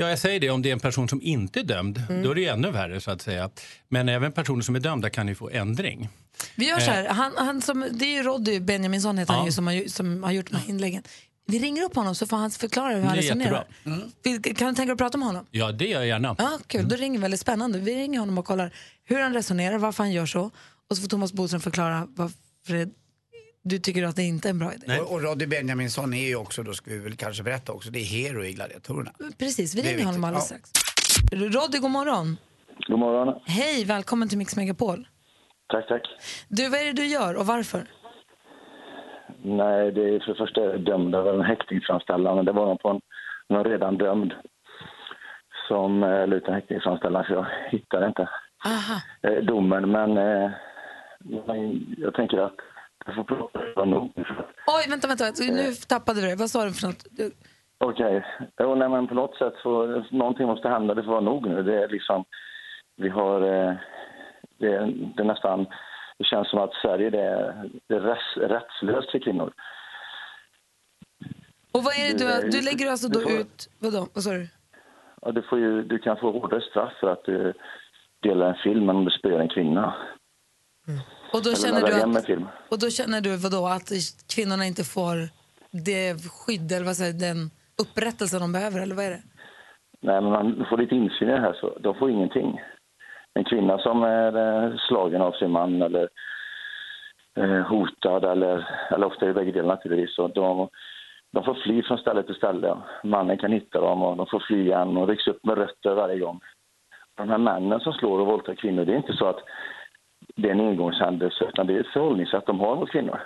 Ja, 0.00 0.08
jag 0.10 0.18
säger 0.18 0.40
det. 0.40 0.50
Om 0.50 0.62
det 0.62 0.68
är 0.68 0.72
en 0.72 0.80
person 0.80 1.08
som 1.08 1.22
inte 1.22 1.60
är 1.60 1.64
dömd, 1.64 2.02
Mm. 2.08 2.22
då 2.22 2.30
är 2.30 2.34
det 2.34 2.46
ännu 2.46 2.70
värre 2.70 3.00
så 3.00 3.10
att 3.10 3.22
säga. 3.22 3.50
Men 3.88 4.08
även 4.08 4.32
personer 4.32 4.62
som 4.62 4.76
är 4.76 4.80
dömda 4.80 5.10
kan 5.10 5.28
ju 5.28 5.34
få 5.34 5.50
ändring. 5.50 6.08
Vi 6.56 6.68
gör 6.68 6.78
så 6.78 6.90
här, 6.90 7.04
Eh. 7.04 7.12
han, 7.12 7.32
han 7.36 7.62
som, 7.62 7.88
det 7.92 8.04
är 8.04 8.16
ju 8.16 8.22
Roddy 8.22 8.60
Benjaminsson 8.60 9.18
heter 9.18 9.32
han 9.32 9.42
Ja. 9.42 9.46
ju, 9.46 9.52
som, 9.52 9.66
har, 9.66 9.88
som 9.88 10.22
har 10.22 10.32
gjort 10.32 10.50
de 10.50 10.56
här 10.56 10.68
inläggen. 10.70 11.02
Vi 11.46 11.58
ringer 11.58 11.82
upp 11.82 11.94
honom 11.94 12.14
så 12.14 12.26
får 12.26 12.36
han 12.36 12.50
förklara 12.50 12.94
hur 12.94 13.02
han 13.02 13.16
resonerar. 13.16 13.64
Vi- 14.22 14.38
Kan 14.54 14.68
du 14.68 14.74
tänka 14.74 14.82
dig 14.84 14.92
att 14.92 14.98
prata 14.98 15.18
med 15.18 15.26
honom? 15.26 15.46
Ja, 15.50 15.72
det 15.72 15.86
gör 15.88 15.98
jag 16.00 16.08
gärna. 16.08 16.34
Ja, 16.38 16.58
kul. 16.66 16.88
Då 16.88 16.96
ringer 16.96 17.18
vi. 17.18 17.22
väldigt 17.22 17.40
spännande. 17.40 17.78
Vi 17.78 17.94
ringer 17.94 18.18
honom 18.20 18.38
och 18.38 18.44
kollar 18.44 18.70
hur 19.04 19.20
han 19.20 19.34
resonerar, 19.34 19.78
varför 19.78 20.02
han 20.04 20.12
gör 20.12 20.26
så. 20.26 20.50
Och 20.90 20.96
så 20.96 21.02
får 21.02 21.08
Thomas 21.08 21.32
Bodström 21.32 21.60
förklara 21.60 22.08
varför 22.16 22.88
du 23.62 23.78
tycker 23.78 24.04
att 24.04 24.16
det 24.16 24.22
inte 24.22 24.48
är 24.48 24.50
en 24.50 24.58
bra 24.58 24.72
idé. 24.74 25.00
Och, 25.00 25.12
och 25.12 25.22
Roddy 25.22 25.46
Benjaminsson 25.46 26.14
är 26.14 26.28
ju 26.28 26.36
också, 26.36 26.62
då 26.62 26.72
ska 26.72 26.90
vi 26.90 26.98
väl 26.98 27.16
kanske 27.16 27.42
berätta 27.42 27.72
också, 27.72 27.90
det 27.90 27.98
är 27.98 28.04
hero 28.04 28.44
i 28.44 28.52
Gladiatorerna. 28.52 29.10
Precis, 29.38 29.74
vi 29.74 29.82
ringer 29.82 30.04
honom 30.04 30.24
alldeles 30.24 30.44
strax. 30.44 30.70
Roddy, 31.32 31.78
god 31.78 31.90
morgon. 31.90 32.36
God 32.88 32.98
morgon. 32.98 33.40
Hej, 33.46 33.84
välkommen 33.84 34.28
till 34.28 34.38
Mix 34.38 34.56
Megapol. 34.56 35.08
Tack, 35.68 35.88
tack. 35.88 36.02
Du, 36.48 36.68
vad 36.68 36.80
är 36.80 36.84
det 36.84 36.92
du 36.92 37.06
gör 37.06 37.34
och 37.36 37.46
varför? 37.46 37.86
Nej, 39.42 39.92
det 39.92 40.00
är 40.14 40.20
för 40.20 40.32
det 40.32 40.38
första 40.38 40.76
dömd 40.78 41.14
av 41.14 41.28
en 41.28 41.40
häktningsframställan. 41.42 42.36
men 42.36 42.44
Det 42.44 42.52
var 42.52 42.66
någon 42.66 42.78
på 42.78 42.88
en, 42.88 43.00
någon 43.48 43.64
redan 43.64 43.98
dömd 43.98 44.32
som 45.68 46.02
eh, 46.02 46.26
la 46.26 46.36
ut 46.36 46.48
en 46.48 46.54
häktningsframställan, 46.54 47.24
så 47.24 47.32
jag 47.32 47.46
hittade 47.70 48.06
inte 48.06 48.28
Aha. 48.64 49.00
eh, 49.22 49.44
domen. 49.44 49.90
Men, 49.90 50.10
eh, 50.18 50.50
men 51.46 51.86
jag 51.98 52.14
tänker 52.14 52.38
att 52.38 52.56
jag 53.16 53.26
får 53.26 53.36
prata 53.36 53.58
vara 53.76 53.86
nog. 53.86 54.12
Oj, 54.66 54.84
vänta, 54.88 55.08
vänta. 55.08 55.24
vänta. 55.24 55.42
Nu 55.44 55.72
tappade 55.88 56.20
vi 56.20 56.26
det. 56.28 56.36
Vad 56.36 56.50
sa 56.50 56.64
du 56.64 56.72
för 56.72 56.86
något? 56.86 57.04
Du- 57.10 57.32
Okej. 57.78 58.24
Nej, 58.58 58.88
men 58.88 59.06
på 59.08 59.14
något 59.14 59.36
sätt 59.36 59.54
så 59.62 59.86
någonting 60.10 60.46
måste 60.46 60.68
hända. 60.68 60.94
Det 60.94 61.02
får 61.02 61.10
vara 61.10 61.20
nog 61.20 61.46
nu. 61.48 61.62
Det 61.62 61.84
är 61.84 61.88
liksom, 61.88 62.24
vi 62.96 63.08
har, 63.08 63.40
eh, 63.42 63.74
det, 64.58 64.66
är, 64.74 64.86
det 65.16 65.22
är 65.22 65.24
nästan, 65.24 65.66
det 66.18 66.24
känns 66.24 66.50
som 66.50 66.58
att 66.58 66.74
Sverige 66.82 67.10
det 67.10 67.20
är, 67.20 67.70
det 67.86 67.94
är 67.94 68.00
rätts, 68.00 68.36
rättslöst 68.36 69.10
för 69.10 69.18
kvinnor. 69.18 69.52
Och 71.72 71.84
vad 71.84 71.94
är 71.94 72.12
det 72.12 72.18
Du, 72.18 72.30
eh, 72.32 72.40
du, 72.40 72.48
du 72.50 72.60
lägger 72.64 72.90
alltså 72.90 73.08
du 73.08 73.20
då 73.20 73.28
får- 73.28 73.38
ut... 73.40 73.68
Vadå? 73.78 74.06
Vad 74.14 74.24
sa 74.24 74.30
du? 74.30 74.48
Ja, 75.22 75.32
du, 75.32 75.42
får 75.42 75.58
ju, 75.58 75.82
du 75.82 75.98
kan 75.98 76.16
få 76.16 76.32
hårdare 76.32 76.60
straff 76.60 76.92
för 77.00 77.12
att 77.12 77.24
du 77.24 77.52
delar 78.22 78.46
en 78.48 78.54
film 78.62 78.88
om 78.88 79.04
du 79.04 79.10
spöar 79.10 79.40
en 79.40 79.48
kvinna. 79.48 79.94
Och 81.32 81.42
då 81.44 81.54
känner 81.54 81.80
du 81.86 82.18
att, 82.18 82.26
film. 82.26 82.46
och 82.68 82.78
då 82.78 82.90
känner 82.90 83.20
du 83.20 83.36
vadå, 83.36 83.66
att 83.66 83.88
kvinnorna 84.34 84.64
inte 84.66 84.84
får 84.84 85.16
det 85.70 86.14
skydd 86.30 86.72
eller 86.72 86.86
vad 86.86 86.96
säger, 86.96 87.12
den 87.12 87.50
upprättelse 87.82 88.38
de 88.38 88.52
behöver, 88.52 88.80
eller 88.80 88.94
vad 88.94 89.04
är 89.04 89.10
det? 89.10 89.22
Nej, 90.02 90.20
men 90.20 90.32
man 90.32 90.66
får 90.68 90.78
lite 90.78 90.94
insyn 90.94 91.28
i 91.28 91.32
det 91.32 91.40
här, 91.40 91.52
så 91.60 91.78
de 91.78 91.94
får 91.94 92.10
ingenting. 92.10 92.60
En 93.34 93.44
kvinna 93.44 93.78
som 93.78 94.02
är 94.02 94.32
eh, 94.36 94.76
slagen 94.88 95.22
av 95.22 95.32
sin 95.32 95.50
man 95.50 95.82
eller 95.82 96.08
eh, 97.36 97.60
hotad, 97.60 98.24
eller, 98.24 98.68
eller 98.90 99.06
ofta 99.06 99.26
det 99.26 99.34
bägge 99.34 99.52
delar 99.52 99.68
naturligtvis, 99.68 100.14
så 100.14 100.28
de, 100.28 100.68
de 101.32 101.44
får 101.44 101.54
fly 101.54 101.82
från 101.82 101.98
ställe 101.98 102.22
till 102.22 102.34
ställe. 102.34 102.76
Mannen 103.04 103.38
kan 103.38 103.52
hitta 103.52 103.80
dem 103.80 104.02
och 104.02 104.16
de 104.16 104.26
får 104.26 104.44
fly 104.46 104.60
igen 104.60 104.96
och 104.96 105.08
rycks 105.08 105.26
upp 105.26 105.44
med 105.44 105.58
rötter 105.58 105.94
varje 105.94 106.18
gång. 106.18 106.40
De 107.16 107.28
här 107.28 107.38
männen 107.38 107.80
som 107.80 107.92
slår 107.92 108.18
och 108.18 108.26
våldtar 108.26 108.54
kvinnor, 108.54 108.84
det 108.84 108.92
är 108.92 108.96
inte 108.96 109.12
så 109.12 109.26
att 109.26 109.40
det 110.36 110.48
är 110.48 110.52
en 110.52 110.60
engångshändelse, 110.60 111.44
utan 111.44 111.66
det 111.66 111.74
är 111.74 111.80
ett 111.80 111.92
förhållningssätt 111.92 112.46
de 112.46 112.60
har 112.60 112.76
mot 112.76 112.90
kvinnor. 112.90 113.20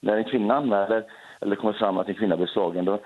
När 0.00 0.16
en 0.16 0.24
kvinna 0.24 0.54
anmäler 0.54 1.04
eller 1.40 1.56
kommer 1.56 1.72
fram 1.72 1.98
att 1.98 2.08
en 2.08 2.14
kvinna 2.14 2.36
blir 2.36 2.46
slagen, 2.46 2.84
då, 2.84 3.00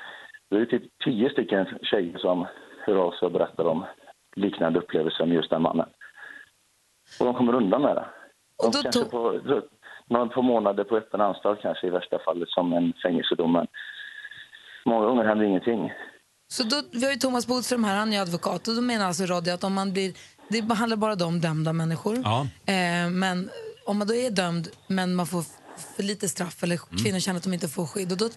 då 0.50 0.56
är 0.56 0.60
det 0.60 0.66
typ 0.66 0.82
tio 1.04 1.30
stycken 1.30 1.66
tjejer 1.82 2.18
som 2.18 2.46
hör 2.86 2.96
av 2.96 3.10
sig 3.10 3.26
och 3.26 3.32
berättar 3.32 3.64
om 3.64 3.84
liknande 4.36 4.78
upplevelser 4.78 5.26
med 5.26 5.34
just 5.34 5.50
den 5.50 5.62
mannen. 5.62 5.88
Och 7.20 7.26
de 7.26 7.34
kommer 7.34 7.54
undan 7.54 7.82
med 7.82 7.96
det. 7.96 8.04
De 8.62 8.82
kanske 8.82 9.04
på, 9.04 9.40
några 10.06 10.26
på 10.26 10.42
månader 10.42 10.84
på 10.84 10.96
öppen 10.96 11.20
anstalt 11.20 11.62
kanske 11.62 11.86
i 11.86 11.90
värsta 11.90 12.18
fallet 12.18 12.48
som 12.48 12.72
en 12.72 12.92
fängelsedom, 13.02 13.52
men 13.52 13.66
många 14.84 15.06
gånger 15.06 15.24
händer 15.24 15.44
ingenting. 15.44 15.92
Så 16.48 16.62
då, 16.62 16.76
vi 16.92 17.04
har 17.04 17.12
ju 17.12 17.18
Thomas 17.18 17.46
Bodström 17.46 17.84
här, 17.84 17.96
han 17.96 18.12
är 18.12 18.22
advokat 18.22 18.68
och 18.68 18.74
då 18.74 18.82
menar 18.82 19.06
alltså 19.06 19.24
Roddy 19.24 19.50
att 19.50 19.64
om 19.64 19.74
man 19.74 19.92
blir, 19.92 20.12
det 20.50 20.62
behandlar 20.62 20.96
bara 20.96 21.14
de 21.14 21.40
dömda 21.40 21.72
människor. 21.72 22.20
Ja. 22.24 22.40
Eh, 22.66 23.10
men 23.10 23.50
om 23.86 23.98
man 23.98 24.06
då 24.08 24.14
är 24.14 24.30
dömd 24.30 24.68
men 24.86 25.14
man 25.14 25.26
får 25.26 25.44
för 25.96 26.02
lite 26.02 26.28
straff 26.28 26.62
eller 26.62 26.80
Mm. 26.90 27.04
kvinnor 27.04 27.18
känner 27.18 27.36
att 27.36 27.44
de 27.44 27.54
inte 27.54 27.68
får 27.68 27.86
skydd 27.86 28.12
och 28.12 28.18
då 28.18 28.30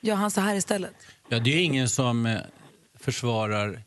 gör 0.00 0.14
han 0.14 0.30
så 0.30 0.40
här 0.40 0.54
istället. 0.56 0.94
Ja, 1.28 1.38
det 1.38 1.50
är 1.54 1.60
ingen 1.62 1.88
som 1.88 2.26
eh, 2.26 2.38
försvarar 3.00 3.82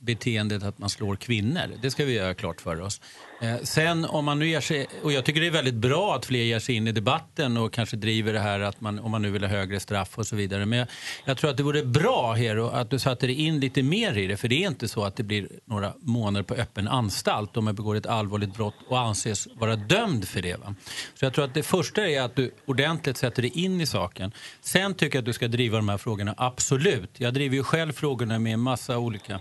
beteendet 0.00 0.62
att 0.62 0.78
man 0.78 0.90
slår 0.90 1.16
kvinnor. 1.16 1.78
Det 1.82 1.90
ska 1.90 2.04
vi 2.04 2.12
göra 2.12 2.34
klart 2.34 2.60
för 2.60 2.80
oss. 2.80 3.00
Eh, 3.42 3.56
sen 3.62 4.04
om 4.04 4.24
man 4.24 4.38
nu 4.38 4.48
ger 4.48 4.60
sig, 4.60 4.86
och 5.02 5.12
jag 5.12 5.24
tycker 5.24 5.40
det 5.40 5.46
är 5.46 5.50
väldigt 5.50 5.74
bra 5.74 6.14
att 6.16 6.24
fler 6.24 6.42
ger 6.42 6.58
sig 6.58 6.74
in 6.74 6.88
i 6.88 6.92
debatten 6.92 7.56
och 7.56 7.72
kanske 7.72 7.96
driver 7.96 8.32
det 8.32 8.40
här 8.40 8.60
att 8.60 8.80
man, 8.80 8.98
om 8.98 9.10
man 9.10 9.22
nu 9.22 9.30
vill 9.30 9.42
ha 9.42 9.48
högre 9.48 9.80
straff 9.80 10.18
och 10.18 10.26
så 10.26 10.36
vidare. 10.36 10.66
Men 10.66 10.78
jag, 10.78 10.88
jag 11.24 11.38
tror 11.38 11.50
att 11.50 11.56
det 11.56 11.62
vore 11.62 11.84
bra 11.84 12.32
Hero 12.32 12.66
att 12.66 12.90
du 12.90 12.98
satte 12.98 13.26
dig 13.26 13.40
in 13.46 13.60
lite 13.60 13.82
mer 13.82 14.18
i 14.18 14.26
det. 14.26 14.36
För 14.36 14.48
det 14.48 14.64
är 14.64 14.68
inte 14.68 14.88
så 14.88 15.04
att 15.04 15.16
det 15.16 15.22
blir 15.22 15.48
några 15.64 15.92
månader 16.00 16.42
på 16.44 16.54
öppen 16.54 16.88
anstalt 16.88 17.56
om 17.56 17.64
man 17.64 17.74
begår 17.74 17.96
ett 17.96 18.06
allvarligt 18.06 18.54
brott 18.54 18.74
och 18.88 18.98
anses 18.98 19.48
vara 19.54 19.76
dömd 19.76 20.28
för 20.28 20.42
det. 20.42 20.56
Va? 20.56 20.74
Så 21.14 21.24
jag 21.24 21.32
tror 21.32 21.44
att 21.44 21.54
det 21.54 21.62
första 21.62 22.08
är 22.08 22.22
att 22.22 22.36
du 22.36 22.54
ordentligt 22.66 23.16
sätter 23.16 23.42
dig 23.42 23.50
in 23.54 23.80
i 23.80 23.86
saken. 23.86 24.32
Sen 24.60 24.94
tycker 24.94 25.16
jag 25.16 25.22
att 25.22 25.26
du 25.26 25.32
ska 25.32 25.48
driva 25.48 25.76
de 25.76 25.88
här 25.88 25.98
frågorna, 25.98 26.34
absolut. 26.36 27.10
Jag 27.16 27.34
driver 27.34 27.56
ju 27.56 27.62
själv 27.62 27.92
frågorna 27.92 28.38
med 28.38 28.52
en 28.52 28.60
massa 28.60 28.98
olika 28.98 29.40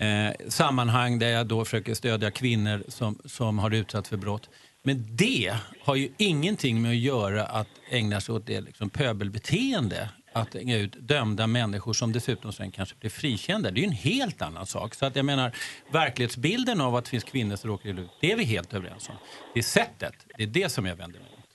eh, 0.00 0.48
sammanhang 0.48 1.18
där 1.18 1.28
jag 1.28 1.46
då 1.46 1.64
försöker 1.64 1.94
stödja 1.94 2.30
kvinnor 2.30 2.82
som, 2.88 3.18
som 3.24 3.58
har 3.58 3.74
utsatts 3.74 4.08
för 4.08 4.16
brott. 4.16 4.50
Men 4.82 5.16
det 5.16 5.54
har 5.84 5.94
ju 5.94 6.08
ingenting 6.18 6.82
med 6.82 6.90
att 6.90 6.96
göra 6.96 7.42
att 7.42 7.68
ägna 7.90 8.20
sig 8.20 8.34
åt 8.34 8.46
det 8.46 8.60
liksom 8.60 8.90
pöbelbeteende. 8.90 10.08
Att 10.32 10.54
hänga 10.54 10.76
ut 10.76 10.96
dömda 10.98 11.46
människor 11.46 11.92
som 11.92 12.12
dessutom 12.12 12.52
sen 12.52 12.70
kanske 12.70 12.96
blir 13.00 13.10
frikända. 13.10 13.70
Det 13.70 13.80
är 13.80 13.82
ju 13.82 13.86
en 13.86 13.92
helt 13.92 14.42
annan 14.42 14.66
sak. 14.66 14.94
Så 14.94 15.06
att 15.06 15.16
jag 15.16 15.24
menar, 15.24 15.52
verklighetsbilden 15.92 16.80
av 16.80 16.96
att 16.96 17.04
det 17.04 17.10
finns 17.10 17.24
kvinnor 17.24 17.56
som 17.56 17.70
råkar 17.70 17.90
illa 17.90 18.00
ut, 18.00 18.10
det 18.20 18.32
är 18.32 18.36
vi 18.36 18.44
helt 18.44 18.74
överens 18.74 19.08
om. 19.08 19.14
Det 19.54 19.60
är 19.60 19.62
sättet, 19.62 20.14
det 20.36 20.42
är 20.42 20.46
det 20.46 20.68
som 20.68 20.86
jag 20.86 20.96
vänder 20.96 21.20
mig 21.20 21.28
mot. 21.36 21.48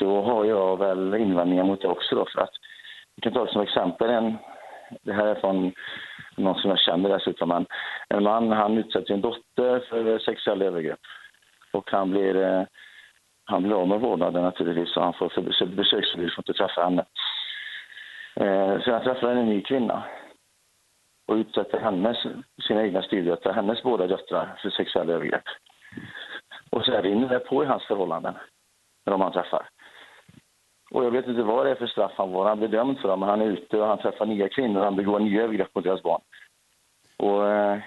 Då 0.00 0.22
har 0.22 0.44
jag 0.44 0.78
väl 0.78 1.14
invändningar 1.14 1.64
mot 1.64 1.80
det 1.80 1.88
också 1.88 2.14
då, 2.14 2.26
för 2.34 2.40
att 2.40 2.54
vi 3.16 3.22
kan 3.22 3.32
ta 3.32 3.46
som 3.46 3.62
exempel 3.62 4.10
en, 4.10 4.36
det 5.02 5.12
här 5.12 5.26
är 5.26 5.40
från 5.40 5.72
någon 6.36 6.60
som 6.60 6.70
jag 6.70 6.78
känner 6.78 7.08
dessutom, 7.08 7.48
men 7.48 7.66
en 8.08 8.22
man 8.22 8.52
han 8.52 8.78
utsätter 8.78 9.06
sin 9.06 9.20
dotter 9.20 9.80
för 9.88 10.18
sexuella 10.18 10.64
övergrepp 10.64 11.00
och 11.72 11.90
han 11.90 12.10
blir, 12.10 12.36
eh, 12.36 12.62
han 13.44 13.62
blir 13.62 13.80
av 13.80 13.88
med 13.88 14.00
vårdnaden 14.00 14.42
naturligtvis 14.42 14.96
och 14.96 15.02
han 15.02 15.12
får 15.12 15.28
för 15.28 15.66
besöksförbud, 15.66 16.32
får 16.32 16.42
inte 16.48 16.52
träffa 16.52 16.84
henne. 16.84 17.04
Eh, 18.34 18.82
så 18.82 18.92
han 18.92 19.02
träffar 19.02 19.28
en 19.28 19.46
ny 19.46 19.62
kvinna 19.62 20.02
och 21.26 21.34
utsätter 21.34 21.80
hennes, 21.80 22.16
sina 22.66 22.82
egna 22.82 23.02
styvdöttrar, 23.02 23.52
hennes 23.52 23.82
båda 23.82 24.06
döttrar 24.06 24.58
för 24.62 24.70
sexuella 24.70 25.12
övergrepp. 25.12 25.44
Och 26.70 26.84
så 26.84 27.00
rinner 27.00 27.28
det 27.28 27.34
det 27.34 27.44
på 27.44 27.62
i 27.62 27.66
hans 27.66 27.84
förhållanden 27.84 28.34
med 29.04 29.12
de 29.12 29.20
han 29.20 29.32
träffar. 29.32 29.68
Och 30.92 31.04
jag 31.04 31.10
vet 31.10 31.26
inte 31.26 31.42
vad 31.42 31.66
det 31.66 31.70
är 31.70 31.74
för 31.74 31.86
straff 31.86 32.12
han 32.16 32.32
får. 32.32 32.44
Han 32.44 32.58
blir 32.58 32.68
dömd 32.68 32.98
för 32.98 33.08
det, 33.08 33.16
men 33.16 33.28
han 33.28 33.40
är 33.40 33.46
ute 33.46 33.80
och 33.80 33.86
han 33.86 33.98
träffar 33.98 34.26
nya 34.26 34.48
kvinnor 34.48 34.78
och 34.78 34.84
han 34.84 34.96
begår 34.96 35.20
nya 35.20 35.42
övergrepp 35.42 35.74
mot 35.74 35.84
deras 35.84 36.02
barn. 36.02 36.20
Och 37.16 37.48
eh, 37.48 37.78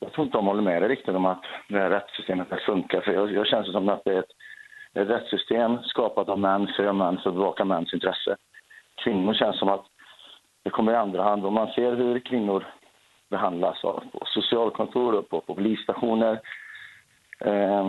jag 0.00 0.12
tror 0.12 0.26
inte 0.26 0.38
de 0.38 0.46
håller 0.46 0.62
med 0.62 0.82
dig 0.82 0.88
riktigt 0.88 1.14
om 1.14 1.26
att 1.26 1.44
det 1.68 1.78
här 1.78 1.90
rättssystemet 1.90 2.48
funkar. 2.66 3.00
För 3.00 3.12
jag, 3.12 3.32
jag 3.32 3.46
känns 3.46 3.72
som 3.72 3.88
att 3.88 4.04
det 4.04 4.12
är 4.12 4.18
ett, 4.18 4.30
ett 4.94 5.08
rättssystem 5.08 5.78
skapat 5.82 6.28
av 6.28 6.38
män 6.38 6.68
för 6.76 6.92
män 6.92 7.18
för 7.22 7.30
att 7.30 7.36
bevaka 7.36 7.64
mäns 7.64 7.94
intresse. 7.94 8.36
Kvinnor 9.04 9.34
känns 9.34 9.58
som 9.58 9.68
att 9.68 9.84
det 10.62 10.70
kommer 10.70 10.92
i 10.92 10.96
andra 10.96 11.22
hand. 11.22 11.46
Om 11.46 11.54
man 11.54 11.72
ser 11.72 11.96
hur 11.96 12.20
kvinnor 12.20 12.66
behandlas 13.30 13.84
av, 13.84 14.04
på 14.12 14.20
socialkontor 14.24 15.14
och 15.14 15.28
på, 15.28 15.40
på 15.40 15.54
polisstationer 15.54 16.40
eh, 17.40 17.86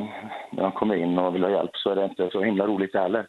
när 0.52 0.64
de 0.64 0.72
kommer 0.72 0.96
in 0.96 1.20
och 1.20 1.36
vill 1.36 1.44
ha 1.44 1.52
hjälp 1.52 1.76
så 1.76 1.90
är 1.90 1.96
det 1.96 2.06
inte 2.06 2.30
så 2.32 2.42
himla 2.42 2.68
roligt 2.68 2.96
heller. 2.96 3.28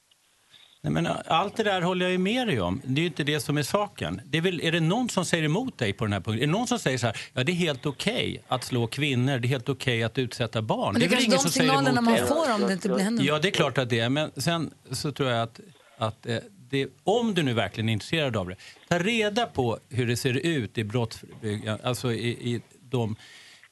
Nej, 0.82 0.92
men 0.92 1.08
allt 1.26 1.56
det 1.56 1.62
där 1.62 1.82
håller 1.82 2.04
jag 2.04 2.12
ju 2.12 2.18
med 2.18 2.46
dig 2.46 2.60
om. 2.60 2.80
Det 2.84 3.00
är 3.00 3.02
ju 3.02 3.06
inte 3.06 3.24
det 3.24 3.40
som 3.40 3.58
är 3.58 3.62
saken. 3.62 4.20
Det 4.24 4.38
är, 4.38 4.42
väl, 4.42 4.60
är 4.62 4.72
det 4.72 4.80
någon 4.80 5.08
som 5.08 5.24
säger 5.24 5.44
emot 5.44 5.78
dig 5.78 5.92
på 5.92 6.04
den 6.04 6.12
här 6.12 6.20
punkten? 6.20 6.42
Är 6.42 6.46
det 6.46 6.52
någon 6.58 6.66
som 6.66 6.78
säger 6.78 6.98
så 6.98 7.06
här, 7.06 7.16
ja 7.32 7.44
det 7.44 7.52
är 7.52 7.56
helt 7.56 7.86
okej 7.86 8.42
att 8.48 8.64
slå 8.64 8.86
kvinnor, 8.86 9.38
det 9.38 9.46
är 9.46 9.48
helt 9.48 9.68
okej 9.68 10.02
att 10.02 10.18
utsätta 10.18 10.62
barn? 10.62 10.92
Men 10.92 11.00
det 11.00 11.06
är 11.06 11.10
väl 11.10 11.18
ingen 11.18 11.30
de 11.30 11.38
som 11.38 11.50
säger 11.50 11.72
emot 11.72 11.94
man 11.94 12.14
det? 12.14 12.26
får 12.26 12.54
om 12.54 12.60
det 12.60 12.72
inte 12.72 12.88
blir 12.88 12.98
händer. 12.98 13.24
Ja, 13.24 13.38
det 13.38 13.48
är 13.48 13.52
klart 13.52 13.78
att 13.78 13.88
det 13.88 14.00
är. 14.00 14.08
Men 14.08 14.30
sen 14.36 14.70
så 14.90 15.12
tror 15.12 15.30
jag 15.30 15.42
att, 15.42 15.60
att 15.98 16.26
eh, 16.26 16.38
det, 16.70 16.88
om 17.04 17.34
du 17.34 17.42
nu 17.42 17.52
verkligen 17.54 17.88
är 17.88 17.92
intresserad 17.92 18.36
av 18.36 18.48
det, 18.48 18.56
ta 18.88 18.98
reda 18.98 19.46
på 19.46 19.78
hur 19.88 20.06
det 20.06 20.16
ser 20.16 20.34
ut 20.34 20.78
i 20.78 20.84
brottsförebyggande, 20.84 21.80
alltså 21.84 22.12
i, 22.12 22.28
i 22.28 22.60
de 22.80 23.10
eh, 23.10 23.16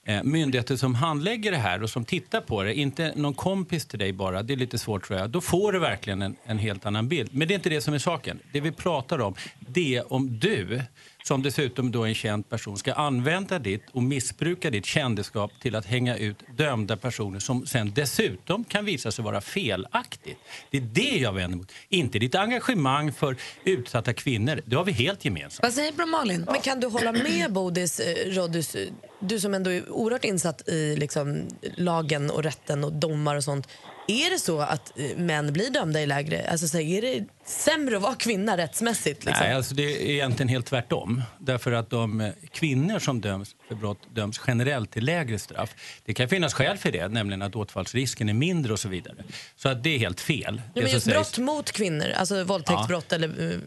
Eh, 0.06 0.22
myndigheter 0.22 0.76
som 0.76 0.94
handlägger 0.94 1.50
det 1.50 1.56
här 1.56 1.82
och 1.82 1.90
som 1.90 2.04
tittar 2.04 2.40
på 2.40 2.62
det, 2.62 2.74
inte 2.74 3.12
någon 3.16 3.34
kompis 3.34 3.86
till 3.86 3.98
dig 3.98 4.12
bara, 4.12 4.42
det 4.42 4.52
är 4.52 4.56
lite 4.56 4.78
svårt 4.78 5.06
tror 5.06 5.18
jag. 5.18 5.30
Då 5.30 5.40
får 5.40 5.72
du 5.72 5.78
verkligen 5.78 6.22
en, 6.22 6.36
en 6.44 6.58
helt 6.58 6.86
annan 6.86 7.08
bild. 7.08 7.30
Men 7.32 7.48
det 7.48 7.54
är 7.54 7.56
inte 7.56 7.68
det 7.68 7.80
som 7.80 7.94
är 7.94 7.98
saken. 7.98 8.38
Det 8.52 8.60
vi 8.60 8.72
pratar 8.72 9.20
om, 9.20 9.34
det 9.58 9.96
är 9.96 10.12
om 10.12 10.38
du, 10.38 10.82
som 11.26 11.42
dessutom 11.42 11.90
då 11.90 12.02
är 12.02 12.08
en 12.08 12.14
känd 12.14 12.48
person, 12.48 12.76
ska 12.76 12.92
använda 12.92 13.58
ditt 13.58 13.82
och 13.92 14.02
missbruka 14.02 14.70
ditt 14.70 14.86
kändisskap 14.86 15.52
till 15.62 15.74
att 15.76 15.86
hänga 15.86 16.16
ut 16.16 16.36
dömda 16.56 16.96
personer 16.96 17.40
som 17.40 17.66
sen 17.66 17.92
dessutom 17.94 18.64
kan 18.64 18.84
visa 18.84 19.12
sig 19.12 19.24
vara 19.24 19.40
felaktigt. 19.40 20.38
Det 20.70 20.76
är 20.76 20.80
det 20.80 21.18
jag 21.18 21.32
vänder 21.32 21.58
mot. 21.58 21.72
Inte 21.88 22.18
ditt 22.18 22.34
engagemang 22.34 23.12
för 23.12 23.36
utsatta 23.64 24.12
kvinnor. 24.12 24.60
Det 24.64 24.76
har 24.76 24.84
vi 24.84 24.92
helt 24.92 25.24
gemensamt. 25.24 25.62
Vad 25.62 25.72
säger 25.72 25.92
du, 25.96 26.06
Malin? 26.06 26.44
Men 26.50 26.60
kan 26.60 26.80
du 26.80 26.86
hålla 26.86 27.12
med 27.12 27.52
Bodis, 27.52 28.00
eh, 28.00 28.30
Roddus, 28.30 28.74
eh, 28.74 28.88
du 29.20 29.40
som 29.40 29.54
ändå 29.54 29.70
är 29.70 29.90
oerhört 29.90 30.24
insatt 30.24 30.68
i 30.68 30.96
liksom, 30.96 31.48
lagen 31.76 32.30
och 32.30 32.42
rätten 32.42 32.84
och 32.84 32.92
domar 32.92 33.36
och 33.36 33.44
sånt. 33.44 33.68
Är 34.06 34.30
det 34.30 34.38
så 34.38 34.60
att 34.60 34.98
eh, 34.98 35.16
män 35.16 35.52
blir 35.52 35.70
dömda 35.70 36.00
i 36.02 36.06
lägre, 36.06 36.48
alltså 36.50 36.68
så 36.68 36.78
är 36.78 37.02
det 37.02 37.24
sämre 37.44 37.96
att 37.96 38.02
vara 38.02 38.14
kvinna 38.14 38.56
rättsmässigt? 38.56 39.24
Liksom? 39.24 39.46
Nej, 39.46 39.54
alltså 39.54 39.74
det 39.74 39.82
är 39.82 40.10
egentligen 40.10 40.48
helt 40.48 40.66
tvärtom. 40.66 41.22
Därför 41.38 41.72
att 41.72 41.90
de 41.90 42.20
eh, 42.20 42.32
kvinnor 42.52 42.98
som 42.98 43.20
döms 43.20 43.56
för 43.68 43.74
brott 43.74 44.14
döms 44.14 44.40
generellt 44.46 44.90
till 44.90 45.04
lägre 45.04 45.38
straff. 45.38 45.74
Det 46.04 46.14
kan 46.14 46.28
finnas 46.28 46.54
skäl 46.54 46.76
för 46.76 46.92
det, 46.92 47.08
nämligen 47.08 47.42
att 47.42 47.56
återfallsrisken 47.56 48.28
är 48.28 48.34
mindre 48.34 48.72
och 48.72 48.80
så 48.80 48.88
vidare. 48.88 49.16
Så 49.56 49.68
att 49.68 49.82
det 49.82 49.94
är 49.94 49.98
helt 49.98 50.20
fel. 50.20 50.62
Ja, 50.74 50.82
men 50.82 50.92
just 50.92 51.04
sägs. 51.04 51.14
brott 51.14 51.38
mot 51.38 51.72
kvinnor, 51.72 52.06
alltså 52.16 52.44
våldtäktsbrott 52.44 53.12
eller 53.12 53.52
eh, 53.52 53.58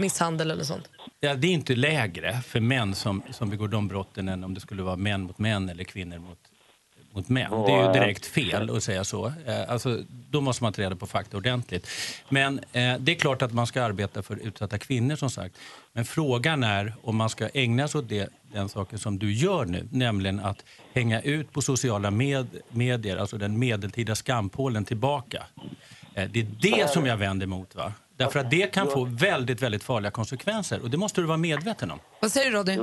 misshandel 0.00 0.50
eller 0.50 0.64
sånt. 0.64 0.88
Ja, 1.20 1.34
det 1.34 1.46
är 1.46 1.52
inte 1.52 1.74
lägre 1.74 2.40
för 2.46 2.60
män 2.60 2.94
som, 2.94 3.22
som 3.30 3.50
begår 3.50 3.68
de 3.68 3.88
brotten 3.88 4.28
än 4.28 4.44
om 4.44 4.54
det 4.54 4.60
skulle 4.60 4.82
vara 4.82 4.96
män 4.96 5.22
mot 5.22 5.38
män 5.38 5.68
eller 5.68 5.84
kvinnor 5.84 6.18
mot, 6.18 6.38
mot 7.16 7.28
män. 7.28 7.50
Det 7.50 7.72
är 7.72 7.86
ju 7.86 7.92
direkt 8.00 8.26
fel 8.26 8.76
att 8.76 8.82
säga 8.82 9.04
så. 9.04 9.26
Eh, 9.26 9.70
Alltså, 9.70 10.02
då 10.30 10.40
måste 10.40 10.62
man 10.64 10.72
ta 10.72 10.82
reda 10.82 10.96
på 10.96 11.06
fakta 11.06 11.36
ordentligt. 11.36 11.88
Men 12.28 12.58
eh, 12.58 12.94
det 12.98 13.12
är 13.12 13.14
klart 13.14 13.42
att 13.42 13.52
man 13.52 13.66
ska 13.66 13.82
arbeta 13.82 14.22
för 14.22 14.36
utsatta 14.36 14.78
kvinnor 14.78 15.16
som 15.16 15.30
sagt. 15.30 15.54
Men 15.92 16.04
frågan 16.04 16.64
är 16.64 16.94
om 17.02 17.16
man 17.16 17.30
ska 17.30 17.48
ägna 17.54 17.88
sig 17.88 17.98
åt 17.98 18.08
det, 18.08 18.28
den 18.52 18.68
saken 18.68 18.98
som 18.98 19.18
du 19.18 19.32
gör 19.32 19.64
nu, 19.64 19.88
nämligen 19.92 20.40
att 20.40 20.64
hänga 20.94 21.20
ut 21.20 21.52
på 21.52 21.62
sociala 21.62 22.10
med, 22.10 22.46
medier, 22.70 23.16
alltså 23.16 23.38
den 23.38 23.58
medeltida 23.58 24.14
skampålen 24.14 24.84
tillbaka. 24.84 25.42
Eh, 26.14 26.28
det 26.30 26.40
är 26.40 26.46
det 26.60 26.90
som 26.90 27.06
jag 27.06 27.16
vänder 27.16 27.46
emot. 27.46 27.74
Va? 27.74 27.92
Därför 28.16 28.40
att 28.40 28.50
det 28.50 28.72
kan 28.72 28.90
få 28.90 29.04
väldigt, 29.04 29.62
väldigt 29.62 29.82
farliga 29.82 30.10
konsekvenser 30.10 30.82
och 30.82 30.90
det 30.90 30.96
måste 30.96 31.20
du 31.20 31.26
vara 31.26 31.38
medveten 31.38 31.90
om. 31.90 31.98
Vad 32.20 32.32
säger 32.32 32.50
du 32.50 32.56
Roddy? 32.56 32.78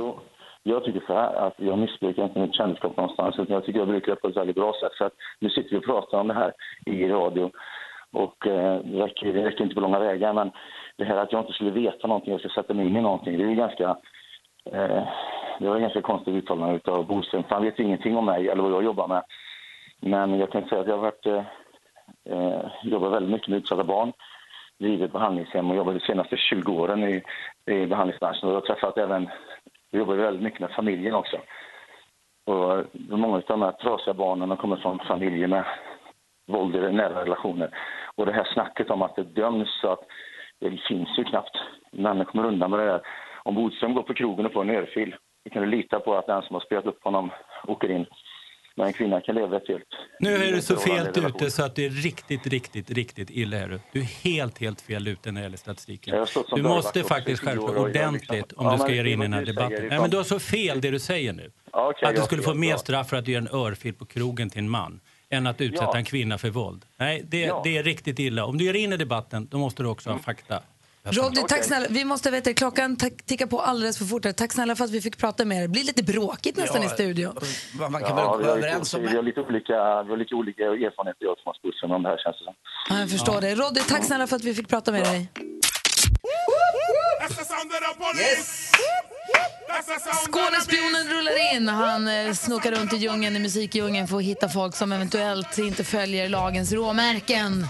Jag 0.66 0.84
tycker 0.84 1.02
så 1.06 1.14
här 1.14 1.34
att 1.34 1.54
jag 1.56 1.78
missbrukar 1.78 2.24
inte 2.24 2.38
mitt 2.38 2.54
kändisskap 2.54 2.96
någonstans 2.96 3.38
utan 3.38 3.54
jag 3.54 3.64
tycker 3.64 3.78
jag 3.78 3.88
brukar 3.88 4.12
det 4.12 4.20
på 4.20 4.28
ett 4.28 4.36
väldigt 4.36 4.56
bra 4.56 4.72
sätt. 4.80 4.92
Så 4.98 5.04
att 5.04 5.12
nu 5.38 5.50
sitter 5.50 5.70
vi 5.70 5.76
och 5.76 5.84
pratar 5.84 6.18
om 6.18 6.28
det 6.28 6.34
här 6.34 6.52
i 6.86 7.08
radio 7.08 7.50
och 8.12 8.46
eh, 8.46 8.80
det, 8.84 9.04
räcker, 9.04 9.32
det 9.32 9.44
räcker 9.44 9.62
inte 9.64 9.74
på 9.74 9.80
långa 9.80 9.98
vägar 9.98 10.32
men 10.32 10.50
det 10.96 11.04
här 11.04 11.16
att 11.16 11.32
jag 11.32 11.40
inte 11.42 11.52
skulle 11.52 11.70
veta 11.70 12.06
någonting, 12.06 12.32
jag 12.32 12.40
ska 12.40 12.48
sätta 12.48 12.74
mig 12.74 12.86
in 12.86 12.96
i 12.96 13.00
någonting, 13.00 13.38
det 13.38 13.44
är 13.44 13.48
ju 13.48 13.54
ganska, 13.54 13.96
eh, 14.72 15.02
det 15.58 15.68
var 15.68 15.78
ganska 15.78 16.02
konstigt 16.02 16.34
uttalande 16.34 16.80
av 16.84 17.06
Boström. 17.06 17.44
han 17.48 17.62
vet 17.62 17.78
ju 17.78 17.84
ingenting 17.84 18.16
om 18.16 18.24
mig 18.24 18.48
eller 18.48 18.62
vad 18.62 18.72
jag 18.72 18.84
jobbar 18.84 19.08
med. 19.08 19.22
Men 20.00 20.38
jag 20.38 20.52
kan 20.52 20.68
säga 20.68 20.80
att 20.80 20.86
jag 20.86 20.96
har 20.96 21.02
varit, 21.02 21.26
eh, 21.26 21.44
eh, 22.30 22.66
jobbat 22.82 23.12
väldigt 23.12 23.32
mycket 23.32 23.48
med 23.48 23.58
utsatta 23.58 23.84
barn, 23.84 24.12
drivit 24.78 25.12
behandlingshem 25.12 25.70
och 25.70 25.76
jobbat 25.76 25.94
de 25.94 26.00
senaste 26.00 26.36
20 26.36 26.72
åren 26.72 27.04
i, 27.04 27.22
i 27.66 27.86
behandlingsbranschen. 27.86 28.48
Och 28.48 28.54
jag 28.54 28.60
har 28.60 28.66
träffat 28.66 28.98
även, 28.98 29.30
vi 29.94 30.00
jobbar 30.00 30.14
väldigt 30.14 30.42
mycket 30.42 30.60
med 30.60 30.70
familjen 30.70 31.14
också. 31.14 31.36
Och 32.46 32.84
många 32.94 33.36
av 33.36 33.42
de 33.46 33.62
här 33.62 33.72
trasiga 33.72 34.14
barnen 34.14 34.56
kommer 34.56 34.76
från 34.76 34.98
familjer 34.98 35.48
med 35.48 35.64
våld 36.46 36.76
i 36.76 36.78
nära 36.78 37.20
relationer. 37.20 37.70
Och 38.14 38.26
det 38.26 38.32
här 38.32 38.44
snacket 38.44 38.90
om 38.90 39.02
att 39.02 39.16
det 39.16 39.22
döms 39.22 39.80
så 39.80 39.88
att 39.88 40.00
det 40.60 40.80
finns 40.88 41.18
ju 41.18 41.24
knappt. 41.24 41.56
Männen 41.92 42.26
kommer 42.26 42.44
undan 42.48 42.70
med 42.70 42.78
det 42.78 42.84
där. 42.84 43.00
Om 43.42 43.54
Bodström 43.54 43.94
går 43.94 44.02
på 44.02 44.14
krogen 44.14 44.46
och 44.46 44.52
får 44.52 44.62
en 44.62 44.76
örfil, 44.76 45.16
då 45.44 45.50
kan 45.50 45.62
du 45.62 45.68
lita 45.68 46.00
på 46.00 46.14
att 46.14 46.26
den 46.26 46.42
som 46.42 46.54
har 46.54 46.60
spelat 46.60 46.86
upp 46.86 47.04
honom 47.04 47.30
åker 47.66 47.90
in. 47.90 48.06
Men 48.76 48.86
en 48.86 48.92
kvinna 48.92 49.20
kan 49.20 49.34
leva 49.34 49.56
ett 49.56 49.68
helt... 49.68 49.84
Nu 50.20 50.34
är 50.34 50.52
du 50.52 50.62
så 50.62 50.76
fel 50.76 51.08
ute 51.26 51.50
så 51.50 51.62
att 51.64 51.74
det 51.74 51.84
är 51.86 51.90
riktigt, 51.90 52.46
riktigt, 52.46 52.90
riktigt 52.90 53.30
illa. 53.30 53.56
Är 53.56 53.68
du. 53.68 53.80
du 53.92 54.00
är 54.00 54.04
helt, 54.04 54.58
helt 54.58 54.80
fel 54.80 55.08
ute 55.08 55.32
när 55.32 55.40
det 55.40 55.44
gäller 55.44 55.56
statistiken. 55.56 56.26
Du 56.56 56.62
måste 56.62 57.02
faktiskt 57.02 57.42
skärpa 57.42 57.56
jag 57.62 57.68
liksom- 57.68 57.84
ordentligt 57.84 58.52
om 58.52 58.66
Ja, 58.66 58.72
du 58.72 58.78
ska 58.78 58.92
ge 58.94 59.02
dig 59.02 59.12
in 59.12 59.20
i 59.20 59.22
den 59.22 59.32
här 59.32 59.44
debatten. 59.44 59.86
Nej, 59.88 60.00
men 60.00 60.10
du 60.10 60.16
har 60.16 60.24
så 60.24 60.38
fel 60.38 60.80
det 60.80 60.90
du 60.90 60.98
säger 60.98 61.32
nu. 61.32 61.50
Ja, 61.72 61.92
att 62.02 62.16
du 62.16 62.22
skulle 62.22 62.42
få 62.42 62.54
mer 62.54 62.76
straff 62.76 63.08
för 63.08 63.16
att 63.16 63.24
du 63.24 63.32
gör 63.32 63.40
en 63.40 63.48
örfil 63.52 63.94
på 63.94 64.04
krogen 64.06 64.50
till 64.50 64.58
en 64.58 64.70
man 64.70 65.00
än 65.30 65.46
att 65.46 65.60
utsätta 65.60 65.84
Ja. 65.84 65.96
en 65.96 66.04
kvinna 66.04 66.38
för 66.38 66.50
våld. 66.50 66.84
Nej, 66.96 67.22
det, 67.28 67.52
det 67.64 67.76
är 67.78 67.82
riktigt 67.82 68.18
illa. 68.18 68.44
Om 68.44 68.58
du 68.58 68.64
ger 68.64 68.74
in 68.74 68.92
i 68.92 68.96
debatten, 68.96 69.48
då 69.50 69.58
måste 69.58 69.82
du 69.82 69.88
också 69.88 70.10
ha 70.10 70.18
fakta. 70.18 70.62
Roddy, 71.10 71.40
tack 71.48 71.64
snälla. 71.64 71.86
Vi 71.90 72.04
måste 72.04 72.30
veta, 72.30 72.52
klockan 72.54 72.96
tickar 73.26 73.46
på 73.46 73.60
alldeles 73.60 73.98
för 73.98 74.04
fort. 74.04 74.24
här. 74.24 74.32
Tack 74.32 74.52
snälla 74.52 74.76
för 74.76 74.84
att 74.84 74.90
vi 74.90 75.00
fick 75.00 75.18
prata 75.18 75.44
med 75.44 75.58
er. 75.58 75.62
Det 75.62 75.68
blir 75.68 75.84
lite 75.84 76.02
bråkigt 76.02 76.56
nästan 76.56 76.82
Ja, 76.82 76.86
i 76.88 76.90
studion. 76.90 77.36
Man 77.78 77.92
kan 77.92 78.00
Ja, 78.02 78.36
väl 78.36 78.46
har, 78.46 78.56
överens 78.56 78.92
lite, 78.92 79.04
om... 79.06 79.10
vi, 79.10 79.16
har 79.16 79.22
lite 79.22 79.40
olika, 79.40 80.02
vi 80.02 80.10
har 80.10 80.16
lite 80.16 80.34
olika 80.34 80.62
erfarenheter 80.62 81.24
jag 81.24 81.32
och 81.32 81.38
Thomas 81.38 81.92
om 81.96 82.02
det 82.02 82.08
här 82.08 82.18
känns 82.24 82.36
det 82.38 82.44
som. 82.44 82.54
Ja, 82.90 83.00
jag 83.00 83.10
förstår 83.10 83.40
det. 83.40 83.54
Roddy, 83.54 83.80
tack 83.80 84.04
snälla 84.04 84.26
för 84.26 84.36
att 84.36 84.44
vi 84.44 84.54
fick 84.54 84.68
prata 84.68 84.92
med 84.92 85.02
dig. 85.02 85.28
Skånespionen 90.30 91.08
rullar 91.08 91.54
in. 91.54 91.68
Han 91.68 92.08
eh, 92.08 92.32
snokar 92.32 92.72
runt 92.72 92.92
i 92.92 92.96
djungeln, 92.96 93.36
i 93.36 93.38
musikdjungeln 93.38 94.08
för 94.08 94.16
att 94.16 94.22
hitta 94.22 94.48
folk 94.48 94.76
som 94.76 94.92
eventuellt 94.92 95.58
inte 95.58 95.84
följer 95.84 96.28
lagens 96.28 96.72
råmärken. 96.72 97.66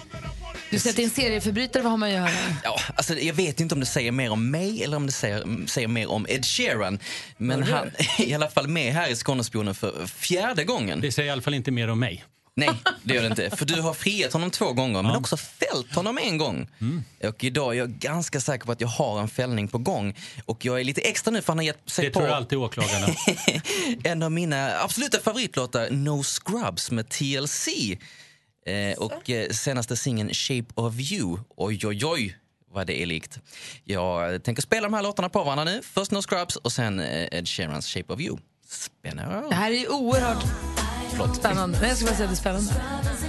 Du 0.75 0.81
sätter 0.81 1.03
in 1.03 1.11
serieförbrytare, 1.11 1.83
vad 1.83 1.91
har 1.91 1.97
man 1.97 2.09
att 2.09 2.15
göra? 2.15 2.31
Ja, 2.65 2.81
alltså, 2.95 3.19
jag 3.19 3.35
vet 3.35 3.61
inte 3.61 3.75
om 3.75 3.81
det 3.81 3.87
säger 3.87 4.13
mer 4.13 4.31
om 4.31 4.51
mig 4.51 4.85
eller 4.85 4.97
om 4.97 5.07
det 5.07 5.13
säger, 5.13 5.67
säger 5.67 5.89
mer 5.89 6.11
om 6.11 6.27
Ed 6.29 6.45
Sheeran. 6.45 6.99
Men 7.37 7.63
är 7.63 7.67
han 7.67 7.91
är 8.19 8.25
i 8.25 8.35
alla 8.35 8.49
fall 8.49 8.69
med 8.69 8.93
här 8.93 9.11
i 9.11 9.17
Skånespionen 9.17 9.75
för 9.75 10.07
fjärde 10.07 10.65
gången. 10.65 11.01
Det 11.01 11.13
säger 11.13 11.29
i 11.29 11.33
alla 11.33 11.43
fall 11.43 11.55
inte 11.55 11.71
mer 11.71 11.91
om 11.91 12.01
mig. 12.01 12.25
Nej, 12.57 12.71
det 13.03 13.15
gör 13.15 13.23
det 13.23 13.29
inte. 13.29 13.57
För 13.57 13.67
du 13.67 13.81
har 13.81 13.95
friat 13.95 14.33
honom 14.33 14.51
två 14.51 14.73
gånger, 14.73 15.03
men 15.03 15.17
också 15.17 15.37
fällt 15.37 15.95
honom 15.95 16.19
en 16.19 16.39
gång. 16.39 16.69
Mm. 16.81 17.05
Och 17.25 17.45
idag 17.45 17.75
är 17.75 17.79
jag 17.79 17.91
ganska 17.91 18.41
säker 18.41 18.67
på 18.67 18.73
att 18.73 18.81
jag 18.81 18.89
har 18.89 19.21
en 19.21 19.29
fällning 19.29 19.69
på 19.69 19.79
gång. 19.79 20.17
Och 20.45 20.65
jag 20.65 20.81
är 20.81 20.85
lite 20.85 21.01
extra 21.01 21.31
nu 21.31 21.43
för 21.43 21.53
han 21.53 21.59
har 21.59 21.65
gett 21.65 21.91
sig 21.91 22.05
Det 22.05 22.11
på 22.11 22.21
tror 22.21 22.29
alltid 22.29 22.59
åklagarna. 22.59 23.07
en 24.05 24.23
av 24.23 24.33
mina 24.33 24.81
absoluta 24.81 25.19
favoritlåtar, 25.19 25.91
No 25.91 26.23
Scrubs 26.23 26.91
med 26.91 27.09
TLC. 27.09 27.69
Eh, 28.67 28.99
och 28.99 29.31
eh, 29.31 29.51
senaste 29.51 29.97
singeln 29.97 30.35
Shape 30.35 30.67
of 30.75 30.95
You. 30.99 31.39
Oj, 31.57 31.87
oj, 31.87 32.05
oj 32.05 32.39
vad 32.71 32.87
det 32.87 33.03
är 33.03 33.07
likt. 33.07 33.39
Jag 33.85 34.43
tänker 34.45 34.63
spela 34.63 34.83
de 34.83 34.95
här 34.95 35.03
låtarna 35.03 35.29
på 35.29 35.45
varandra 35.45 35.65
nu. 35.65 35.81
Först 35.83 36.11
No 36.11 36.23
Scrubs 36.23 36.57
och 36.57 36.73
sen 36.73 37.01
eh, 37.01 37.39
Ed 37.39 37.49
Sheerans 37.49 37.87
Shape 37.87 38.13
of 38.13 38.21
You. 38.21 38.39
Spännande. 38.69 39.49
Det 39.49 39.55
här 39.55 39.71
är 39.71 39.93
oerhört 39.93 40.45
spännande. 41.37 41.79
Nej, 41.81 41.89
jag 41.89 41.97
skulle 41.97 42.11
bara 42.11 42.17
säga 42.17 42.29
att 42.29 42.45
det 42.45 42.51
är 42.51 42.61
spännande. 42.63 43.24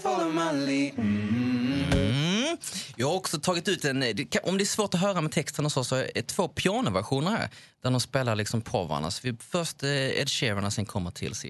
Come 0.00 0.16
follow 0.16 0.32
my 0.32 0.66
lead. 0.66 0.98
Mm. 0.98 2.56
Jag 2.96 3.08
har 3.08 3.14
också 3.14 3.40
tagit 3.40 3.68
ut 3.68 3.84
en, 3.84 4.02
om 4.42 4.58
det 4.58 4.64
är 4.64 4.66
svårt 4.66 4.94
att 4.94 5.00
höra 5.00 5.20
med 5.20 5.32
texten 5.32 5.64
och 5.64 5.72
så, 5.72 5.84
så 5.84 5.96
är 5.96 6.10
det 6.14 6.22
två 6.22 6.48
pianoversioner 6.48 7.30
här. 7.30 7.48
Där 7.82 7.90
de 7.90 8.00
spelar 8.00 8.36
liksom 8.36 8.60
på 8.60 8.84
varandra. 8.84 9.10
Så 9.10 9.20
vi, 9.22 9.36
först 9.40 9.82
eh, 9.82 9.90
Ed 9.90 10.28
Sheeran 10.30 10.64
och 10.64 10.72
sen 10.72 10.86
kommer 10.86 11.10
TLC. 11.10 11.44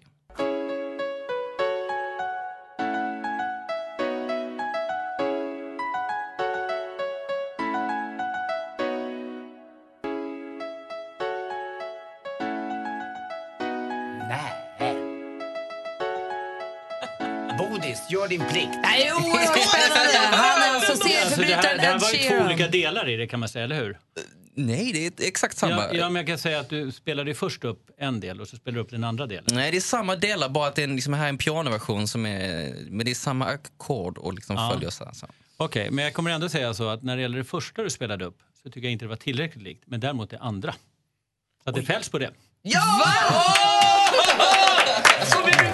Gör 18.25 18.29
din 18.29 18.45
plikt. 18.49 18.73
Det 18.83 18.87
här 18.89 18.99
är 19.07 19.13
oerhört 19.13 19.69
spännande. 19.69 20.37
Han 20.37 20.63
är 20.63 20.75
alltså 20.75 20.93
Alltså, 20.93 21.09
det, 21.09 21.15
här, 21.15 21.25
serieförbrytaren 21.31 21.77
det 21.77 21.83
här 21.83 21.95
Ed 21.95 22.01
var 22.01 22.11
ju 22.11 22.17
två 22.19 22.29
Sheeran. 22.29 22.47
olika 22.47 22.69
delar 22.69 23.09
i 23.09 23.17
det 23.17 23.27
kan 23.27 23.41
man 23.41 23.49
säga, 23.49 23.65
eller 23.65 23.77
hur? 23.77 23.99
Nej, 24.57 24.91
det 24.93 25.07
är 25.25 25.29
exakt 25.29 25.57
samma. 25.57 25.73
Ja, 25.73 25.89
ja, 25.93 26.09
men 26.09 26.17
jag 26.21 26.27
kan 26.27 26.39
säga 26.39 26.61
att 26.61 26.69
du 26.69 26.93
spelade 26.93 27.35
först 27.35 27.65
upp 27.65 27.91
en 27.99 28.21
del 28.21 28.41
och 28.41 28.49
så 28.49 28.57
spelade 28.57 28.79
du 28.79 28.85
upp 28.85 28.91
den 28.91 29.05
andra 29.05 29.27
delen. 29.27 29.45
Nej, 29.53 29.71
det 29.71 29.77
är 29.77 29.81
samma 29.81 30.17
delar, 30.17 30.49
bara 30.49 30.69
att 30.69 30.75
det 30.75 30.83
är 30.83 30.89
en, 30.89 30.95
liksom, 30.95 31.13
här 31.15 31.25
är 31.25 31.29
en 31.29 31.39
pianoversion 31.39 32.09
som 32.09 32.27
är... 32.27 32.75
Men 32.91 33.05
det 33.07 33.11
är 33.13 33.15
samma 33.15 33.45
ackord 33.47 34.19
och 34.19 34.35
liksom 34.35 34.57
Ja. 34.57 34.71
följer 34.73 34.91
så. 34.91 35.11
Så. 35.13 35.27
Okej, 35.57 35.91
men 35.91 36.05
jag 36.05 36.15
kommer 36.15 36.31
ändå 36.31 36.49
säga 36.49 36.75
så 36.75 36.89
att 36.89 37.03
när 37.03 37.17
det 37.17 37.23
gäller 37.23 37.39
det 37.39 37.45
första 37.45 37.83
du 37.83 37.91
spelade 37.91 38.25
upp 38.25 38.39
så 38.63 38.69
tycker 38.71 38.81
jag 38.87 38.93
inte 38.93 39.05
det 39.05 39.09
var 39.09 39.17
tillräckligt 39.17 39.63
likt, 39.65 39.83
men 39.87 40.01
däremot 40.01 40.31
det 40.31 40.39
andra. 40.39 40.75
Så 41.65 41.71
att 41.71 41.77
det 41.77 41.83
fälls 41.83 42.09
på 42.09 42.19
det. 42.19 42.31
Ja! 42.63 42.83
Som 45.27 45.41
vi 45.47 45.51
brukar 45.53 45.74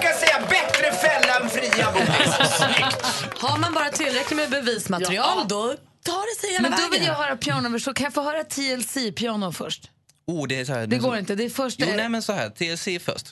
Bodis. 1.93 2.35
Snyggt! 2.57 3.41
Har 3.41 3.57
man 3.57 3.73
bara 3.73 3.89
tillräckligt 3.89 4.37
med 4.37 4.49
bevismaterial 4.49 5.47
då 5.47 5.75
tar 6.05 6.35
det 6.35 6.41
sig 6.41 6.51
hela 6.53 6.61
Men 6.69 6.71
då 6.71 6.77
vill 6.83 6.91
vägen. 6.91 7.05
jag 7.05 7.13
höra 7.13 7.35
pianoversion. 7.37 7.93
Kan 7.93 8.03
jag 8.03 8.13
få 8.13 8.21
höra 8.21 8.43
TLC-piano 8.43 9.51
först? 9.51 9.89
Oh, 10.27 10.47
det 10.47 10.59
är 10.59 10.65
så 10.65 10.73
här, 10.73 10.87
Det 10.87 10.97
går 10.97 11.17
inte. 11.17 11.35
Det 11.35 11.45
är 11.45 11.49
först... 11.49 11.79
Jo, 11.79 11.87
nej 11.95 12.09
men 12.09 12.21
så 12.21 12.33
här, 12.33 12.49
TLC 12.49 13.03
först. 13.05 13.27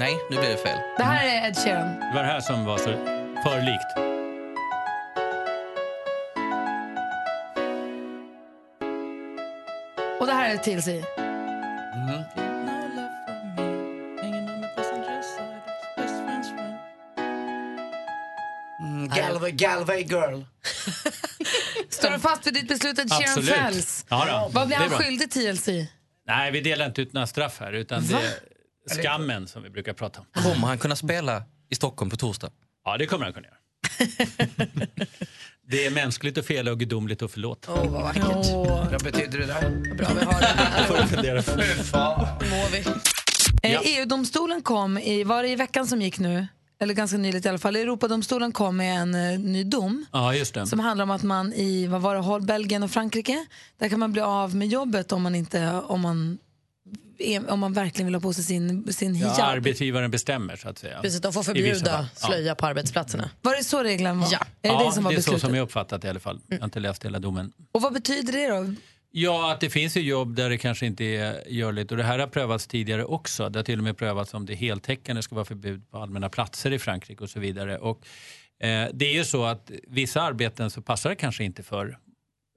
Nej, 0.00 0.16
nu 0.30 0.36
blir 0.36 0.48
det 0.50 0.56
fel. 0.56 0.78
Det 0.96 1.04
här 1.04 1.24
är 1.26 1.48
Ed 1.48 1.56
Sheeran. 1.56 1.86
Det 2.00 2.10
var 2.14 2.22
det 2.22 2.28
här 2.28 2.40
som 2.40 2.64
var 2.64 2.78
så 2.78 2.84
för 3.44 3.60
likt. 3.62 4.08
Och 10.20 10.26
det 10.26 10.32
här 10.32 10.50
är 10.54 10.56
TLC. 10.56 10.88
Mm, 10.88 12.22
Galway, 19.50 20.02
Galway 20.02 20.30
girl. 20.32 20.42
Står 21.88 22.10
du 22.10 22.18
fast 22.18 22.46
vid 22.46 22.54
ditt 22.54 22.68
beslut 22.68 22.98
att 22.98 23.12
Absolut. 23.12 23.50
fälls? 23.50 24.06
Ja, 24.08 24.24
då. 24.30 24.50
Vad 24.52 24.66
blir 24.66 24.76
Det 24.78 24.84
är 24.84 24.88
han 24.88 24.98
bra. 24.98 24.98
skyldig 24.98 25.30
TLC? 25.30 25.68
Nej, 26.26 26.50
vi 26.50 26.60
delar 26.60 26.86
inte 26.86 27.02
ut 27.02 27.12
några 27.12 27.26
straff 27.26 27.56
här, 27.60 27.72
utan 27.72 28.06
det 28.06 28.14
är 28.14 29.02
skammen 29.02 29.48
som 29.48 29.62
vi 29.62 29.70
brukar 29.70 29.92
prata 29.92 30.20
om. 30.20 30.42
Kommer 30.42 30.66
han 30.66 30.78
kunna 30.78 30.96
spela 30.96 31.42
i 31.70 31.74
Stockholm 31.74 32.10
på 32.10 32.16
torsdag? 32.16 32.50
Ja, 32.84 32.96
det 32.96 33.06
kommer 33.06 33.24
han 33.24 33.34
kunna 33.34 33.46
göra. 33.46 33.54
det 35.70 35.86
är 35.86 35.90
mänskligt 35.90 36.38
att 36.38 36.46
fela 36.46 36.70
och 36.70 36.80
gudomligt 36.80 37.22
att 37.22 37.30
förlåta. 37.32 37.72
Åh, 37.72 37.90
vad 37.90 38.02
vackert. 38.02 38.24
Vad 38.92 39.02
betyder 39.04 39.38
det 39.38 39.46
där? 39.46 39.94
Bra 39.94 40.08
vi 40.20 40.24
har 40.24 40.40
det. 40.40 40.72
Det 40.78 40.84
får 40.86 40.96
du 40.96 41.06
fundera 41.06 41.42
på. 41.42 42.20
Mår 42.46 42.70
vi. 42.72 42.78
Eh, 43.62 43.72
Ja. 43.72 43.80
EU-domstolen 43.84 44.62
kom, 44.62 44.98
i, 44.98 45.24
var 45.24 45.42
det 45.42 45.48
i 45.48 45.56
veckan 45.56 45.86
som 45.86 46.02
gick 46.02 46.18
nu? 46.18 46.46
Eller 46.80 46.94
ganska 46.94 47.16
nyligt 47.18 47.46
i 47.46 47.48
alla 47.48 47.58
fall. 47.58 47.76
Europadomstolen 47.76 48.52
kom 48.52 48.76
med 48.76 49.00
en 49.00 49.14
eh, 49.14 49.38
ny 49.38 49.64
dom. 49.64 50.06
Ja, 50.12 50.34
just 50.34 50.54
det. 50.54 50.66
Som 50.66 50.78
handlar 50.80 51.02
om 51.02 51.10
att 51.10 51.22
man 51.22 51.52
i 51.52 51.86
vad 51.86 52.00
var 52.00 52.14
det, 52.14 52.20
Hol- 52.20 52.44
Belgien 52.46 52.82
och 52.82 52.90
Frankrike, 52.90 53.46
där 53.78 53.88
kan 53.88 54.00
man 54.00 54.12
bli 54.12 54.22
av 54.22 54.54
med 54.56 54.68
jobbet 54.68 55.12
om 55.12 55.22
man, 55.22 55.34
inte, 55.34 55.72
om 55.86 56.00
man, 56.00 56.38
är- 57.18 57.50
om 57.50 57.60
man 57.60 57.72
verkligen 57.72 58.06
vill 58.06 58.14
ha 58.14 58.20
på 58.20 58.32
sig 58.32 58.44
sin, 58.44 58.92
sin 58.92 59.14
hijab. 59.14 59.34
Ja, 59.38 59.44
arbetsgivaren 59.44 60.10
bestämmer, 60.10 60.56
så 60.56 60.68
att 60.68 60.78
säga. 60.78 61.00
Precis, 61.02 61.20
de 61.20 61.32
får 61.32 61.40
I 61.56 61.62
vissa 61.62 61.74
förbjuda 61.74 61.92
fall. 61.96 62.06
Ja. 62.20 62.26
slöja 62.26 62.54
på 62.54 62.66
arbetsplatserna. 62.66 63.30
Var 63.42 63.56
det 63.56 63.64
så 63.64 63.82
regeln 63.82 64.20
var? 64.20 64.28
Ja. 64.30 64.38
Är 64.38 64.68
det 64.68 64.74
ja, 64.74 64.84
det 64.86 64.92
som 64.92 65.04
var 65.04 65.10
det 65.10 65.16
är 65.16 65.20
så 65.20 65.30
beslutet? 65.30 65.40
som 65.40 65.54
jag 65.54 65.62
uppfattat 65.62 66.02
det 66.02 66.06
i 66.06 66.10
alla 66.10 66.20
fall. 66.20 66.40
Jag 66.48 66.58
har 66.58 66.64
inte 66.64 66.80
läst 66.80 67.04
hela 67.04 67.18
domen. 67.18 67.52
Och 67.72 67.82
vad 67.82 67.92
betyder 67.92 68.32
det 68.32 68.48
då? 68.48 68.74
Ja, 69.10 69.52
att 69.52 69.60
det 69.60 69.70
finns 69.70 69.96
ju 69.96 70.00
jobb 70.00 70.34
där 70.34 70.50
det 70.50 70.58
kanske 70.58 70.86
inte 70.86 71.04
är 71.04 71.48
görligt. 71.48 71.90
Och 71.90 71.96
det 71.96 72.04
här 72.04 72.18
har 72.18 72.26
prövats 72.26 72.66
tidigare 72.66 73.04
också. 73.04 73.48
Det 73.48 73.58
har 73.58 73.64
till 73.64 73.78
och 73.78 73.84
med 73.84 73.96
prövats 73.96 74.34
om 74.34 74.46
det 74.46 74.54
heltäckande 74.54 75.22
ska 75.22 75.34
vara 75.34 75.44
förbud 75.44 75.90
på 75.90 75.98
allmänna 75.98 76.28
platser 76.28 76.72
i 76.72 76.78
Frankrike 76.78 77.24
och 77.24 77.30
så 77.30 77.40
vidare. 77.40 77.78
Och, 77.78 78.06
eh, 78.60 78.88
det 78.92 79.06
är 79.06 79.12
ju 79.14 79.24
så 79.24 79.44
att 79.44 79.70
vissa 79.88 80.22
arbeten 80.22 80.70
så 80.70 80.82
passar 80.82 81.10
det 81.10 81.16
kanske 81.16 81.44
inte 81.44 81.62
för 81.62 81.98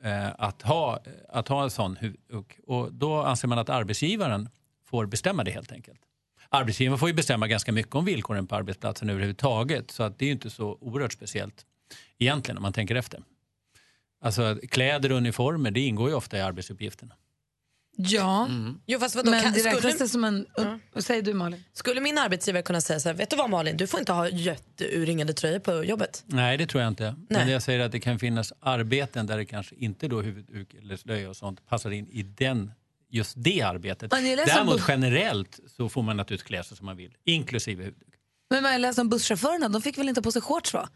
eh, 0.03 0.27
att, 0.37 0.61
ha, 0.61 1.03
att 1.29 1.47
ha 1.47 1.63
en 1.63 1.69
sån. 1.69 1.97
hu- 1.97 2.43
och 2.67 2.93
då 2.93 3.21
anser 3.23 3.47
man 3.47 3.59
att 3.59 3.69
arbetsgivaren 3.69 4.49
får 4.85 5.05
bestämma 5.05 5.43
det 5.43 5.51
helt 5.51 5.71
enkelt. 5.71 5.99
Arbetsgivaren 6.49 6.99
får 6.99 7.09
ju 7.09 7.15
bestämma 7.15 7.47
ganska 7.47 7.71
mycket 7.71 7.95
om 7.95 8.05
villkoren 8.05 8.47
på 8.47 8.55
arbetsplatsen 8.55 9.09
överhuvudtaget. 9.09 9.91
Så 9.91 10.03
att 10.03 10.19
det 10.19 10.25
är 10.25 10.27
ju 10.27 10.33
inte 10.33 10.49
så 10.49 10.77
oerhört 10.81 11.13
speciellt 11.13 11.65
egentligen 12.19 12.57
om 12.57 12.61
man 12.61 12.73
tänker 12.73 12.95
efter. 12.95 13.19
Alltså 14.21 14.57
kläder 14.69 15.11
och 15.11 15.17
uniformer 15.17 15.71
det 15.71 15.79
ingår 15.79 16.09
ju 16.09 16.15
ofta 16.15 16.37
i 16.37 16.41
arbetsuppgifterna. 16.41 17.15
Ja, 17.97 18.49
Jo, 18.85 18.99
fast 18.99 19.15
vadå, 19.15 19.31
men 19.31 19.43
kan- 19.43 19.53
det 19.53 19.59
räknas 19.65 19.97
det 19.97 20.07
som 20.09 20.23
en... 20.23 20.45
Vad 20.93 21.03
säger 21.05 21.21
du 21.21 21.33
Malin? 21.33 21.63
Skulle 21.73 22.01
min 22.01 22.17
arbetsgivare 22.17 22.63
kunna 22.63 22.81
säga 22.81 22.99
så 22.99 23.09
här, 23.09 23.13
vet 23.13 23.29
du 23.29 23.35
vad 23.35 23.49
Malin, 23.49 23.77
du 23.77 23.87
får 23.87 23.99
inte 23.99 24.11
ha 24.13 24.29
jätteurringade 24.29 25.33
tröjor 25.33 25.59
på 25.59 25.83
jobbet. 25.83 26.23
Nej, 26.27 26.57
det 26.57 26.65
tror 26.67 26.83
jag 26.83 26.87
inte. 26.91 27.03
Men 27.03 27.45
Nej. 27.45 27.51
jag 27.51 27.61
säger 27.63 27.79
att 27.79 27.91
det 27.91 27.99
kan 27.99 28.19
finnas 28.19 28.53
arbeten 28.59 29.27
där 29.27 29.37
det 29.37 29.45
kanske 29.45 29.75
inte 29.75 30.07
då 30.07 30.21
huvudduk 30.21 30.73
eller 30.73 30.97
slöja 30.97 31.29
och 31.29 31.37
sånt 31.37 31.67
passar 31.67 31.91
in 31.91 32.07
i 32.09 32.23
den, 32.23 32.71
just 33.09 33.33
det 33.37 33.61
arbetet. 33.61 34.11
Men 34.11 34.23
läser 34.23 34.45
Däremot 34.55 34.79
bu- 34.81 34.85
generellt 34.87 35.59
så 35.77 35.89
får 35.89 36.01
man 36.03 36.17
naturligtvis 36.17 36.47
klä 36.47 36.63
sig 36.63 36.77
som 36.77 36.85
man 36.85 36.97
vill, 36.97 37.15
inklusive 37.23 37.83
huvudduk. 37.83 38.07
Men 38.49 38.63
jag 38.71 38.81
läste 38.81 39.01
om 39.01 39.09
busschaufförerna, 39.09 39.69
de 39.69 39.81
fick 39.81 39.97
väl 39.97 40.09
inte 40.09 40.21
på 40.21 40.31
sig 40.31 40.41
shorts 40.41 40.73
va? 40.73 40.89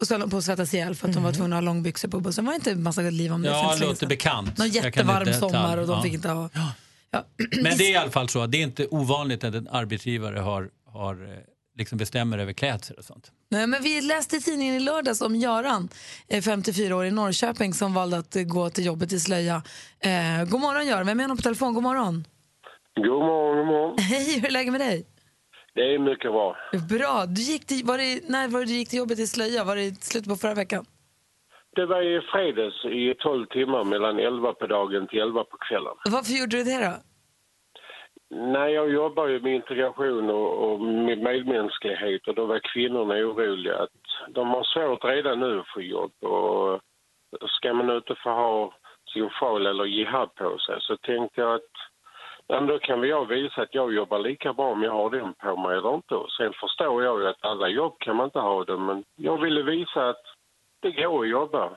Och 0.00 0.06
så 0.06 0.14
höll 0.14 0.20
de 0.20 0.30
på 0.30 0.36
att 0.36 0.44
svettas 0.44 0.74
ihjäl 0.74 0.94
för 0.94 1.08
att 1.08 1.14
de 1.14 1.22
var 1.22 1.32
tvungna 1.32 1.56
att 1.56 1.62
ha 1.62 1.66
långbyxor 1.66 2.08
på 2.08 2.20
bussen. 2.20 2.44
Var 2.44 2.52
det 2.52 2.56
inte 2.56 2.70
en 2.70 2.82
massa 2.82 3.00
liv 3.00 3.32
om 3.32 3.42
det? 3.42 3.48
Ja, 3.48 3.74
länge 3.74 3.90
låter 3.90 4.06
bekant. 4.06 4.58
Någon 4.58 4.68
jättevarm 4.68 5.34
sommar 5.34 5.76
och 5.78 5.86
de 5.86 5.96
ja. 5.96 6.02
fick 6.02 6.12
inte 6.12 6.28
ha... 6.28 6.50
Men 7.62 7.78
det 7.78 7.84
är 7.84 7.92
i 7.92 7.96
alla 7.96 8.10
fall 8.10 8.28
så 8.28 8.40
att 8.40 8.52
det 8.52 8.58
är 8.58 8.62
inte 8.62 8.86
ovanligt 8.86 9.44
att 9.44 9.54
en 9.54 9.68
arbetsgivare 9.68 10.38
har, 10.38 10.70
har 10.86 11.14
eh, 11.14 11.38
liksom 11.78 11.98
bestämmer 11.98 12.38
över 12.38 12.52
klädsel 12.52 12.96
och 12.96 13.04
sånt. 13.04 13.32
Nej, 13.50 13.66
men 13.66 13.82
vi 13.82 14.00
läste 14.00 14.36
i 14.36 14.40
tidningen 14.40 14.74
i 14.74 14.80
lördags 14.80 15.20
om 15.20 15.36
Göran, 15.36 15.88
eh, 16.28 16.42
54 16.42 16.96
år 16.96 17.06
i 17.06 17.10
Norrköping 17.10 17.74
som 17.74 17.94
valde 17.94 18.18
att 18.18 18.36
eh, 18.36 18.42
gå 18.42 18.70
till 18.70 18.84
jobbet 18.84 19.12
i 19.12 19.20
slöja. 19.20 19.62
Eh, 20.00 20.44
god 20.48 20.60
morgon 20.60 20.86
Göran, 20.86 21.06
vem 21.06 21.20
är 21.20 21.24
honom 21.24 21.36
på 21.36 21.42
telefon? 21.42 21.74
God 21.74 21.82
morgon. 21.82 22.24
God 22.96 23.06
morgon, 23.06 23.56
god 23.56 23.66
morgon. 23.66 23.98
Hej, 24.02 24.40
hur 24.40 24.46
är 24.46 24.50
läget 24.50 24.72
med 24.72 24.80
dig? 24.80 25.06
Det 25.74 25.94
är 25.94 25.98
mycket 25.98 26.32
bra. 26.32 26.56
Bra. 26.90 27.24
Du 27.26 27.42
gick 27.42 27.66
till, 27.66 27.84
var 27.84 27.98
det, 27.98 28.28
när 28.28 28.48
var 28.48 28.60
det 28.60 28.66
du 28.66 28.72
gick 28.72 28.88
till 28.88 28.98
jobbet 28.98 29.18
i 29.18 29.26
slöja? 29.26 29.64
Var 29.64 29.76
det 29.76 29.82
i 29.82 29.94
slutet 29.94 30.28
på 30.28 30.36
förra 30.36 30.54
veckan? 30.54 30.84
Det 31.76 31.86
var 31.86 32.02
i 32.02 32.20
fredags 32.20 32.84
i 32.84 33.14
12 33.18 33.46
timmar 33.46 33.84
mellan 33.84 34.18
11 34.18 34.52
på 34.52 34.66
dagen 34.66 35.06
till 35.06 35.18
11 35.18 35.44
på 35.44 35.56
kvällen. 35.56 35.94
Varför 36.10 36.32
gjorde 36.32 36.56
du 36.56 36.64
det 36.64 36.84
då? 36.86 36.94
Nej, 38.30 38.72
jag 38.72 38.90
jobbar 38.90 39.26
ju 39.26 39.40
med 39.40 39.54
integration 39.54 40.30
och, 40.30 40.72
och 40.72 40.80
med 40.80 41.18
medmänsklighet 41.18 42.28
och 42.28 42.34
då 42.34 42.46
var 42.46 42.60
kvinnorna 42.72 43.14
oroliga 43.14 43.76
att 43.76 44.34
de 44.34 44.48
har 44.48 44.64
svårt 44.64 45.04
redan 45.04 45.40
nu 45.40 45.60
att 45.60 45.68
få 45.74 45.80
jobb 45.80 46.12
och 46.20 46.80
ska 47.48 47.74
man 47.74 47.96
inte 47.96 48.14
få 48.22 48.30
ha 48.30 48.74
sin 49.12 49.30
sjal 49.30 49.66
eller 49.66 49.84
jihad 49.84 50.34
på 50.34 50.58
sig 50.58 50.76
så 50.80 50.96
tänkte 50.96 51.40
jag 51.40 51.54
att 51.54 51.74
ja, 52.48 52.60
men 52.60 52.66
då 52.66 52.78
kan 52.78 53.02
jag 53.02 53.26
visa 53.28 53.62
att 53.62 53.74
jag 53.74 53.94
jobbar 53.94 54.18
lika 54.18 54.52
bra 54.52 54.70
om 54.72 54.82
jag 54.82 54.92
har 54.92 55.10
den 55.10 55.34
på 55.34 55.56
mig 55.56 55.78
eller 55.78 55.94
inte. 55.94 56.14
Sen 56.38 56.52
förstår 56.60 57.04
jag 57.04 57.20
ju 57.20 57.28
att 57.28 57.44
alla 57.44 57.68
jobb 57.68 57.94
kan 57.98 58.16
man 58.16 58.24
inte 58.24 58.38
ha 58.38 58.64
det 58.64 58.76
men 58.78 59.04
jag 59.16 59.40
ville 59.40 59.62
visa 59.62 60.08
att 60.08 60.22
det 60.82 60.90
går 60.90 61.22
att 61.24 61.28
jobba. 61.30 61.70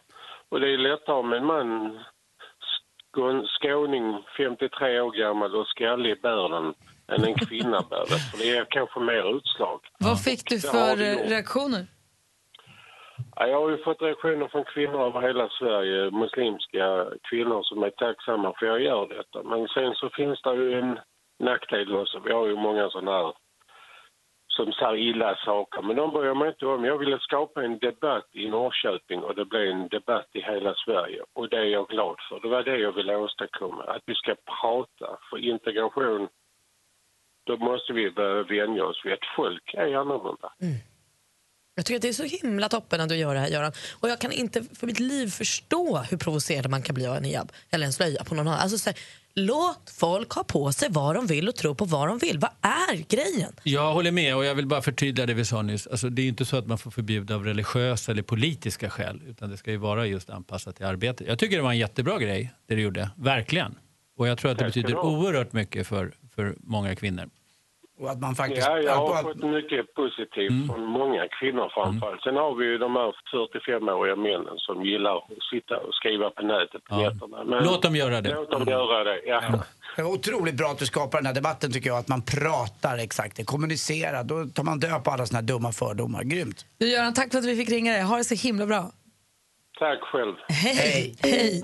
Och 0.50 0.60
det 0.60 0.74
är 0.74 0.78
lättare 0.78 1.16
om 1.16 1.34
en 1.34 1.46
man 1.46 2.00
Skån- 3.14 3.48
skåning, 3.48 4.24
53 4.38 5.00
år 5.02 5.12
gammal 5.12 5.56
och 5.56 5.68
skallig 5.68 6.22
bär 6.22 6.50
den 6.50 6.74
än 7.08 7.24
en 7.24 7.36
kvinna 7.36 7.82
bär 7.90 8.06
det. 8.10 8.20
För 8.32 8.38
det 8.38 8.58
är 8.58 8.66
kanske 8.70 9.00
mer 9.00 9.38
utslag. 9.38 9.80
Vad 10.00 10.24
fick 10.24 10.50
du 10.50 10.60
för 10.60 10.96
reaktioner? 11.30 11.88
Jag 13.36 13.62
har 13.62 13.70
ju 13.70 13.78
fått 13.78 14.02
reaktioner 14.02 14.48
från 14.48 14.64
kvinnor 14.64 15.08
över 15.08 15.22
hela 15.22 15.50
Sverige, 15.50 16.12
muslimska 16.12 17.06
kvinnor 17.30 17.64
som 17.64 17.84
är 17.84 17.90
tacksamma 17.90 18.54
för 18.60 18.66
att 18.66 18.72
jag 18.72 18.82
gör 18.82 19.08
detta. 19.08 19.44
Men 19.44 19.68
sen 19.68 19.96
så 19.96 20.10
finns 20.10 20.42
det 20.42 20.56
ju 20.56 20.80
en 20.80 21.00
nackdel 21.40 21.96
också. 21.96 22.20
Vi 22.26 22.32
har 22.32 22.48
ju 22.48 22.56
många 22.56 22.90
sådana 22.90 23.12
här 23.12 23.34
som 24.48 24.72
säger 24.72 24.96
illa 24.96 25.36
saker, 25.36 25.82
men 25.82 25.96
de 25.96 26.12
bryr 26.12 26.34
mig 26.34 26.48
inte 26.48 26.66
om. 26.66 26.86
Jag 26.86 26.98
ville 26.98 27.20
skapa 27.20 27.64
en 27.64 27.78
debatt 27.80 28.28
i 28.32 28.50
Norrköping 28.50 29.20
och 29.20 29.36
det 29.36 29.46
blev 29.46 29.68
en 29.68 29.88
debatt 29.88 30.28
i 30.34 30.42
hela 30.42 30.74
Sverige. 30.86 31.22
Och 31.34 31.50
det 31.50 31.58
är 31.58 31.66
jag 31.66 31.88
glad 31.88 32.16
för. 32.30 32.40
Det 32.40 32.48
var 32.48 32.64
det 32.64 32.78
jag 32.78 32.92
ville 32.92 33.16
åstadkomma. 33.16 33.84
Att 33.84 34.04
vi 34.06 34.16
ska 34.16 34.36
prata. 34.62 35.18
För 35.30 35.38
integration, 35.38 36.28
då 37.46 37.58
måste 37.58 37.94
vi 37.94 38.12
börja 38.12 38.44
vänja 38.44 38.86
oss 38.86 39.02
vid 39.06 39.14
att 39.14 39.36
folk 39.36 39.74
är 39.74 39.96
annorlunda. 39.96 40.54
Mm. 40.62 40.91
Jag 41.76 41.86
tycker 41.86 41.96
att 41.96 42.02
det 42.02 42.10
är 42.10 42.14
så 42.14 42.24
himla 42.24 42.70
toppen 42.70 43.02
att 43.02 43.10
du 43.10 43.16
gör 43.16 43.34
det 43.34 43.40
här 43.40 43.48
Göran. 43.48 43.72
Och 43.92 44.10
jag 44.10 44.22
kan 44.22 44.32
inte 44.32 44.64
för 44.74 44.88
mitt 44.88 45.00
liv 45.00 45.28
förstå 45.28 45.98
hur 45.98 46.18
provocerad 46.18 46.70
man 46.70 46.82
kan 46.82 46.96
bli 46.96 47.08
av 47.08 47.18
en 47.18 47.24
hijab 47.24 47.52
eller 47.70 47.86
en 47.86 47.94
slöja 47.94 48.24
på 48.24 48.36
någon 48.36 48.48
annan. 48.48 48.60
Alltså, 48.60 48.78
så 48.78 48.90
här, 48.90 49.00
låt 49.34 49.90
folk 49.96 50.32
ha 50.32 50.44
på 50.44 50.72
sig 50.72 50.88
vad 50.92 51.16
de 51.16 51.28
vill 51.28 51.50
och 51.50 51.56
tro 51.56 51.76
på 51.76 51.86
vad 51.86 52.08
de 52.08 52.18
vill. 52.18 52.40
Vad 52.40 52.52
är 52.62 52.96
grejen? 52.96 53.54
Jag 53.64 53.94
håller 53.94 54.12
med 54.12 54.36
och 54.36 54.46
jag 54.46 54.56
vill 54.56 54.68
bara 54.68 54.82
förtydliga 54.82 55.26
det 55.26 55.34
vi 55.34 55.46
sa 55.46 55.62
nyss. 55.62 55.88
Alltså, 55.88 56.10
det 56.10 56.22
är 56.22 56.28
inte 56.28 56.46
så 56.46 56.58
att 56.58 56.68
man 56.68 56.78
får 56.78 56.92
förbjuda 56.92 57.36
av 57.36 57.46
religiösa 57.46 58.12
eller 58.12 58.24
politiska 58.24 58.90
skäl 58.90 59.22
utan 59.28 59.50
det 59.50 59.58
ska 59.58 59.72
ju 59.72 59.78
vara 59.78 60.06
just 60.06 60.30
anpassat 60.30 60.76
till 60.76 60.86
arbetet. 60.86 61.28
Jag 61.28 61.40
tycker 61.40 61.58
det 61.58 61.64
var 61.64 61.72
en 61.72 61.78
jättebra 61.78 62.20
grej 62.20 62.54
det 62.68 62.76
du 62.76 62.82
gjorde, 62.82 63.10
verkligen. 63.18 63.76
Och 64.18 64.28
jag 64.28 64.38
tror 64.38 64.52
att 64.52 64.58
det 64.58 64.66
betyder 64.66 64.98
oerhört 64.98 65.54
mycket 65.54 65.88
för, 65.88 66.14
för 66.36 66.56
många 66.60 66.96
kvinnor. 66.96 67.30
Och 68.02 68.10
att 68.10 68.20
man 68.20 68.36
faktiskt... 68.36 68.68
Ja, 68.68 68.80
jag 68.80 68.96
har 68.96 69.24
fått 69.24 69.44
mycket 69.44 69.94
positivt 69.94 70.68
från 70.68 70.86
många 70.86 71.28
kvinnor 71.40 71.72
framförallt. 71.74 72.22
Sen 72.24 72.36
har 72.36 72.56
vi 72.56 72.66
ju 72.66 72.78
de 72.78 72.96
här 72.96 73.14
45-åriga 73.34 74.16
männen 74.16 74.58
som 74.58 74.86
gillar 74.86 75.18
att 75.18 75.24
sitta 75.54 75.78
och 75.78 75.94
skriva 75.94 76.30
på 76.30 76.42
nätet 76.42 76.84
på 76.84 76.96
nätterna. 76.96 77.44
Men 77.44 77.64
Låt 77.64 77.82
dem 77.82 77.96
göra 77.96 78.22
det. 78.22 78.34
Låt 78.34 78.52
dem 78.52 78.64
göra 78.68 79.04
det, 79.04 79.22
ja. 79.26 79.42
Det 79.96 80.02
är 80.02 80.06
otroligt 80.06 80.56
bra 80.56 80.68
att 80.68 80.80
du 80.80 80.86
skapar 80.86 81.18
den 81.18 81.26
här 81.26 81.34
debatten 81.34 81.72
tycker 81.72 81.90
jag, 81.90 82.00
att 82.00 82.08
man 82.08 82.22
pratar 82.22 82.98
exakt, 82.98 83.38
det 83.38 83.44
kommunicerar. 83.44 84.24
Då 84.24 84.46
tar 84.46 84.64
man 84.64 84.80
död 84.80 85.04
på 85.04 85.12
alla 85.12 85.26
såna 85.26 85.40
här 85.40 85.48
dumma 85.48 85.72
fördomar. 85.72 86.24
Grymt. 86.24 86.66
Du 86.80 86.88
Göran, 86.88 87.14
tack 87.14 87.32
för 87.32 87.38
att 87.38 87.46
vi 87.46 87.56
fick 87.56 87.70
ringa 87.70 87.92
dig. 87.94 88.02
Ha 88.02 88.18
det 88.18 88.24
så 88.24 88.36
himla 88.36 88.66
bra. 88.66 88.92
Tack 89.80 90.02
själv. 90.02 90.36
Hej! 90.50 91.16
Hej! 91.24 91.64